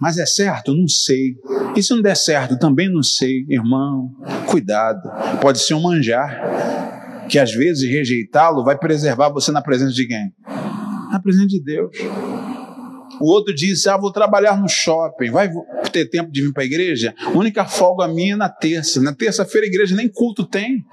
Mas 0.01 0.16
é 0.16 0.24
certo? 0.24 0.72
Não 0.72 0.86
sei. 0.86 1.36
E 1.76 1.82
se 1.82 1.93
não 1.93 2.01
der 2.01 2.16
certo? 2.16 2.57
Também 2.57 2.88
não 2.88 3.03
sei. 3.03 3.45
Irmão, 3.49 4.11
cuidado. 4.47 5.11
Pode 5.40 5.59
ser 5.59 5.74
um 5.74 5.82
manjar. 5.82 7.26
Que 7.28 7.40
às 7.40 7.53
vezes 7.53 7.90
rejeitá-lo 7.90 8.64
vai 8.64 8.78
preservar 8.78 9.30
você 9.30 9.51
na 9.51 9.61
presença 9.61 9.93
de 9.93 10.07
quem? 10.07 10.32
Na 11.11 11.20
presença 11.20 11.49
de 11.49 11.61
Deus. 11.61 11.97
O 13.20 13.30
outro 13.30 13.55
disse: 13.55 13.88
Ah, 13.88 13.97
vou 13.97 14.12
trabalhar 14.12 14.61
no 14.61 14.68
shopping. 14.68 15.30
Vai 15.30 15.51
ter 15.93 16.07
tempo 16.07 16.30
de 16.30 16.43
vir 16.43 16.53
para 16.53 16.62
a 16.62 16.66
igreja? 16.66 17.14
A 17.24 17.30
única 17.30 17.64
folga 17.64 18.09
minha 18.09 18.34
é 18.34 18.36
na 18.36 18.49
terça. 18.49 19.01
Na 19.01 19.12
terça-feira 19.12 19.66
a 19.66 19.70
igreja 19.70 19.95
nem 19.95 20.09
culto 20.09 20.45
tem. 20.45 20.84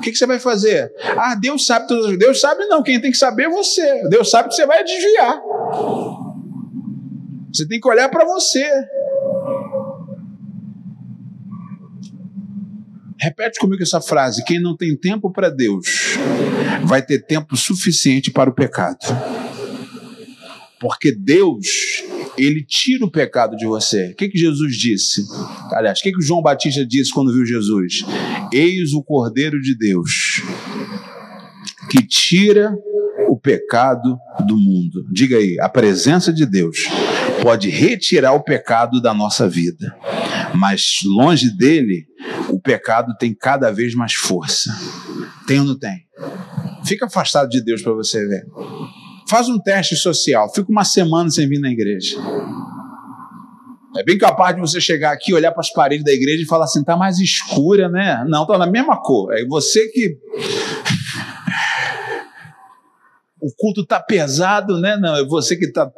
O 0.00 0.02
que, 0.02 0.12
que, 0.12 0.16
você 0.16 0.24
vai 0.24 0.38
fazer? 0.38 0.90
Ah, 1.14 1.34
Deus 1.34 1.66
sabe 1.66 1.86
tudo. 1.86 2.16
Deus 2.16 2.40
sabe 2.40 2.64
não. 2.68 2.82
Quem 2.82 2.98
tem 2.98 3.10
que 3.10 3.18
saber 3.18 3.44
é 3.44 3.50
você. 3.50 4.08
Deus 4.08 4.30
sabe 4.30 4.48
que 4.48 4.54
você 4.54 4.64
vai 4.64 4.82
desviar. 4.82 5.38
Você 7.52 7.68
tem 7.68 7.78
que 7.78 7.86
olhar 7.86 8.08
para 8.08 8.24
você. 8.24 8.66
Repete 13.20 13.60
comigo 13.60 13.82
essa 13.82 14.00
frase: 14.00 14.42
quem 14.42 14.58
não 14.58 14.74
tem 14.74 14.96
tempo 14.96 15.30
para 15.30 15.50
Deus 15.50 16.16
vai 16.86 17.02
ter 17.02 17.18
tempo 17.18 17.54
suficiente 17.54 18.30
para 18.30 18.48
o 18.48 18.54
pecado. 18.54 19.00
Porque 20.80 21.12
Deus, 21.12 21.66
ele 22.36 22.64
tira 22.64 23.04
o 23.04 23.10
pecado 23.10 23.56
de 23.56 23.66
você. 23.66 24.10
O 24.10 24.16
que, 24.16 24.28
que 24.28 24.38
Jesus 24.38 24.76
disse? 24.76 25.22
Aliás, 25.72 25.98
o 25.98 26.02
que, 26.02 26.12
que 26.12 26.22
João 26.22 26.42
Batista 26.42 26.84
disse 26.84 27.12
quando 27.12 27.32
viu 27.32 27.44
Jesus? 27.44 28.04
Eis 28.52 28.92
o 28.92 29.02
Cordeiro 29.02 29.60
de 29.60 29.76
Deus, 29.76 30.42
que 31.90 32.02
tira 32.06 32.74
o 33.28 33.38
pecado 33.38 34.18
do 34.46 34.56
mundo. 34.56 35.06
Diga 35.12 35.36
aí, 35.36 35.56
a 35.60 35.68
presença 35.68 36.32
de 36.32 36.44
Deus 36.44 36.88
pode 37.42 37.68
retirar 37.68 38.32
o 38.32 38.42
pecado 38.42 39.00
da 39.00 39.14
nossa 39.14 39.48
vida, 39.48 39.94
mas 40.54 41.00
longe 41.04 41.50
dele, 41.56 42.06
o 42.48 42.60
pecado 42.60 43.14
tem 43.18 43.34
cada 43.34 43.70
vez 43.70 43.94
mais 43.94 44.14
força. 44.14 44.76
Tem 45.46 45.60
ou 45.60 45.64
não 45.64 45.78
tem? 45.78 46.06
Fica 46.84 47.06
afastado 47.06 47.48
de 47.48 47.62
Deus 47.62 47.82
para 47.82 47.92
você 47.92 48.26
ver. 48.26 48.44
Faz 49.30 49.48
um 49.48 49.60
teste 49.60 49.94
social, 49.94 50.52
fica 50.52 50.68
uma 50.72 50.82
semana 50.82 51.30
sem 51.30 51.48
vir 51.48 51.60
na 51.60 51.70
igreja. 51.70 52.16
É 53.96 54.02
bem 54.02 54.18
capaz 54.18 54.56
de 54.56 54.60
você 54.60 54.80
chegar 54.80 55.12
aqui, 55.12 55.32
olhar 55.32 55.52
para 55.52 55.60
as 55.60 55.72
paredes 55.72 56.04
da 56.04 56.10
igreja 56.10 56.42
e 56.42 56.46
falar 56.46 56.64
assim: 56.64 56.82
tá 56.82 56.96
mais 56.96 57.20
escura, 57.20 57.88
né? 57.88 58.24
Não, 58.28 58.44
tá 58.44 58.58
na 58.58 58.66
mesma 58.66 59.00
cor. 59.00 59.32
É 59.32 59.44
você 59.46 59.86
que. 59.86 60.18
o 63.40 63.54
culto 63.56 63.86
tá 63.86 64.00
pesado, 64.00 64.80
né? 64.80 64.96
Não, 64.96 65.14
é 65.14 65.24
você 65.24 65.56
que 65.56 65.70
tá 65.70 65.88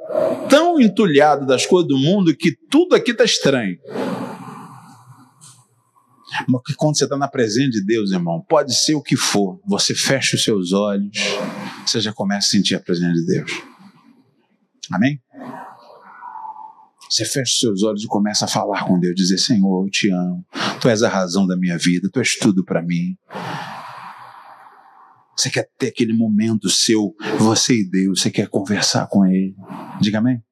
tão 0.51 0.78
entulhado 0.78 1.47
das 1.47 1.64
coisas 1.64 1.89
do 1.89 1.97
mundo 1.97 2.37
que 2.37 2.55
tudo 2.70 2.95
aqui 2.95 3.14
tá 3.14 3.24
estranho. 3.24 3.78
Quando 6.76 6.97
você 6.97 7.05
está 7.05 7.16
na 7.16 7.28
presença 7.28 7.70
de 7.70 7.84
Deus, 7.84 8.11
irmão, 8.11 8.45
pode 8.49 8.74
ser 8.74 8.95
o 8.95 9.03
que 9.03 9.16
for, 9.16 9.61
você 9.66 9.95
fecha 9.95 10.36
os 10.36 10.45
seus 10.45 10.72
olhos, 10.72 11.16
você 11.86 12.01
já 12.01 12.12
começa 12.12 12.49
a 12.49 12.51
sentir 12.51 12.74
a 12.74 12.80
presença 12.80 13.12
de 13.12 13.26
Deus. 13.26 13.51
Amém? 14.90 15.20
Você 17.09 17.24
fecha 17.24 17.53
os 17.53 17.61
seus 17.61 17.82
olhos 17.82 18.05
e 18.05 18.07
começa 18.07 18.47
a 18.47 18.49
falar 18.49 18.84
com 18.86 18.99
Deus, 18.99 19.14
dizer: 19.14 19.38
Senhor, 19.38 19.84
eu 19.84 19.90
te 19.90 20.11
amo, 20.11 20.45
tu 20.80 20.88
és 20.88 21.03
a 21.03 21.09
razão 21.09 21.47
da 21.47 21.57
minha 21.57 21.76
vida, 21.76 22.09
tu 22.11 22.18
és 22.18 22.36
tudo 22.38 22.64
para 22.64 22.82
mim. 22.82 23.16
Você 25.36 25.51
quer 25.51 25.68
ter 25.78 25.88
aquele 25.88 26.12
momento 26.12 26.68
seu, 26.70 27.14
você 27.38 27.80
e 27.80 27.90
Deus, 27.90 28.20
você 28.20 28.30
quer 28.30 28.49
conversar 28.49 29.07
com 29.09 29.26
Ele. 29.26 29.55
Diga 30.01 30.18
amém. 30.18 30.43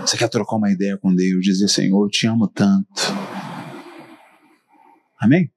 Você 0.00 0.18
quer 0.18 0.28
trocar 0.28 0.56
uma 0.56 0.70
ideia 0.70 0.98
com 0.98 1.14
Deus, 1.14 1.44
dizer, 1.44 1.68
Senhor, 1.68 2.04
eu 2.04 2.10
te 2.10 2.26
amo 2.26 2.46
tanto. 2.46 2.92
Amém? 5.24 5.50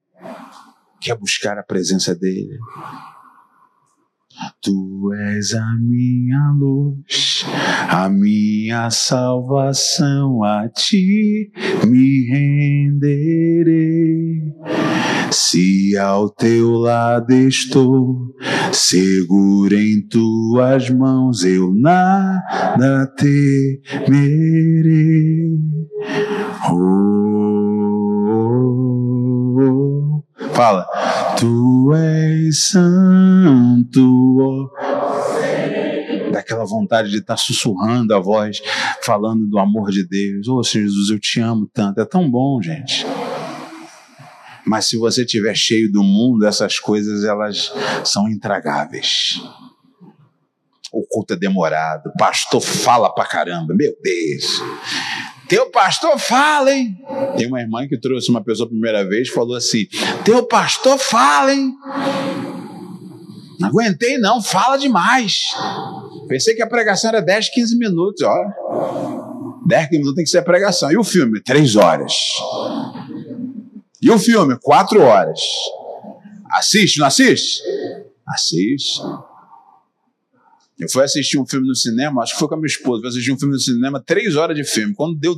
Quer 1.02 1.18
buscar 1.18 1.58
a 1.58 1.64
presença 1.64 2.16
dEle. 2.16 2.58
Tu 4.62 5.14
és 5.14 5.54
a 5.54 5.76
minha 5.82 6.54
luz, 6.58 7.44
a 7.90 8.08
minha 8.08 8.90
salvação, 8.90 10.42
a 10.42 10.70
ti 10.70 11.52
me 11.86 12.30
renderei. 12.30 13.34
Se 15.32 15.98
ao 15.98 16.30
teu 16.30 16.72
lado 16.72 17.34
estou, 17.34 18.34
seguro 18.72 19.76
em 19.76 20.08
tuas 20.08 20.90
mãos, 20.90 21.44
eu 21.44 21.74
nada 21.74 23.06
temerei. 23.18 24.08
Oh, 26.72 27.37
fala, 30.58 30.88
tu 31.38 31.94
és 31.94 32.70
santo. 32.72 34.02
Oh. 34.02 34.72
Daquela 36.32 36.66
vontade 36.66 37.12
de 37.12 37.20
estar 37.20 37.38
sussurrando 37.38 38.16
a 38.16 38.20
voz, 38.20 38.60
falando 39.04 39.46
do 39.46 39.60
amor 39.60 39.92
de 39.92 40.04
Deus. 40.04 40.48
Oh, 40.48 40.64
Senhor 40.64 40.86
Jesus, 40.86 41.12
eu 41.12 41.20
te 41.20 41.40
amo 41.40 41.70
tanto. 41.72 42.02
É 42.02 42.06
tão 42.06 42.28
bom, 42.28 42.60
gente. 42.60 43.06
Mas 44.66 44.86
se 44.86 44.98
você 44.98 45.24
estiver 45.26 45.56
cheio 45.56 45.92
do 45.92 46.02
mundo, 46.02 46.48
essas 46.48 46.80
coisas 46.80 47.24
elas 47.24 47.72
são 48.04 48.28
intragáveis. 48.28 49.40
O 50.92 51.06
culto 51.08 51.36
é 51.36 51.38
demorado, 51.38 52.08
o 52.10 52.18
pastor 52.18 52.62
fala 52.62 53.14
pra 53.14 53.26
caramba, 53.26 53.76
meu 53.76 53.94
Deus. 54.02 54.62
Teu 55.48 55.70
pastor 55.72 56.20
fala, 56.20 56.72
hein? 56.72 56.98
Tem 57.38 57.48
uma 57.48 57.62
irmã 57.62 57.88
que 57.88 57.98
trouxe 57.98 58.30
uma 58.30 58.44
pessoa 58.44 58.66
a 58.66 58.70
primeira 58.70 59.08
vez 59.08 59.30
falou 59.30 59.56
assim: 59.56 59.88
Teu 60.26 60.46
pastor 60.46 60.98
fala, 60.98 61.54
hein? 61.54 61.74
Não 63.60 63.70
aguentei, 63.70 64.18
não, 64.18 64.42
fala 64.42 64.78
demais. 64.78 65.54
Pensei 66.28 66.54
que 66.54 66.62
a 66.62 66.68
pregação 66.68 67.10
era 67.10 67.22
10, 67.22 67.50
15 67.50 67.78
minutos, 67.78 68.22
ó. 68.24 69.62
10, 69.66 69.86
15 69.88 69.98
minutos 69.98 70.16
tem 70.16 70.24
que 70.24 70.30
ser 70.30 70.40
a 70.40 70.44
pregação. 70.44 70.92
E 70.92 70.98
o 70.98 71.04
filme? 71.04 71.42
Três 71.42 71.76
horas. 71.76 72.14
E 74.02 74.12
o 74.12 74.20
filme? 74.20 74.58
Quatro 74.62 75.02
horas. 75.02 75.40
Assiste, 76.52 77.00
não 77.00 77.08
assiste? 77.08 77.64
Assiste. 78.28 79.02
Eu 80.80 80.88
fui 80.90 81.04
assistir 81.04 81.40
um 81.40 81.46
filme 81.46 81.68
no 81.68 81.76
cinema, 81.76 82.22
acho 82.22 82.34
que 82.34 82.40
foi 82.40 82.48
com 82.48 82.54
a 82.54 82.58
minha 82.58 82.68
esposa, 82.68 83.02
fui 83.02 83.10
assistir 83.10 83.32
um 83.32 83.40
filme 83.40 83.54
no 83.56 83.60
cinema, 83.60 84.00
três 84.00 84.36
horas 84.36 84.56
de 84.56 84.64
filme. 84.64 84.94
Quando 84.94 85.18
deu 85.18 85.36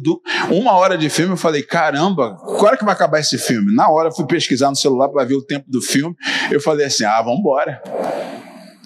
uma 0.52 0.74
hora 0.74 0.98
de 0.98 1.10
filme, 1.10 1.32
eu 1.34 1.38
falei, 1.38 1.64
caramba, 1.64 2.36
qual 2.36 2.66
hora 2.66 2.78
que 2.78 2.84
vai 2.84 2.94
acabar 2.94 3.20
esse 3.20 3.38
filme? 3.38 3.74
Na 3.74 3.90
hora 3.90 4.10
eu 4.10 4.12
fui 4.14 4.26
pesquisar 4.26 4.70
no 4.70 4.76
celular 4.76 5.08
para 5.08 5.24
ver 5.24 5.36
o 5.36 5.42
tempo 5.42 5.66
do 5.70 5.82
filme, 5.82 6.14
eu 6.52 6.60
falei 6.60 6.86
assim, 6.86 7.06
ah, 7.06 7.22
vamos 7.22 7.40
embora. 7.40 7.82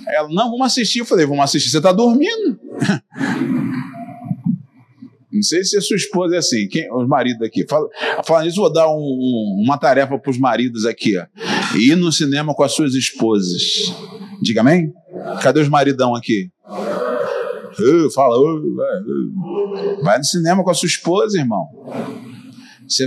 Ela, 0.08 0.28
não, 0.30 0.52
vamos 0.52 0.68
assistir. 0.68 1.00
Eu 1.00 1.06
falei, 1.06 1.26
vamos 1.26 1.44
assistir, 1.44 1.70
você 1.70 1.78
está 1.78 1.92
dormindo. 1.92 2.60
Não 5.32 5.42
sei 5.42 5.64
se 5.64 5.76
a 5.76 5.82
sua 5.82 5.98
esposa 5.98 6.36
é 6.36 6.38
assim, 6.38 6.68
quem, 6.68 6.88
os 6.94 7.08
maridos 7.08 7.42
aqui. 7.42 7.66
Fala, 7.68 8.44
nisso, 8.44 8.62
vou 8.62 8.72
dar 8.72 8.88
um, 8.88 9.00
um, 9.00 9.64
uma 9.66 9.80
tarefa 9.80 10.16
para 10.20 10.30
os 10.30 10.38
maridos 10.38 10.86
aqui. 10.86 11.18
Ó. 11.18 11.26
Ir 11.76 11.96
no 11.96 12.12
cinema 12.12 12.54
com 12.54 12.62
as 12.62 12.72
suas 12.72 12.94
esposas. 12.94 13.92
Diga 14.44 14.62
amém? 14.62 14.94
Cadê 15.42 15.62
os 15.62 15.70
maridão 15.70 16.16
aqui? 16.16 16.50
Uh, 17.80 18.12
fala, 18.12 18.38
uh, 18.38 18.58
uh. 18.58 20.04
vai 20.04 20.18
no 20.18 20.24
cinema 20.24 20.64
com 20.64 20.70
a 20.70 20.74
sua 20.74 20.88
esposa, 20.88 21.40
irmão. 21.40 21.68
Se, 22.88 23.06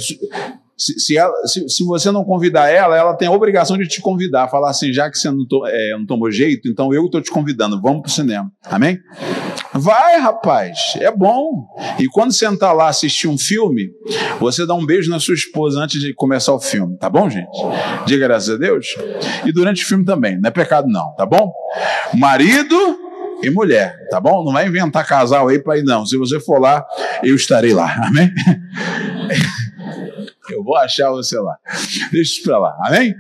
se, 0.77 0.99
se, 1.01 1.17
ela, 1.17 1.35
se, 1.47 1.69
se, 1.69 1.85
você 1.85 2.11
não 2.11 2.25
convidar 2.25 2.69
ela, 2.69 2.97
ela 2.97 3.15
tem 3.15 3.29
a 3.29 3.33
obrigação 3.33 3.79
de 3.79 3.89
te 3.89 4.01
convidar. 4.01 4.49
Falar 4.49 4.71
assim, 4.71 4.93
já 4.93 5.11
que 5.11 5.19
você 5.19 5.31
não, 5.31 5.47
to, 5.47 5.67
é, 5.67 5.93
não 5.93 6.05
tomou 6.05 6.31
jeito, 6.31 6.69
então 6.69 6.93
eu 6.93 7.07
estou 7.07 7.23
te 7.23 7.31
convidando, 7.31 7.81
vamos 7.81 8.03
para 8.03 8.09
o 8.09 8.13
cinema. 8.13 8.53
Amém? 8.65 8.99
Vai, 9.73 10.19
rapaz, 10.19 10.79
é 10.97 11.11
bom. 11.11 11.67
E 11.99 12.07
quando 12.07 12.33
sentar 12.33 12.75
lá 12.75 12.89
assistir 12.89 13.27
um 13.29 13.39
filme, 13.39 13.91
você 14.39 14.67
dá 14.67 14.75
um 14.75 14.85
beijo 14.85 15.11
na 15.11 15.19
sua 15.19 15.35
esposa 15.35 15.81
antes 15.81 16.01
de 16.01 16.13
começar 16.15 16.53
o 16.53 16.61
filme, 16.61 16.97
tá 16.99 17.09
bom, 17.09 17.29
gente? 17.31 17.57
Diga 18.07 18.27
graças 18.27 18.51
a 18.51 18.59
Deus. 18.59 18.87
E 19.45 19.53
durante 19.53 19.83
o 19.83 19.87
filme 19.87 20.05
também, 20.05 20.39
não 20.39 20.49
é 20.49 20.51
pecado 20.51 20.89
não, 20.89 21.15
tá 21.15 21.25
bom? 21.25 21.53
Marido 22.15 22.77
e 23.43 23.51
mulher, 23.51 23.95
tá 24.11 24.21
bom? 24.21 24.45
Não 24.45 24.53
vai 24.53 24.67
inventar 24.67 25.07
casal 25.07 25.49
aí 25.49 25.59
para 25.59 25.79
ir 25.79 25.85
não. 25.85 26.07
Se 26.07 26.17
você 26.17 26.41
for 26.41 26.59
lá, 26.59 26.85
eu 27.23 27.35
estarei 27.35 27.73
lá. 27.73 27.95
Amém? 28.09 28.31
Eu 30.51 30.63
vou 30.63 30.77
achar 30.77 31.11
você 31.11 31.39
lá. 31.39 31.57
Deixa 32.13 32.33
isso 32.33 32.43
para 32.43 32.59
lá. 32.59 32.77
Amém? 32.87 33.15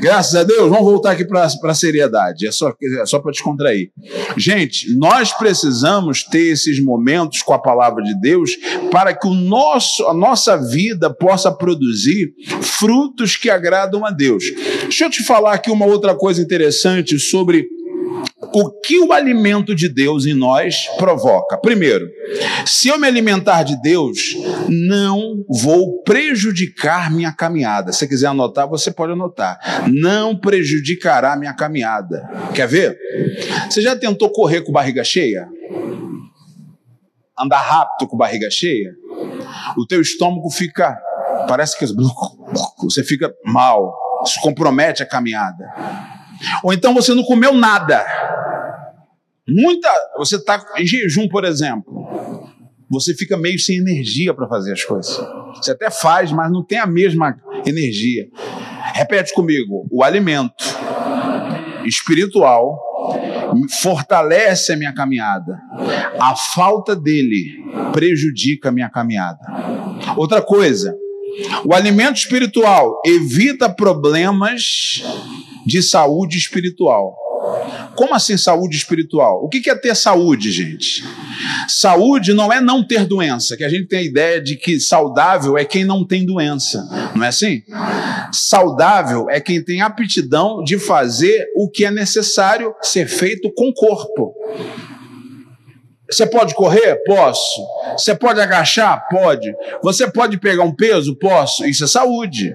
Graças 0.00 0.34
a 0.34 0.42
Deus, 0.42 0.68
vamos 0.68 0.84
voltar 0.84 1.12
aqui 1.12 1.24
para 1.24 1.44
a 1.44 1.74
seriedade. 1.74 2.46
É 2.46 2.52
só, 2.52 2.70
é 2.70 3.06
só 3.06 3.18
para 3.18 3.32
descontrair. 3.32 3.90
Gente, 4.36 4.94
nós 4.96 5.32
precisamos 5.32 6.22
ter 6.24 6.52
esses 6.52 6.82
momentos 6.82 7.42
com 7.42 7.52
a 7.52 7.58
palavra 7.58 8.02
de 8.02 8.18
Deus 8.20 8.50
para 8.90 9.14
que 9.14 9.26
o 9.26 9.34
nosso, 9.34 10.06
a 10.06 10.14
nossa 10.14 10.56
vida 10.56 11.12
possa 11.12 11.52
produzir 11.52 12.34
frutos 12.60 13.36
que 13.36 13.50
agradam 13.50 14.04
a 14.04 14.10
Deus. 14.10 14.44
Deixa 14.82 15.04
eu 15.04 15.10
te 15.10 15.22
falar 15.22 15.54
aqui 15.54 15.70
uma 15.70 15.86
outra 15.86 16.14
coisa 16.14 16.42
interessante 16.42 17.18
sobre 17.18 17.68
o 18.52 18.80
que 18.80 18.98
o 19.00 19.12
alimento 19.12 19.74
de 19.74 19.88
Deus 19.88 20.26
em 20.26 20.34
nós 20.34 20.86
provoca. 20.96 21.58
Primeiro, 21.58 22.08
se 22.66 22.88
eu 22.88 22.98
me 22.98 23.06
alimentar 23.06 23.62
de 23.62 23.80
Deus, 23.80 24.36
não 24.68 25.44
vou 25.48 26.02
prejudicar 26.02 27.10
minha 27.10 27.32
caminhada. 27.32 27.92
Se 27.92 28.06
quiser 28.06 28.28
anotar, 28.28 28.68
você 28.68 28.90
pode 28.90 29.12
anotar. 29.12 29.58
Não 29.92 30.36
prejudicará 30.36 31.36
minha 31.36 31.54
caminhada. 31.54 32.22
Quer 32.54 32.68
ver? 32.68 32.98
Você 33.68 33.82
já 33.82 33.96
tentou 33.96 34.30
correr 34.30 34.62
com 34.62 34.72
barriga 34.72 35.02
cheia? 35.02 35.48
Andar 37.38 37.60
rápido 37.60 38.08
com 38.08 38.16
barriga 38.16 38.48
cheia? 38.50 38.94
O 39.76 39.86
teu 39.86 40.00
estômago 40.00 40.48
fica, 40.50 40.96
parece 41.48 41.76
que 41.78 41.86
você 42.78 43.02
fica 43.02 43.32
mal, 43.44 43.92
isso 44.24 44.40
compromete 44.40 45.02
a 45.02 45.06
caminhada. 45.06 45.64
Ou 46.62 46.72
então 46.72 46.94
você 46.94 47.14
não 47.14 47.22
comeu 47.22 47.54
nada. 47.54 48.04
Muita, 49.46 49.88
você 50.16 50.36
está 50.36 50.64
em 50.76 50.86
jejum, 50.86 51.28
por 51.28 51.44
exemplo, 51.44 52.04
você 52.90 53.14
fica 53.14 53.36
meio 53.36 53.58
sem 53.58 53.76
energia 53.76 54.32
para 54.32 54.48
fazer 54.48 54.72
as 54.72 54.84
coisas. 54.84 55.20
Você 55.56 55.72
até 55.72 55.90
faz, 55.90 56.32
mas 56.32 56.50
não 56.50 56.64
tem 56.64 56.78
a 56.78 56.86
mesma 56.86 57.36
energia. 57.66 58.26
Repete 58.94 59.34
comigo: 59.34 59.86
o 59.90 60.02
alimento 60.02 60.64
espiritual 61.84 62.78
fortalece 63.82 64.72
a 64.72 64.76
minha 64.76 64.94
caminhada. 64.94 65.58
A 66.20 66.34
falta 66.36 66.96
dele 66.96 67.62
prejudica 67.92 68.68
a 68.68 68.72
minha 68.72 68.88
caminhada. 68.88 69.40
Outra 70.16 70.40
coisa, 70.40 70.96
o 71.64 71.74
alimento 71.74 72.16
espiritual 72.16 73.00
evita 73.04 73.68
problemas 73.68 75.02
de 75.66 75.82
saúde 75.82 76.38
espiritual. 76.38 77.24
Como 77.94 78.14
assim 78.14 78.36
saúde 78.36 78.76
espiritual? 78.76 79.44
O 79.44 79.48
que 79.48 79.68
é 79.68 79.74
ter 79.74 79.94
saúde, 79.94 80.50
gente? 80.50 81.04
Saúde 81.68 82.32
não 82.32 82.52
é 82.52 82.60
não 82.60 82.86
ter 82.86 83.06
doença, 83.06 83.56
que 83.56 83.64
a 83.64 83.68
gente 83.68 83.86
tem 83.86 84.00
a 84.00 84.02
ideia 84.02 84.40
de 84.40 84.56
que 84.56 84.80
saudável 84.80 85.56
é 85.56 85.64
quem 85.64 85.84
não 85.84 86.06
tem 86.06 86.24
doença, 86.24 86.82
não 87.14 87.24
é 87.24 87.28
assim? 87.28 87.62
Saudável 88.32 89.28
é 89.30 89.40
quem 89.40 89.62
tem 89.62 89.80
aptidão 89.80 90.62
de 90.64 90.78
fazer 90.78 91.46
o 91.54 91.70
que 91.70 91.84
é 91.84 91.90
necessário 91.90 92.74
ser 92.82 93.06
feito 93.06 93.52
com 93.54 93.68
o 93.68 93.74
corpo. 93.74 94.34
Você 96.10 96.26
pode 96.26 96.54
correr? 96.54 97.02
Posso. 97.06 97.66
Você 97.96 98.14
pode 98.14 98.40
agachar? 98.40 99.06
Pode. 99.08 99.54
Você 99.82 100.10
pode 100.10 100.38
pegar 100.38 100.62
um 100.62 100.74
peso? 100.74 101.16
Posso. 101.16 101.64
Isso 101.64 101.84
é 101.84 101.86
saúde. 101.86 102.54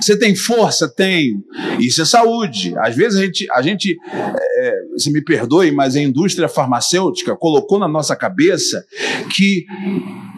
Você 0.00 0.16
tem 0.16 0.36
força? 0.36 0.88
Tenho. 0.88 1.42
Isso 1.80 2.02
é 2.02 2.04
saúde. 2.04 2.74
Às 2.78 2.94
vezes 2.94 3.18
a 3.18 3.24
gente, 3.24 3.46
a 3.52 3.62
gente 3.62 3.98
é, 4.58 4.74
se 4.96 5.10
me 5.12 5.22
perdoe, 5.22 5.72
mas 5.72 5.96
a 5.96 6.00
indústria 6.00 6.48
farmacêutica 6.48 7.36
colocou 7.36 7.78
na 7.80 7.88
nossa 7.88 8.14
cabeça 8.14 8.84
que 9.34 9.66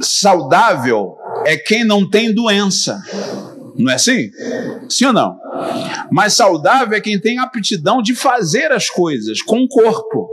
saudável 0.00 1.16
é 1.44 1.56
quem 1.56 1.84
não 1.84 2.08
tem 2.08 2.32
doença. 2.32 3.02
Não 3.76 3.92
é 3.92 3.96
assim? 3.96 4.30
Sim 4.88 5.06
ou 5.06 5.12
não? 5.12 5.38
Mas 6.10 6.34
saudável 6.34 6.96
é 6.96 7.00
quem 7.00 7.20
tem 7.20 7.38
aptidão 7.38 8.00
de 8.00 8.14
fazer 8.14 8.72
as 8.72 8.88
coisas 8.88 9.42
com 9.42 9.60
o 9.62 9.68
corpo. 9.68 10.28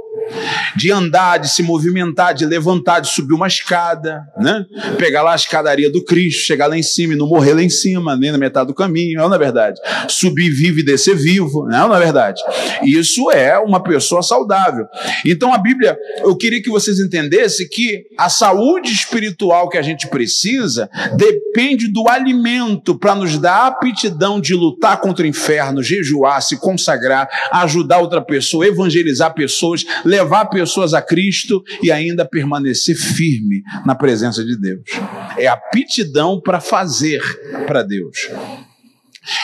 De 0.75 0.91
andar, 0.91 1.37
de 1.37 1.49
se 1.49 1.63
movimentar, 1.63 2.33
de 2.33 2.45
levantar, 2.45 2.99
de 2.99 3.07
subir 3.07 3.33
uma 3.33 3.47
escada, 3.47 4.21
né? 4.37 4.65
Pegar 4.97 5.23
lá 5.23 5.33
a 5.33 5.35
escadaria 5.35 5.91
do 5.91 6.03
Cristo, 6.03 6.45
chegar 6.45 6.67
lá 6.67 6.77
em 6.77 6.83
cima 6.83 7.13
e 7.13 7.17
não 7.17 7.27
morrer 7.27 7.53
lá 7.53 7.63
em 7.63 7.69
cima, 7.69 8.15
nem 8.15 8.31
na 8.31 8.37
metade 8.37 8.67
do 8.67 8.73
caminho, 8.73 9.19
não 9.19 9.33
é 9.33 9.37
verdade? 9.37 9.79
Subir 10.07 10.49
vivo 10.49 10.79
e 10.79 10.83
descer 10.83 11.15
vivo, 11.15 11.65
não 11.67 11.95
é 11.95 11.99
verdade? 11.99 12.41
Isso 12.83 13.31
é 13.31 13.57
uma 13.57 13.81
pessoa 13.81 14.21
saudável. 14.21 14.85
Então 15.25 15.53
a 15.53 15.57
Bíblia, 15.57 15.97
eu 16.19 16.35
queria 16.35 16.61
que 16.61 16.69
vocês 16.69 16.99
entendessem 16.99 17.67
que 17.67 18.05
a 18.17 18.29
saúde 18.29 18.91
espiritual 18.91 19.69
que 19.69 19.77
a 19.77 19.81
gente 19.81 20.07
precisa 20.07 20.89
depende 21.15 21.87
do 21.91 22.07
alimento 22.07 22.97
para 22.97 23.15
nos 23.15 23.37
dar 23.37 23.57
a 23.57 23.67
aptidão 23.67 24.39
de 24.39 24.53
lutar 24.53 24.99
contra 24.99 25.25
o 25.25 25.27
inferno, 25.27 25.81
jejuar, 25.81 26.41
se 26.41 26.57
consagrar, 26.57 27.27
ajudar 27.51 27.99
outra 27.99 28.21
pessoa, 28.21 28.67
evangelizar 28.67 29.33
pessoas, 29.33 29.85
levar 30.05 30.16
pessoas 30.49 30.93
a 30.93 31.01
Cristo 31.01 31.63
e 31.81 31.91
ainda 31.91 32.25
permanecer 32.25 32.95
firme 32.95 33.63
na 33.85 33.95
presença 33.95 34.43
de 34.43 34.59
Deus. 34.59 34.83
É 35.37 35.47
aptidão 35.47 36.41
para 36.41 36.59
fazer 36.59 37.21
para 37.65 37.83
Deus. 37.83 38.29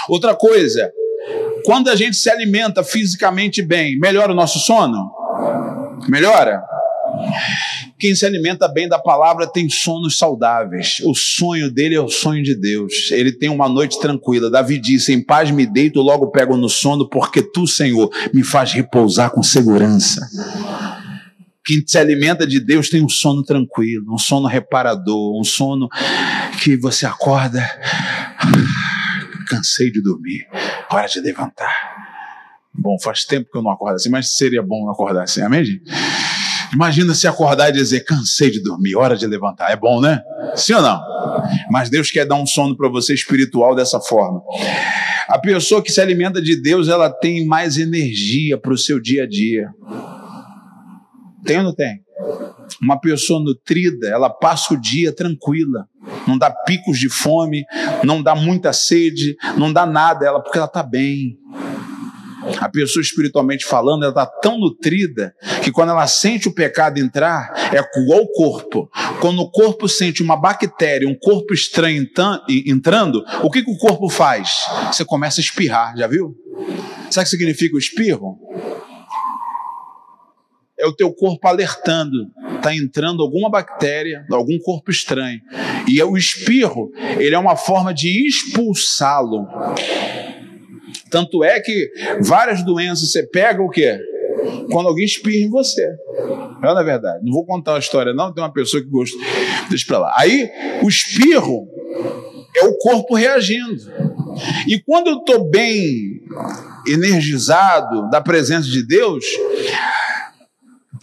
Outra 0.07 0.35
coisa, 0.35 0.91
quando 1.65 1.89
a 1.89 1.95
gente 1.95 2.15
se 2.15 2.29
alimenta 2.29 2.83
fisicamente 2.83 3.61
bem, 3.61 3.97
melhora 3.99 4.31
o 4.31 4.35
nosso 4.35 4.59
sono? 4.59 5.11
Melhora? 6.07 6.61
Quem 7.97 8.13
se 8.15 8.25
alimenta 8.25 8.67
bem 8.67 8.87
da 8.87 8.99
palavra 8.99 9.47
tem 9.47 9.69
sonos 9.69 10.17
saudáveis. 10.17 10.97
O 11.05 11.13
sonho 11.13 11.71
dele 11.71 11.95
é 11.95 12.01
o 12.01 12.09
sonho 12.09 12.43
de 12.43 12.55
Deus. 12.55 13.11
Ele 13.11 13.31
tem 13.31 13.49
uma 13.49 13.69
noite 13.69 13.99
tranquila. 13.99 14.49
Davi 14.49 14.77
disse: 14.77 15.13
Em 15.13 15.23
paz 15.23 15.51
me 15.51 15.65
deito, 15.65 16.01
logo 16.01 16.31
pego 16.31 16.57
no 16.57 16.67
sono, 16.69 17.07
porque 17.07 17.41
tu, 17.41 17.65
Senhor, 17.65 18.09
me 18.33 18.43
faz 18.43 18.73
repousar 18.73 19.31
com 19.31 19.41
segurança. 19.41 20.21
Quem 21.65 21.81
se 21.87 21.97
alimenta 21.97 22.45
de 22.45 22.59
Deus 22.59 22.89
tem 22.89 23.01
um 23.01 23.07
sono 23.07 23.41
tranquilo, 23.41 24.13
um 24.13 24.17
sono 24.17 24.47
reparador, 24.47 25.39
um 25.39 25.43
sono 25.45 25.87
que 26.61 26.75
você 26.75 27.05
acorda. 27.05 27.65
Cansei 29.47 29.89
de 29.89 30.01
dormir, 30.01 30.45
hora 30.91 31.07
de 31.07 31.21
levantar. 31.21 31.93
Bom, 32.73 32.97
faz 32.99 33.23
tempo 33.23 33.49
que 33.51 33.57
eu 33.57 33.61
não 33.61 33.71
acordo 33.71 33.95
assim, 33.95 34.09
mas 34.09 34.35
seria 34.35 34.61
bom 34.63 34.89
acordar 34.89 35.23
assim, 35.23 35.41
amém, 35.41 35.63
gente? 35.63 35.83
Imagina 36.73 37.13
se 37.13 37.27
acordar 37.27 37.69
e 37.69 37.73
dizer: 37.73 38.01
cansei 38.01 38.49
de 38.49 38.61
dormir, 38.61 38.95
hora 38.95 39.15
de 39.15 39.27
levantar. 39.27 39.71
É 39.71 39.75
bom, 39.75 40.01
né? 40.01 40.21
Sim 40.55 40.73
ou 40.73 40.81
não? 40.81 41.01
Mas 41.69 41.89
Deus 41.89 42.11
quer 42.11 42.25
dar 42.25 42.35
um 42.35 42.45
sono 42.45 42.75
para 42.75 42.89
você 42.89 43.13
espiritual 43.13 43.75
dessa 43.75 43.99
forma. 43.99 44.41
A 45.27 45.39
pessoa 45.39 45.81
que 45.81 45.91
se 45.91 46.01
alimenta 46.01 46.41
de 46.41 46.61
Deus, 46.61 46.87
ela 46.87 47.09
tem 47.09 47.45
mais 47.45 47.77
energia 47.77 48.57
para 48.57 48.73
o 48.73 48.77
seu 48.77 48.99
dia 48.99 49.23
a 49.23 49.27
dia. 49.27 49.69
Tem 51.45 51.57
ou 51.57 51.63
não 51.63 51.75
tem? 51.75 52.01
Uma 52.81 52.99
pessoa 52.99 53.43
nutrida, 53.43 54.07
ela 54.07 54.29
passa 54.29 54.73
o 54.73 54.79
dia 54.79 55.13
tranquila, 55.13 55.87
não 56.27 56.37
dá 56.37 56.49
picos 56.49 56.97
de 56.97 57.09
fome, 57.09 57.65
não 58.03 58.21
dá 58.21 58.35
muita 58.35 58.71
sede, 58.73 59.35
não 59.57 59.71
dá 59.71 59.85
nada, 59.85 60.25
ela 60.25 60.41
porque 60.41 60.57
ela 60.57 60.67
está 60.67 60.81
bem. 60.81 61.37
A 62.59 62.69
pessoa 62.69 63.01
espiritualmente 63.01 63.65
falando, 63.65 64.03
ela 64.03 64.11
está 64.11 64.25
tão 64.25 64.57
nutrida 64.57 65.33
que 65.63 65.71
quando 65.71 65.89
ela 65.89 66.07
sente 66.07 66.47
o 66.47 66.53
pecado 66.53 66.99
entrar, 66.99 67.53
é 67.73 67.99
igual 68.01 68.21
o 68.21 68.27
corpo. 68.27 68.89
Quando 69.19 69.41
o 69.41 69.49
corpo 69.49 69.87
sente 69.87 70.21
uma 70.21 70.35
bactéria, 70.35 71.07
um 71.07 71.15
corpo 71.15 71.53
estranho 71.53 72.05
entrando, 72.65 73.23
o 73.41 73.49
que, 73.49 73.63
que 73.63 73.71
o 73.71 73.77
corpo 73.77 74.09
faz? 74.09 74.65
Você 74.91 75.05
começa 75.05 75.39
a 75.39 75.43
espirrar, 75.43 75.95
já 75.97 76.07
viu? 76.07 76.35
Sabe 77.09 77.27
o 77.27 77.29
que 77.29 77.37
significa 77.37 77.75
o 77.75 77.79
espirro? 77.79 78.37
É 80.77 80.85
o 80.85 80.93
teu 80.93 81.13
corpo 81.13 81.47
alertando, 81.47 82.27
está 82.57 82.75
entrando 82.75 83.21
alguma 83.21 83.49
bactéria, 83.49 84.25
algum 84.31 84.57
corpo 84.59 84.91
estranho. 84.91 85.39
E 85.87 86.01
o 86.01 86.17
espirro, 86.17 86.91
ele 87.17 87.35
é 87.35 87.39
uma 87.39 87.55
forma 87.55 87.93
de 87.93 88.27
expulsá-lo. 88.27 89.47
Tanto 91.13 91.43
é 91.43 91.59
que 91.59 91.91
várias 92.21 92.65
doenças 92.65 93.11
você 93.11 93.21
pega 93.21 93.61
o 93.61 93.69
quê? 93.69 93.99
Quando 94.71 94.87
alguém 94.87 95.05
espirra 95.05 95.45
em 95.45 95.49
você. 95.49 95.87
É 96.63 96.83
verdade. 96.83 97.23
Não 97.23 97.31
vou 97.31 97.45
contar 97.45 97.75
a 97.75 97.79
história, 97.79 98.15
não. 98.15 98.33
Tem 98.33 98.43
uma 98.43 98.51
pessoa 98.51 98.81
que 98.81 98.89
gosta. 98.89 99.15
Deixa 99.69 99.85
pra 99.85 99.99
lá. 99.99 100.13
Aí, 100.17 100.49
o 100.81 100.89
espirro 100.89 101.67
é 102.57 102.65
o 102.65 102.75
corpo 102.79 103.13
reagindo. 103.13 103.75
E 104.67 104.81
quando 104.81 105.11
eu 105.11 105.17
estou 105.17 105.47
bem 105.51 106.23
energizado 106.87 108.09
da 108.09 108.19
presença 108.19 108.67
de 108.67 108.83
Deus, 108.83 109.23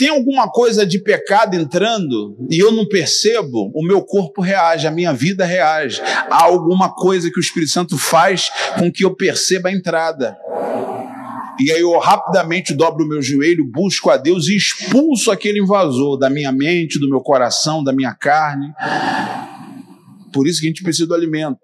tem 0.01 0.09
alguma 0.09 0.51
coisa 0.51 0.87
de 0.87 0.99
pecado 0.99 1.55
entrando 1.55 2.35
e 2.51 2.59
eu 2.59 2.73
não 2.73 2.89
percebo, 2.89 3.71
o 3.75 3.85
meu 3.85 4.01
corpo 4.01 4.41
reage, 4.41 4.87
a 4.87 4.91
minha 4.91 5.13
vida 5.13 5.45
reage. 5.45 6.01
Há 6.01 6.45
alguma 6.45 6.95
coisa 6.95 7.31
que 7.31 7.39
o 7.39 7.41
Espírito 7.43 7.71
Santo 7.71 7.99
faz 7.99 8.51
com 8.79 8.91
que 8.91 9.05
eu 9.05 9.15
perceba 9.15 9.69
a 9.69 9.73
entrada. 9.73 10.39
E 11.61 11.71
aí 11.71 11.83
eu 11.83 11.99
rapidamente 11.99 12.73
dobro 12.73 13.05
o 13.05 13.09
meu 13.09 13.21
joelho, 13.21 13.71
busco 13.71 14.09
a 14.09 14.17
Deus 14.17 14.49
e 14.49 14.57
expulso 14.57 15.31
aquele 15.31 15.61
invasor 15.61 16.17
da 16.17 16.31
minha 16.31 16.51
mente, 16.51 16.99
do 16.99 17.11
meu 17.11 17.21
coração, 17.21 17.85
da 17.85 17.93
minha 17.93 18.15
carne. 18.15 18.73
Por 20.33 20.49
isso 20.49 20.61
que 20.61 20.67
a 20.67 20.71
gente 20.71 20.83
precisa 20.83 21.09
do 21.09 21.15
alimento. 21.15 21.59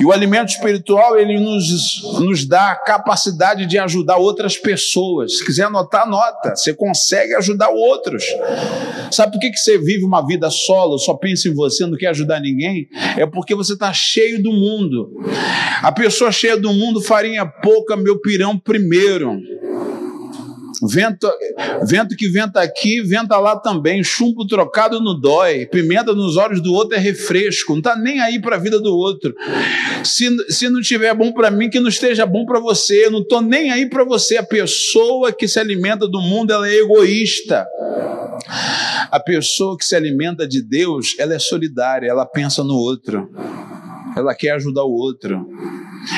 E 0.00 0.04
o 0.04 0.12
alimento 0.12 0.48
espiritual, 0.48 1.18
ele 1.18 1.38
nos, 1.38 2.02
nos 2.20 2.44
dá 2.44 2.72
a 2.72 2.76
capacidade 2.76 3.66
de 3.66 3.78
ajudar 3.78 4.16
outras 4.16 4.56
pessoas. 4.56 5.38
Se 5.38 5.44
quiser 5.44 5.64
anotar, 5.64 6.02
anota. 6.02 6.54
Você 6.56 6.74
consegue 6.74 7.34
ajudar 7.34 7.68
outros. 7.68 8.24
Sabe 9.10 9.32
por 9.32 9.40
que, 9.40 9.50
que 9.50 9.58
você 9.58 9.78
vive 9.78 10.04
uma 10.04 10.26
vida 10.26 10.50
solo, 10.50 10.98
só 10.98 11.14
pensa 11.14 11.48
em 11.48 11.54
você, 11.54 11.86
não 11.86 11.96
quer 11.96 12.08
ajudar 12.08 12.40
ninguém? 12.40 12.88
É 13.16 13.26
porque 13.26 13.54
você 13.54 13.74
está 13.74 13.92
cheio 13.92 14.42
do 14.42 14.52
mundo. 14.52 15.12
A 15.82 15.92
pessoa 15.92 16.32
cheia 16.32 16.56
do 16.56 16.72
mundo, 16.72 17.00
farinha 17.00 17.46
pouca, 17.46 17.96
meu 17.96 18.20
pirão 18.20 18.58
primeiro. 18.58 19.38
Vento, 20.82 21.30
vento 21.86 22.16
que 22.16 22.28
venta 22.28 22.60
aqui, 22.60 23.00
venta 23.02 23.38
lá 23.38 23.56
também. 23.56 24.02
Chumbo 24.02 24.46
trocado 24.46 25.00
não 25.00 25.18
dói. 25.18 25.66
Pimenta 25.66 26.12
nos 26.12 26.36
olhos 26.36 26.62
do 26.62 26.72
outro 26.72 26.96
é 26.96 27.00
refresco. 27.00 27.72
Não 27.72 27.78
está 27.78 27.96
nem 27.96 28.20
aí 28.20 28.40
para 28.40 28.56
a 28.56 28.58
vida 28.58 28.80
do 28.80 28.94
outro. 28.96 29.34
Se, 30.02 30.28
se 30.52 30.68
não 30.68 30.80
estiver 30.80 31.14
bom 31.14 31.32
para 31.32 31.50
mim, 31.50 31.70
que 31.70 31.80
não 31.80 31.88
esteja 31.88 32.26
bom 32.26 32.44
para 32.44 32.60
você. 32.60 33.06
Eu 33.06 33.10
não 33.10 33.20
estou 33.20 33.40
nem 33.40 33.70
aí 33.70 33.88
para 33.88 34.04
você. 34.04 34.36
A 34.36 34.42
pessoa 34.42 35.32
que 35.32 35.46
se 35.46 35.58
alimenta 35.58 36.08
do 36.08 36.20
mundo, 36.20 36.52
ela 36.52 36.68
é 36.68 36.76
egoísta. 36.76 37.66
A 39.10 39.20
pessoa 39.20 39.76
que 39.76 39.84
se 39.84 39.94
alimenta 39.94 40.46
de 40.46 40.62
Deus, 40.62 41.14
ela 41.18 41.34
é 41.34 41.38
solidária, 41.38 42.08
ela 42.08 42.26
pensa 42.26 42.64
no 42.64 42.74
outro. 42.74 43.30
Ela 44.16 44.34
quer 44.34 44.50
ajudar 44.52 44.84
o 44.84 44.92
outro. 44.92 45.46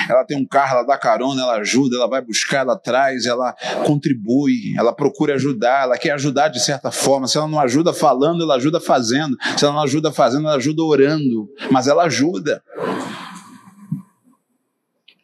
Ela 0.08 0.24
tem 0.24 0.36
um 0.36 0.46
carro, 0.46 0.78
ela 0.78 0.82
dá 0.82 0.98
carona, 0.98 1.42
ela 1.42 1.56
ajuda, 1.56 1.96
ela 1.96 2.08
vai 2.08 2.20
buscar, 2.20 2.58
ela 2.58 2.76
traz, 2.76 3.26
ela 3.26 3.54
contribui, 3.84 4.74
ela 4.76 4.92
procura 4.92 5.34
ajudar, 5.34 5.84
ela 5.84 5.96
quer 5.96 6.10
ajudar 6.12 6.48
de 6.48 6.60
certa 6.60 6.90
forma. 6.90 7.26
Se 7.26 7.38
ela 7.38 7.48
não 7.48 7.60
ajuda 7.60 7.92
falando, 7.92 8.42
ela 8.42 8.56
ajuda 8.56 8.80
fazendo. 8.80 9.36
Se 9.56 9.64
ela 9.64 9.74
não 9.74 9.82
ajuda 9.82 10.12
fazendo, 10.12 10.46
ela 10.46 10.56
ajuda 10.56 10.82
orando. 10.82 11.48
Mas 11.70 11.86
ela 11.86 12.04
ajuda. 12.04 12.62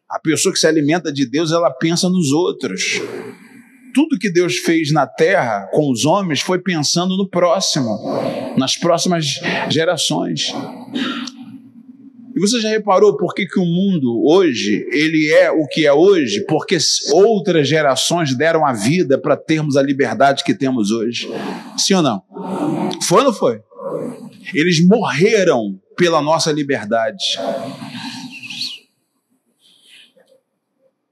A 0.08 0.18
pessoa 0.20 0.52
que 0.52 0.58
se 0.58 0.66
alimenta 0.66 1.12
de 1.12 1.28
Deus, 1.28 1.52
ela 1.52 1.70
pensa 1.70 2.08
nos 2.08 2.32
outros. 2.32 3.00
Tudo 3.94 4.18
que 4.18 4.30
Deus 4.30 4.56
fez 4.56 4.92
na 4.92 5.06
terra 5.06 5.68
com 5.72 5.90
os 5.90 6.04
homens 6.04 6.40
foi 6.40 6.58
pensando 6.58 7.16
no 7.16 7.28
próximo, 7.28 7.98
nas 8.56 8.76
próximas 8.76 9.40
gerações. 9.68 10.52
E 12.34 12.40
você 12.40 12.60
já 12.60 12.68
reparou 12.68 13.16
por 13.16 13.34
que, 13.34 13.46
que 13.46 13.60
o 13.60 13.64
mundo 13.64 14.24
hoje 14.26 14.86
ele 14.90 15.30
é 15.30 15.50
o 15.50 15.66
que 15.66 15.86
é 15.86 15.92
hoje? 15.92 16.44
Porque 16.46 16.78
outras 17.12 17.68
gerações 17.68 18.36
deram 18.36 18.66
a 18.66 18.72
vida 18.72 19.18
para 19.18 19.36
termos 19.36 19.76
a 19.76 19.82
liberdade 19.82 20.42
que 20.42 20.54
temos 20.54 20.90
hoje. 20.90 21.28
Sim 21.76 21.94
ou 21.94 22.02
não? 22.02 22.22
Foi 23.02 23.18
ou 23.18 23.24
não 23.24 23.32
foi? 23.32 23.60
Eles 24.54 24.84
morreram 24.86 25.78
pela 25.96 26.22
nossa 26.22 26.50
liberdade. 26.50 27.38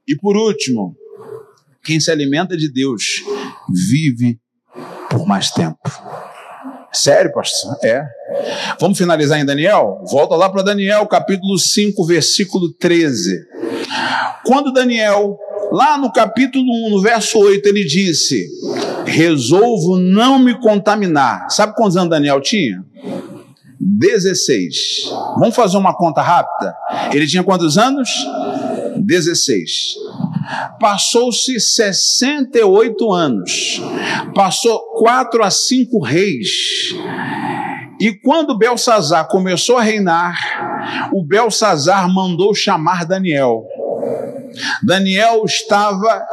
E 0.07 0.15
por 0.15 0.35
último, 0.35 0.95
quem 1.83 1.99
se 1.99 2.11
alimenta 2.11 2.57
de 2.57 2.71
Deus 2.71 3.23
vive 3.69 4.39
por 5.09 5.27
mais 5.27 5.51
tempo. 5.51 5.79
Sério, 6.91 7.31
pastor? 7.31 7.77
É. 7.83 8.03
Vamos 8.79 8.97
finalizar 8.97 9.39
em 9.39 9.45
Daniel? 9.45 10.03
Volta 10.09 10.35
lá 10.35 10.49
para 10.49 10.61
Daniel, 10.61 11.05
capítulo 11.07 11.57
5, 11.57 12.05
versículo 12.05 12.73
13. 12.73 13.47
Quando 14.45 14.73
Daniel, 14.73 15.37
lá 15.71 15.97
no 15.97 16.11
capítulo 16.11 16.65
1, 16.87 16.89
no 16.89 17.01
verso 17.01 17.39
8, 17.39 17.65
ele 17.67 17.85
disse: 17.85 18.45
Resolvo 19.05 19.97
não 19.97 20.37
me 20.37 20.59
contaminar. 20.59 21.49
Sabe 21.49 21.75
quantos 21.75 21.95
anos 21.95 22.09
Daniel 22.09 22.41
tinha? 22.41 22.83
16. 23.79 24.75
Vamos 25.39 25.55
fazer 25.55 25.77
uma 25.77 25.95
conta 25.95 26.21
rápida? 26.21 26.75
Ele 27.13 27.25
tinha 27.25 27.43
quantos 27.43 27.77
anos? 27.77 28.09
16. 28.97 29.95
Passou-se 30.79 31.59
68 31.59 33.11
anos, 33.11 33.81
passou 34.33 34.79
quatro 34.97 35.43
a 35.43 35.49
cinco 35.49 36.03
reis. 36.03 36.49
E 37.99 38.11
quando 38.13 38.57
Belsazar 38.57 39.27
começou 39.27 39.77
a 39.77 39.83
reinar, 39.83 41.09
o 41.13 41.23
Belsazar 41.23 42.11
mandou 42.11 42.53
chamar 42.55 43.05
Daniel. 43.05 43.63
Daniel 44.83 45.43
estava, 45.45 46.25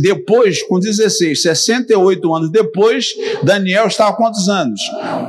depois, 0.00 0.62
com 0.62 0.78
16, 0.78 1.42
68 1.42 2.34
anos 2.34 2.50
depois, 2.50 3.08
Daniel 3.42 3.86
estava 3.86 4.16
quantos 4.16 4.48
anos? 4.48 4.80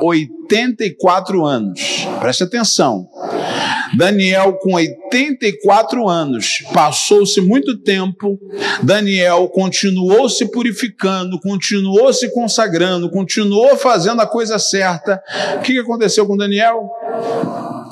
84 0.01 1.45
anos. 1.45 2.07
Preste 2.19 2.43
atenção. 2.43 3.07
Daniel, 3.97 4.53
com 4.53 4.73
84 4.73 6.07
anos, 6.07 6.63
passou-se 6.73 7.41
muito 7.41 7.77
tempo. 7.79 8.39
Daniel 8.81 9.49
continuou 9.49 10.29
se 10.29 10.49
purificando, 10.49 11.39
continuou 11.39 12.13
se 12.13 12.31
consagrando, 12.33 13.09
continuou 13.09 13.75
fazendo 13.75 14.21
a 14.21 14.27
coisa 14.27 14.57
certa. 14.57 15.21
O 15.57 15.61
que 15.61 15.77
aconteceu 15.77 16.25
com 16.25 16.37
Daniel? 16.37 16.89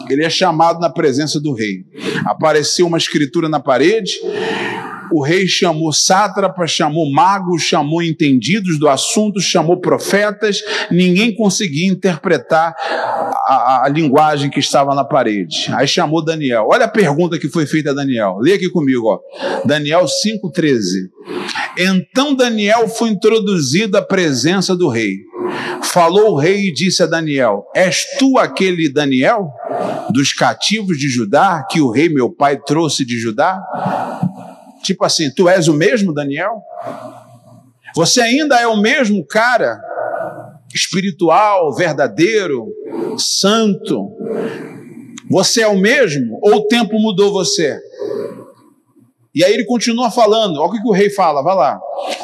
Ele 0.10 0.24
é 0.24 0.30
chamado 0.30 0.80
na 0.80 0.90
presença 0.90 1.40
do 1.40 1.54
rei. 1.54 1.84
Apareceu 2.26 2.88
uma 2.88 2.98
escritura 2.98 3.48
na 3.48 3.60
parede, 3.60 4.14
o 5.12 5.24
rei 5.24 5.48
chamou 5.48 5.92
sátrapas, 5.92 6.72
chamou 6.72 7.12
magos, 7.12 7.64
chamou 7.64 8.02
entendidos 8.02 8.80
do 8.80 8.88
assunto, 8.88 9.40
chamou 9.40 9.78
profetas, 9.78 10.60
ninguém 10.92 11.34
conseguia 11.36 11.88
interpretar 11.88 12.74
a, 12.78 13.54
a, 13.54 13.86
a, 13.86 13.90
linguagem 13.90 14.50
que 14.50 14.60
estava 14.60 14.94
na 14.94 15.04
parede. 15.04 15.70
Aí 15.74 15.88
chamou 15.88 16.24
Daniel. 16.24 16.68
Olha 16.70 16.86
a 16.86 16.90
pergunta 16.90 17.40
que 17.40 17.50
foi 17.50 17.66
feita 17.66 17.92
a 17.92 17.94
Daniel. 17.94 18.38
Lê 18.40 18.54
aqui 18.54 18.70
comigo, 18.70 19.08
ó. 19.08 19.20
Daniel 19.66 20.06
5,13. 20.06 20.74
Então 21.78 22.36
Daniel 22.36 22.88
foi 22.88 23.10
introduzido 23.10 23.98
à 23.98 24.02
presença 24.02 24.76
do 24.76 24.90
rei. 24.90 25.14
Falou 25.84 26.32
o 26.32 26.38
rei 26.38 26.68
e 26.68 26.74
disse 26.74 27.02
a 27.04 27.06
Daniel: 27.06 27.66
És 27.76 28.06
tu 28.18 28.38
aquele 28.38 28.92
Daniel 28.92 29.52
dos 30.12 30.34
cativos 30.34 30.98
de 30.98 31.10
Judá 31.10 31.66
que 31.70 31.82
o 31.82 31.90
rei 31.90 32.10
meu 32.10 32.30
pai 32.30 32.58
trouxe 32.58 33.06
de 33.06 33.18
Judá? 33.20 33.62
Tipo 34.84 35.06
assim, 35.06 35.30
tu 35.32 35.48
és 35.50 35.68
o 35.68 35.74
mesmo 35.74 36.14
Daniel? 36.14 36.62
Você 37.96 38.22
ainda 38.22 38.56
é 38.60 38.68
o 38.68 38.78
mesmo 38.78 39.26
cara 39.26 39.80
espiritual, 40.74 41.74
verdadeiro, 41.74 42.68
santo? 43.18 44.12
Você 45.30 45.62
é 45.62 45.68
o 45.68 45.80
mesmo 45.80 46.40
ou 46.42 46.56
o 46.56 46.68
tempo 46.68 47.00
mudou 47.00 47.32
você? 47.32 47.80
E 49.34 49.44
aí 49.44 49.54
ele 49.54 49.66
continua 49.66 50.10
falando, 50.10 50.60
olha 50.60 50.70
o 50.70 50.72
que, 50.72 50.88
o 50.88 50.92
rei 50.92 51.10
fala, 51.10 51.44
vai 51.44 51.56
lá. 51.56 51.80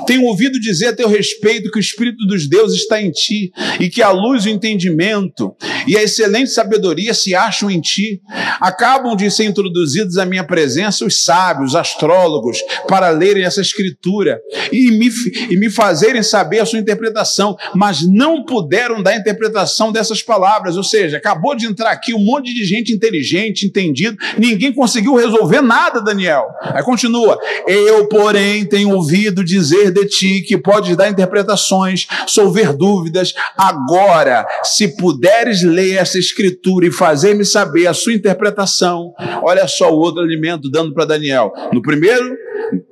Tenho 0.08 0.24
ouvido 0.24 0.60
dizer 0.60 0.88
a 0.88 0.96
teu 0.96 1.08
respeito 1.08 1.70
que 1.70 1.78
o 1.78 1.80
Espírito 1.80 2.26
dos 2.26 2.48
deuses 2.48 2.82
está 2.82 3.02
em 3.02 3.12
ti, 3.12 3.52
e 3.80 3.90
que 3.90 4.02
a 4.02 4.10
luz, 4.10 4.46
o 4.46 4.50
entendimento 4.50 5.56
e 5.88 5.98
a 5.98 6.04
excelente 6.04 6.50
sabedoria 6.50 7.14
se 7.14 7.36
acham 7.36 7.70
em 7.70 7.80
ti. 7.80 8.22
Acabam 8.60 9.16
de 9.16 9.30
ser 9.30 9.46
introduzidos 9.46 10.18
à 10.18 10.26
minha 10.26 10.44
presença 10.44 11.06
os 11.06 11.24
sábios, 11.24 11.72
os 11.72 11.76
astrólogos, 11.76 12.60
para 12.88 13.10
lerem 13.10 13.44
essa 13.44 13.62
escritura 13.62 14.40
e 14.72 14.92
me, 14.92 15.10
e 15.50 15.58
me 15.58 15.70
fazerem 15.70 16.24
saber 16.24 16.60
a 16.60 16.66
sua 16.66 16.80
interpretação, 16.80 17.56
mas 17.76 18.02
não 18.02 18.44
puderam 18.44 19.04
dar 19.04 19.16
interpretação 19.16 19.92
dessas 19.92 20.22
palavras. 20.22 20.78
Ou 20.78 20.84
seja, 20.84 21.18
acabou 21.18 21.56
de 21.56 21.66
entrar 21.66 21.92
aqui 21.92 22.14
um 22.14 22.24
monte 22.24 22.54
de 22.54 22.66
gente 22.66 22.92
inteligente, 22.94 23.66
entendido, 23.66 24.18
ninguém 24.38 24.74
conseguiu 24.74 25.16
resolver 25.16 25.62
nada, 25.62 26.02
Daniel. 26.02 26.46
Aí 26.62 26.84
continua: 26.96 27.38
Eu, 27.68 28.08
porém, 28.08 28.66
tenho 28.66 28.92
ouvido 28.92 29.44
dizer 29.44 29.92
de 29.92 30.06
ti 30.06 30.42
que 30.42 30.58
podes 30.58 30.96
dar 30.96 31.10
interpretações, 31.10 32.08
solver 32.26 32.74
dúvidas. 32.74 33.34
Agora, 33.58 34.46
se 34.64 34.96
puderes 34.96 35.62
ler 35.62 35.98
essa 35.98 36.18
escritura 36.18 36.88
e 36.88 36.92
fazer-me 36.92 37.46
saber 37.46 37.88
a 37.88 37.94
sua 37.94 38.14
interpretação, 38.14 39.14
olha 39.44 39.68
só 39.68 39.92
o 39.92 40.00
outro 40.00 40.22
alimento 40.22 40.72
dando 40.72 40.94
para 40.94 41.06
Daniel. 41.06 41.52
No 41.74 41.82
primeiro, 41.82 42.36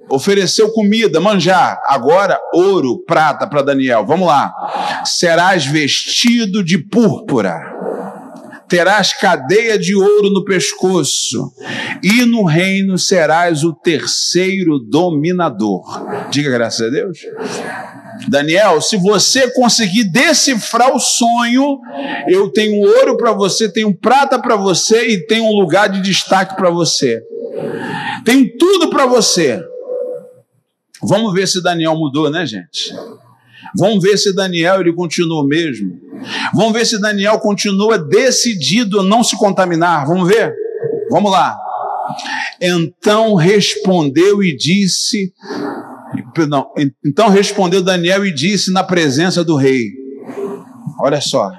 ofereceu 0.09 0.69
comida, 0.71 1.19
manjar. 1.19 1.79
Agora, 1.85 2.39
ouro, 2.53 3.03
prata 3.05 3.47
para 3.47 3.61
Daniel. 3.61 4.05
Vamos 4.05 4.27
lá. 4.27 4.51
Serás 5.05 5.65
vestido 5.65 6.63
de 6.63 6.77
púrpura 6.77 7.73
terás 8.67 9.13
cadeia 9.13 9.77
de 9.77 9.95
ouro 9.95 10.29
no 10.29 10.43
pescoço, 10.43 11.51
e 12.01 12.25
no 12.25 12.43
reino 12.43 12.97
serás 12.97 13.63
o 13.63 13.73
terceiro 13.73 14.79
dominador. 14.79 15.83
Diga 16.29 16.49
graças 16.49 16.87
a 16.87 16.89
Deus. 16.89 17.19
Daniel, 18.27 18.79
se 18.81 18.97
você 18.97 19.51
conseguir 19.51 20.05
decifrar 20.05 20.95
o 20.95 20.99
sonho, 20.99 21.79
eu 22.27 22.49
tenho 22.49 22.81
ouro 22.81 23.17
para 23.17 23.33
você, 23.33 23.69
tenho 23.69 23.93
prata 23.93 24.39
para 24.39 24.55
você 24.55 25.07
e 25.07 25.25
tenho 25.25 25.45
um 25.45 25.59
lugar 25.59 25.89
de 25.89 26.01
destaque 26.01 26.55
para 26.55 26.69
você. 26.69 27.21
Tem 28.23 28.47
tudo 28.57 28.89
para 28.89 29.05
você. 29.05 29.61
Vamos 31.01 31.33
ver 31.33 31.47
se 31.47 31.61
Daniel 31.61 31.95
mudou, 31.95 32.29
né, 32.29 32.45
gente? 32.45 32.93
Vamos 33.75 34.01
ver 34.01 34.17
se 34.17 34.33
Daniel 34.33 34.79
ele 34.79 34.93
continua 34.93 35.41
o 35.41 35.47
mesmo. 35.47 35.99
Vamos 36.53 36.73
ver 36.73 36.85
se 36.85 36.99
Daniel 36.99 37.39
continua 37.39 37.97
decidido 37.97 38.99
a 38.99 39.03
não 39.03 39.23
se 39.23 39.37
contaminar. 39.37 40.05
Vamos 40.05 40.27
ver? 40.27 40.53
Vamos 41.09 41.31
lá. 41.31 41.57
Então 42.61 43.35
respondeu 43.35 44.43
e 44.43 44.55
disse, 44.55 45.33
não, 46.47 46.71
então 47.05 47.29
respondeu 47.29 47.81
Daniel 47.81 48.25
e 48.25 48.33
disse 48.33 48.71
na 48.71 48.83
presença 48.83 49.43
do 49.43 49.55
rei: 49.55 49.91
Olha 50.99 51.21
só, 51.21 51.51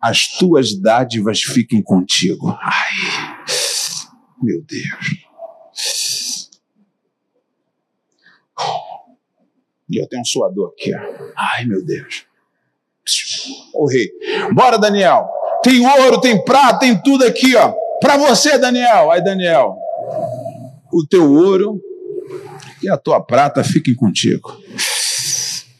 as 0.00 0.26
tuas 0.26 0.78
dádivas 0.78 1.40
fiquem 1.42 1.82
contigo. 1.82 2.48
Ai, 2.60 3.36
meu 4.42 4.62
Deus. 4.62 5.22
E 9.88 10.00
eu 10.00 10.08
tenho 10.08 10.22
um 10.22 10.24
suador 10.24 10.72
aqui. 10.72 10.94
Ó. 10.94 10.98
Ai, 11.36 11.64
meu 11.64 11.84
Deus. 11.84 12.24
O 13.74 13.88
rei. 13.88 14.08
Bora, 14.52 14.78
Daniel. 14.78 15.28
Tem 15.62 15.86
ouro, 15.86 16.20
tem 16.20 16.42
prata, 16.44 16.80
tem 16.80 17.00
tudo 17.00 17.24
aqui, 17.24 17.54
ó. 17.56 17.72
Para 18.00 18.16
você, 18.16 18.58
Daniel. 18.58 19.10
Aí, 19.10 19.22
Daniel. 19.22 19.76
O 20.92 21.06
teu 21.06 21.32
ouro 21.32 21.80
e 22.82 22.88
a 22.88 22.98
tua 22.98 23.24
prata 23.24 23.62
fiquem 23.62 23.94
contigo. 23.94 24.56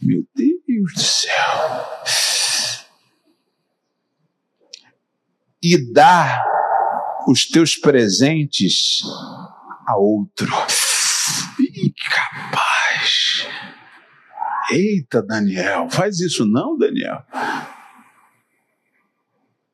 Meu 0.00 0.24
Deus 0.34 0.94
do 0.94 1.00
céu. 1.00 1.32
E 5.62 5.92
dá 5.92 6.42
os 7.28 7.46
teus 7.46 7.76
presentes 7.76 9.02
a 9.86 9.96
outro. 9.96 10.48
Ih, 11.60 11.92
capaz. 12.10 13.46
Eita, 14.70 15.22
Daniel, 15.22 15.88
faz 15.90 16.20
isso 16.20 16.46
não, 16.46 16.76
Daniel. 16.78 17.22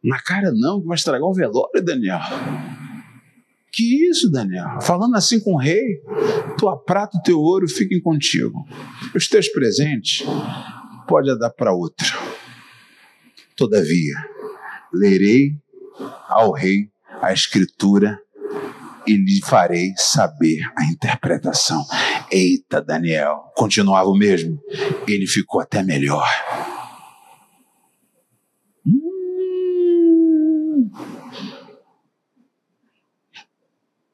Na 0.02 0.20
cara 0.22 0.52
não, 0.52 0.80
que 0.80 0.86
vai 0.86 0.96
estragar 0.96 1.28
o 1.28 1.34
velório, 1.34 1.84
Daniel. 1.84 2.20
Que 3.72 4.08
isso, 4.08 4.30
Daniel? 4.30 4.80
Falando 4.80 5.16
assim 5.16 5.38
com 5.40 5.54
o 5.54 5.58
rei, 5.58 6.00
tua 6.56 6.76
prata 6.76 7.18
e 7.18 7.22
teu 7.22 7.38
ouro 7.38 7.68
fiquem 7.68 8.00
contigo. 8.00 8.66
Os 9.14 9.28
teus 9.28 9.48
presentes 9.48 10.24
pode 11.06 11.36
dar 11.38 11.50
para 11.50 11.72
outro. 11.72 12.18
Todavia, 13.56 14.14
lerei 14.92 15.56
ao 16.28 16.52
rei 16.52 16.90
a 17.20 17.32
escritura 17.32 18.18
e 19.06 19.16
lhe 19.16 19.40
farei 19.44 19.92
saber 19.96 20.60
a 20.76 20.84
interpretação. 20.84 21.84
Eita, 22.30 22.82
Daniel, 22.82 23.52
continuava 23.56 24.08
o 24.08 24.16
mesmo. 24.16 24.60
Ele 25.06 25.26
ficou 25.26 25.60
até 25.60 25.82
melhor. 25.82 26.26
Hum. 28.86 30.90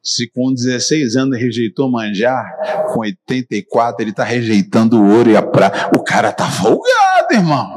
Se 0.02 0.28
com 0.28 0.52
16 0.52 1.16
anos 1.16 1.38
rejeitou 1.38 1.90
manjar, 1.90 2.44
com 2.92 3.00
84 3.00 4.02
ele 4.02 4.10
está 4.10 4.22
rejeitando 4.22 5.00
o 5.00 5.16
ouro 5.16 5.30
e 5.30 5.36
a 5.36 5.42
prata. 5.42 5.90
O 5.96 6.04
cara 6.04 6.30
tá 6.30 6.46
folgado, 6.46 7.32
irmão. 7.32 7.72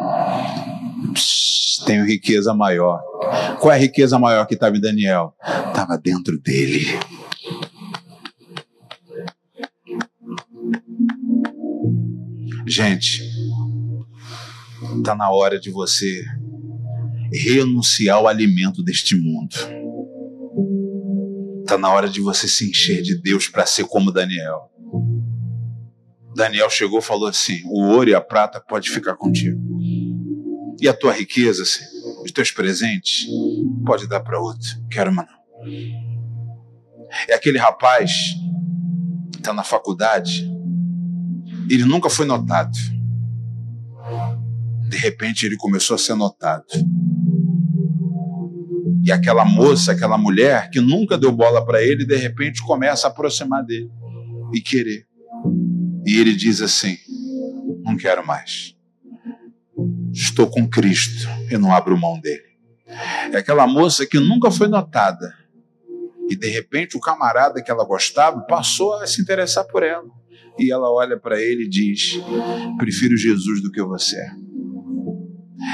Tenho 1.85 2.05
riqueza 2.05 2.53
maior. 2.53 3.01
Qual 3.59 3.71
é 3.71 3.75
a 3.75 3.79
riqueza 3.79 4.19
maior 4.19 4.45
que 4.45 4.55
estava 4.55 4.75
em 4.75 4.81
Daniel? 4.81 5.33
Estava 5.69 5.97
dentro 5.97 6.37
dele. 6.39 6.99
Gente, 12.65 13.23
está 14.97 15.15
na 15.15 15.29
hora 15.31 15.59
de 15.59 15.71
você 15.71 16.23
renunciar 17.31 18.17
ao 18.17 18.27
alimento 18.27 18.83
deste 18.83 19.15
mundo. 19.15 19.55
Está 21.61 21.77
na 21.77 21.91
hora 21.91 22.09
de 22.09 22.21
você 22.21 22.47
se 22.47 22.69
encher 22.69 23.01
de 23.01 23.21
Deus 23.21 23.47
para 23.47 23.65
ser 23.65 23.85
como 23.85 24.11
Daniel. 24.11 24.71
Daniel 26.35 26.69
chegou 26.69 26.99
e 26.99 27.03
falou 27.03 27.27
assim: 27.27 27.61
o 27.65 27.81
ouro 27.87 28.09
e 28.09 28.15
a 28.15 28.21
prata 28.21 28.59
pode 28.61 28.89
ficar 28.89 29.15
contigo. 29.15 29.59
E 30.79 30.87
a 30.87 30.93
tua 30.93 31.11
riqueza, 31.11 31.63
os 32.23 32.31
teus 32.31 32.51
presentes, 32.51 33.25
pode 33.85 34.07
dar 34.07 34.19
para 34.19 34.39
outro. 34.39 34.69
Quero 34.91 35.11
uma 35.11 35.23
não. 35.23 35.37
É 37.27 37.33
aquele 37.33 37.57
rapaz 37.57 38.11
que 39.31 39.39
está 39.39 39.51
na 39.53 39.63
faculdade, 39.63 40.47
ele 41.73 41.85
nunca 41.85 42.09
foi 42.09 42.25
notado. 42.25 42.77
De 44.89 44.97
repente 44.97 45.45
ele 45.45 45.57
começou 45.57 45.95
a 45.95 45.97
ser 45.97 46.15
notado. 46.15 46.65
E 49.03 49.11
aquela 49.11 49.45
moça, 49.45 49.91
aquela 49.91 50.17
mulher 50.17 50.69
que 50.69 50.81
nunca 50.81 51.17
deu 51.17 51.31
bola 51.31 51.65
para 51.65 51.81
ele, 51.81 52.05
de 52.05 52.15
repente 52.15 52.61
começa 52.61 53.07
a 53.07 53.09
aproximar 53.09 53.63
dele 53.63 53.89
e 54.53 54.61
querer. 54.61 55.05
E 56.05 56.19
ele 56.19 56.33
diz 56.33 56.61
assim: 56.61 56.97
Não 57.83 57.95
quero 57.95 58.25
mais. 58.25 58.75
Estou 60.11 60.47
com 60.47 60.67
Cristo 60.67 61.27
e 61.51 61.57
não 61.57 61.73
abro 61.73 61.97
mão 61.97 62.19
dele. 62.19 62.47
É 63.31 63.37
aquela 63.37 63.67
moça 63.67 64.05
que 64.05 64.19
nunca 64.19 64.49
foi 64.49 64.67
notada. 64.67 65.33
E 66.29 66.35
de 66.35 66.49
repente 66.49 66.97
o 66.97 66.99
camarada 66.99 67.61
que 67.61 67.71
ela 67.71 67.85
gostava 67.85 68.41
passou 68.41 68.93
a 68.95 69.07
se 69.07 69.21
interessar 69.21 69.65
por 69.65 69.83
ela. 69.83 70.07
E 70.59 70.71
ela 70.71 70.91
olha 70.91 71.17
para 71.17 71.41
ele 71.41 71.65
e 71.65 71.69
diz: 71.69 72.19
Prefiro 72.77 73.15
Jesus 73.15 73.61
do 73.61 73.71
que 73.71 73.81
você. 73.81 74.17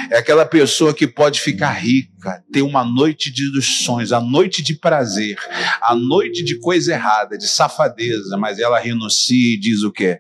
É 0.10 0.18
aquela 0.18 0.46
pessoa 0.46 0.94
que 0.94 1.06
pode 1.06 1.42
ficar 1.42 1.72
rica, 1.72 2.44
ter 2.52 2.62
uma 2.62 2.84
noite 2.86 3.32
de 3.32 3.62
sonhos, 3.62 4.14
a 4.14 4.22
noite 4.22 4.62
de 4.62 4.76
prazer, 4.76 5.38
a 5.82 5.96
noite 5.96 6.44
de 6.44 6.58
coisa 6.60 6.94
errada, 6.94 7.38
de 7.38 7.48
safadeza, 7.48 8.38
mas 8.38 8.60
ela 8.60 8.80
renuncia 8.80 9.56
e 9.56 9.60
diz 9.60 9.84
o 9.84 9.92
quê? 9.92 10.20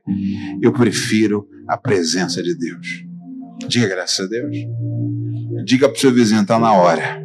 Eu 0.61 0.73
prefiro 0.73 1.47
a 1.67 1.77
presença 1.77 2.43
de 2.43 2.57
Deus. 2.57 3.05
Diga 3.67 3.87
graças 3.87 4.25
a 4.25 4.29
Deus. 4.29 4.55
Diga 5.65 5.87
para 5.87 5.97
o 5.97 5.99
seu 5.99 6.11
vizinho, 6.11 6.41
está 6.41 6.59
na 6.59 6.73
hora 6.73 7.23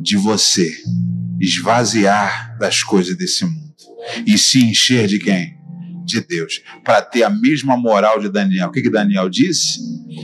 de 0.00 0.16
você 0.16 0.70
esvaziar 1.40 2.56
das 2.58 2.82
coisas 2.82 3.16
desse 3.16 3.44
mundo 3.44 3.74
e 4.26 4.38
se 4.38 4.64
encher 4.64 5.06
de 5.06 5.18
quem? 5.18 5.57
De 6.08 6.22
Deus, 6.22 6.62
para 6.82 7.02
ter 7.02 7.22
a 7.22 7.28
mesma 7.28 7.76
moral 7.76 8.18
de 8.18 8.30
Daniel. 8.30 8.68
O 8.68 8.72
que, 8.72 8.80
que 8.80 8.88
Daniel 8.88 9.28
disse? 9.28 9.78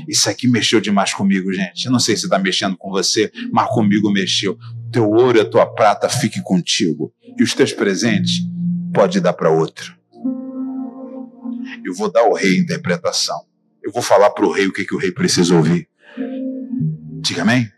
Isso 0.08 0.30
aqui 0.30 0.48
mexeu 0.48 0.80
demais 0.80 1.12
comigo, 1.12 1.52
gente. 1.52 1.84
Eu 1.84 1.92
não 1.92 1.98
sei 1.98 2.16
se 2.16 2.24
está 2.24 2.38
mexendo 2.38 2.74
com 2.74 2.90
você, 2.90 3.30
mas 3.52 3.68
comigo 3.68 4.10
mexeu. 4.10 4.58
Teu 4.90 5.06
ouro 5.10 5.36
e 5.36 5.42
a 5.42 5.44
tua 5.44 5.66
prata 5.66 6.08
fique 6.08 6.40
contigo. 6.42 7.12
E 7.38 7.42
os 7.42 7.52
teus 7.52 7.70
presentes 7.70 8.40
pode 8.94 9.20
dar 9.20 9.34
para 9.34 9.50
outro. 9.50 9.94
Eu 11.84 11.94
vou 11.94 12.10
dar 12.10 12.20
ao 12.20 12.32
rei 12.32 12.56
a 12.56 12.60
interpretação. 12.60 13.44
Eu 13.82 13.92
vou 13.92 14.02
falar 14.02 14.30
para 14.30 14.46
o 14.46 14.52
rei 14.52 14.66
o 14.66 14.72
que, 14.72 14.86
que 14.86 14.94
o 14.94 14.98
rei 14.98 15.12
precisa 15.12 15.54
ouvir. 15.54 15.86
Diga 17.20 17.42
amém? 17.42 17.70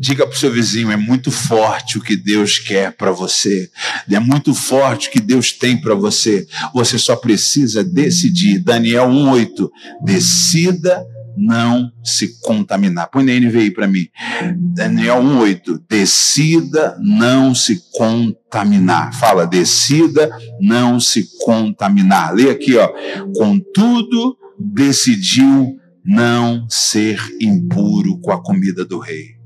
Diga 0.00 0.26
para 0.26 0.34
o 0.34 0.38
seu 0.38 0.50
vizinho: 0.50 0.90
é 0.90 0.96
muito 0.96 1.30
forte 1.30 1.98
o 1.98 2.00
que 2.00 2.16
Deus 2.16 2.58
quer 2.58 2.96
para 2.96 3.12
você, 3.12 3.70
é 4.10 4.18
muito 4.18 4.54
forte 4.54 5.08
o 5.08 5.12
que 5.12 5.20
Deus 5.20 5.52
tem 5.52 5.78
para 5.78 5.94
você. 5.94 6.46
Você 6.72 6.98
só 6.98 7.14
precisa 7.14 7.84
decidir. 7.84 8.60
Daniel 8.60 9.08
1,8: 9.08 9.68
decida 10.02 11.04
não 11.36 11.92
se 12.02 12.40
contaminar. 12.40 13.10
Põe 13.10 13.24
na 13.24 13.32
NVI 13.32 13.72
para 13.72 13.86
mim. 13.86 14.06
Daniel 14.74 15.22
1,8: 15.22 15.82
decida 15.88 16.96
não 17.00 17.54
se 17.54 17.82
contaminar. 17.92 19.12
Fala, 19.14 19.46
decida 19.46 20.30
não 20.60 20.98
se 20.98 21.28
contaminar. 21.44 22.34
Lê 22.34 22.50
aqui, 22.50 22.76
ó. 22.76 22.88
Contudo, 23.36 24.36
decidiu 24.58 25.76
não 26.02 26.66
ser 26.70 27.20
impuro 27.38 28.18
com 28.20 28.32
a 28.32 28.42
comida 28.42 28.82
do 28.82 28.98
rei. 28.98 29.39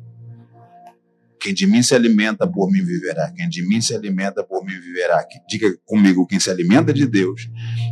Quem 1.45 1.53
de 1.53 1.66
mim 1.66 1.82
se 1.82 1.95
alimenta, 1.95 2.47
por 2.47 2.70
mim 2.70 2.82
viverá. 2.82 3.30
Quem 3.30 3.47
de 3.47 3.68
mim 3.68 3.78
se 3.78 3.95
alimenta, 3.95 4.42
por 4.42 4.64
mim 4.64 4.80
viverá. 4.80 5.22
Diga 5.47 5.68
comigo, 5.84 6.26
quem 6.26 6.40
se 6.40 6.49
alimenta 6.49 6.90
de 6.90 7.07
Deus, 7.07 7.51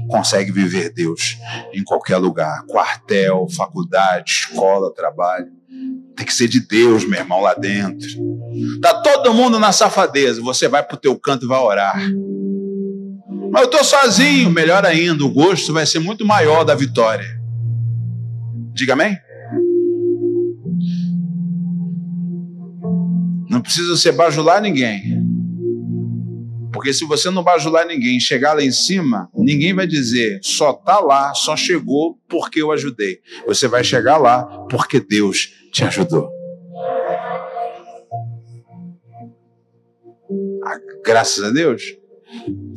consegue 0.09 0.51
viver 0.51 0.91
Deus 0.91 1.37
em 1.75 1.85
qualquer 1.85 2.17
lugar. 2.17 2.65
Quartel, 2.65 3.47
faculdade, 3.55 4.31
escola, 4.31 4.91
trabalho. 4.95 5.53
Tem 6.17 6.25
que 6.25 6.33
ser 6.33 6.49
de 6.49 6.61
Deus, 6.61 7.05
meu 7.05 7.21
irmão, 7.21 7.43
lá 7.43 7.53
dentro. 7.53 8.09
Tá 8.81 9.03
todo 9.03 9.35
mundo 9.35 9.59
na 9.59 9.71
safadeza. 9.71 10.41
Você 10.41 10.67
vai 10.67 10.83
pro 10.83 10.97
teu 10.97 11.15
canto 11.19 11.45
e 11.45 11.49
vai 11.49 11.61
orar. 11.61 12.01
Mas 13.51 13.65
eu 13.65 13.69
tô 13.69 13.85
sozinho. 13.85 14.49
Melhor 14.49 14.87
ainda, 14.87 15.27
o 15.27 15.31
gosto 15.31 15.75
vai 15.75 15.85
ser 15.85 15.99
muito 15.99 16.25
maior 16.25 16.65
da 16.65 16.75
vitória. 16.75 17.39
Diga 18.73 18.95
amém? 18.95 19.15
Precisa 23.63 23.97
você 23.97 24.13
bajular 24.13 24.61
ninguém. 24.61 25.23
Porque 26.73 26.93
se 26.93 27.05
você 27.05 27.31
não 27.31 27.45
bajular 27.45 27.87
ninguém, 27.87 28.19
chegar 28.19 28.55
lá 28.55 28.63
em 28.63 28.73
cima, 28.73 29.29
ninguém 29.35 29.75
vai 29.75 29.87
dizer 29.87 30.41
só 30.43 30.73
tá 30.73 30.99
lá, 31.01 31.35
só 31.35 31.55
chegou 31.57 32.19
porque 32.29 32.63
eu 32.63 32.73
ajudei. 32.73 33.21
Você 33.47 33.69
vai 33.69 33.85
chegar 33.85 34.17
lá 34.17 34.45
porque 34.69 34.99
Deus 34.99 35.53
te 35.71 35.85
ajudou. 35.85 36.31
Ah, 40.65 40.79
graças 41.05 41.45
a 41.45 41.51
Deus, 41.51 41.83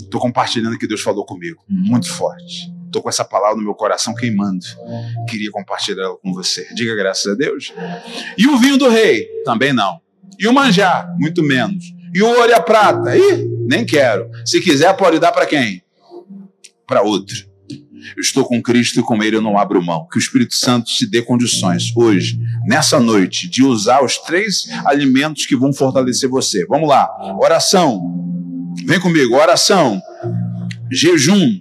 estou 0.01 0.19
compartilhando 0.19 0.75
o 0.75 0.79
que 0.79 0.87
Deus 0.87 1.01
falou 1.01 1.25
comigo, 1.25 1.63
muito 1.69 2.11
forte. 2.11 2.73
Estou 2.85 3.01
com 3.01 3.09
essa 3.09 3.25
palavra 3.25 3.57
no 3.57 3.63
meu 3.63 3.75
coração 3.75 4.13
queimando. 4.13 4.65
Queria 5.29 5.51
compartilhar 5.51 6.03
ela 6.03 6.17
com 6.17 6.33
você. 6.33 6.67
Diga 6.73 6.95
graças 6.95 7.31
a 7.31 7.35
Deus. 7.35 7.73
E 8.37 8.47
o 8.47 8.57
vinho 8.57 8.77
do 8.77 8.87
rei? 8.87 9.27
Também 9.43 9.73
não. 9.73 9.99
E 10.39 10.47
o 10.47 10.53
manjar? 10.53 11.13
Muito 11.17 11.43
menos. 11.43 11.83
E 12.13 12.21
o 12.21 12.27
ouro 12.27 12.49
e 12.49 12.53
a 12.53 12.61
prata? 12.61 13.15
Ih, 13.15 13.47
nem 13.67 13.85
quero. 13.85 14.29
Se 14.45 14.61
quiser, 14.61 14.95
pode 14.95 15.19
dar 15.19 15.31
para 15.31 15.45
quem? 15.45 15.81
Para 16.87 17.01
outro. 17.01 17.35
Eu 18.15 18.21
estou 18.21 18.45
com 18.45 18.61
Cristo 18.61 18.99
e 18.99 19.03
com 19.03 19.21
Ele 19.23 19.35
eu 19.35 19.41
não 19.41 19.57
abro 19.57 19.83
mão. 19.83 20.07
Que 20.11 20.17
o 20.17 20.19
Espírito 20.19 20.53
Santo 20.55 20.85
te 20.85 21.05
dê 21.05 21.21
condições 21.21 21.91
hoje, 21.95 22.39
nessa 22.65 22.99
noite, 22.99 23.49
de 23.49 23.63
usar 23.63 24.03
os 24.03 24.17
três 24.19 24.67
alimentos 24.85 25.45
que 25.45 25.55
vão 25.55 25.73
fortalecer 25.73 26.29
você. 26.29 26.65
Vamos 26.67 26.87
lá. 26.87 27.09
Oração. 27.41 28.01
Vem 28.85 28.99
comigo. 28.99 29.35
Oração, 29.35 29.99
jejum 30.91 31.59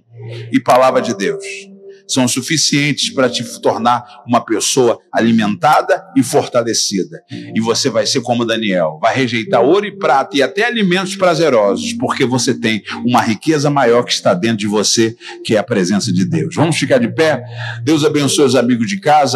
e 0.53 0.61
palavra 0.61 1.01
de 1.01 1.16
Deus 1.16 1.74
são 2.07 2.27
suficientes 2.29 3.11
para 3.11 3.29
te 3.29 3.43
tornar 3.61 4.05
uma 4.27 4.45
pessoa 4.45 4.99
alimentada 5.13 6.05
e 6.17 6.23
fortalecida. 6.23 7.23
E 7.55 7.61
você 7.61 7.89
vai 7.89 8.07
ser 8.07 8.21
como 8.21 8.45
Daniel, 8.45 8.99
vai 9.01 9.15
rejeitar 9.15 9.63
ouro 9.63 9.87
e 9.87 9.97
prata 9.97 10.37
e 10.37 10.43
até 10.43 10.65
alimentos 10.65 11.17
prazerosos, 11.17 11.93
porque 11.95 12.25
você 12.25 12.55
tem 12.55 12.83
uma 13.05 13.21
riqueza 13.21 13.71
maior 13.71 14.05
que 14.05 14.13
está 14.13 14.35
dentro 14.35 14.59
de 14.59 14.67
você, 14.67 15.17
que 15.45 15.55
é 15.55 15.59
a 15.59 15.63
presença 15.63 16.13
de 16.13 16.25
Deus. 16.25 16.55
Vamos 16.55 16.77
ficar 16.77 16.99
de 16.99 17.09
pé? 17.09 17.43
Deus 17.83 18.05
abençoe 18.05 18.47
os 18.47 18.55
amigos 18.55 18.87
de 18.87 19.01
casa. 19.01 19.33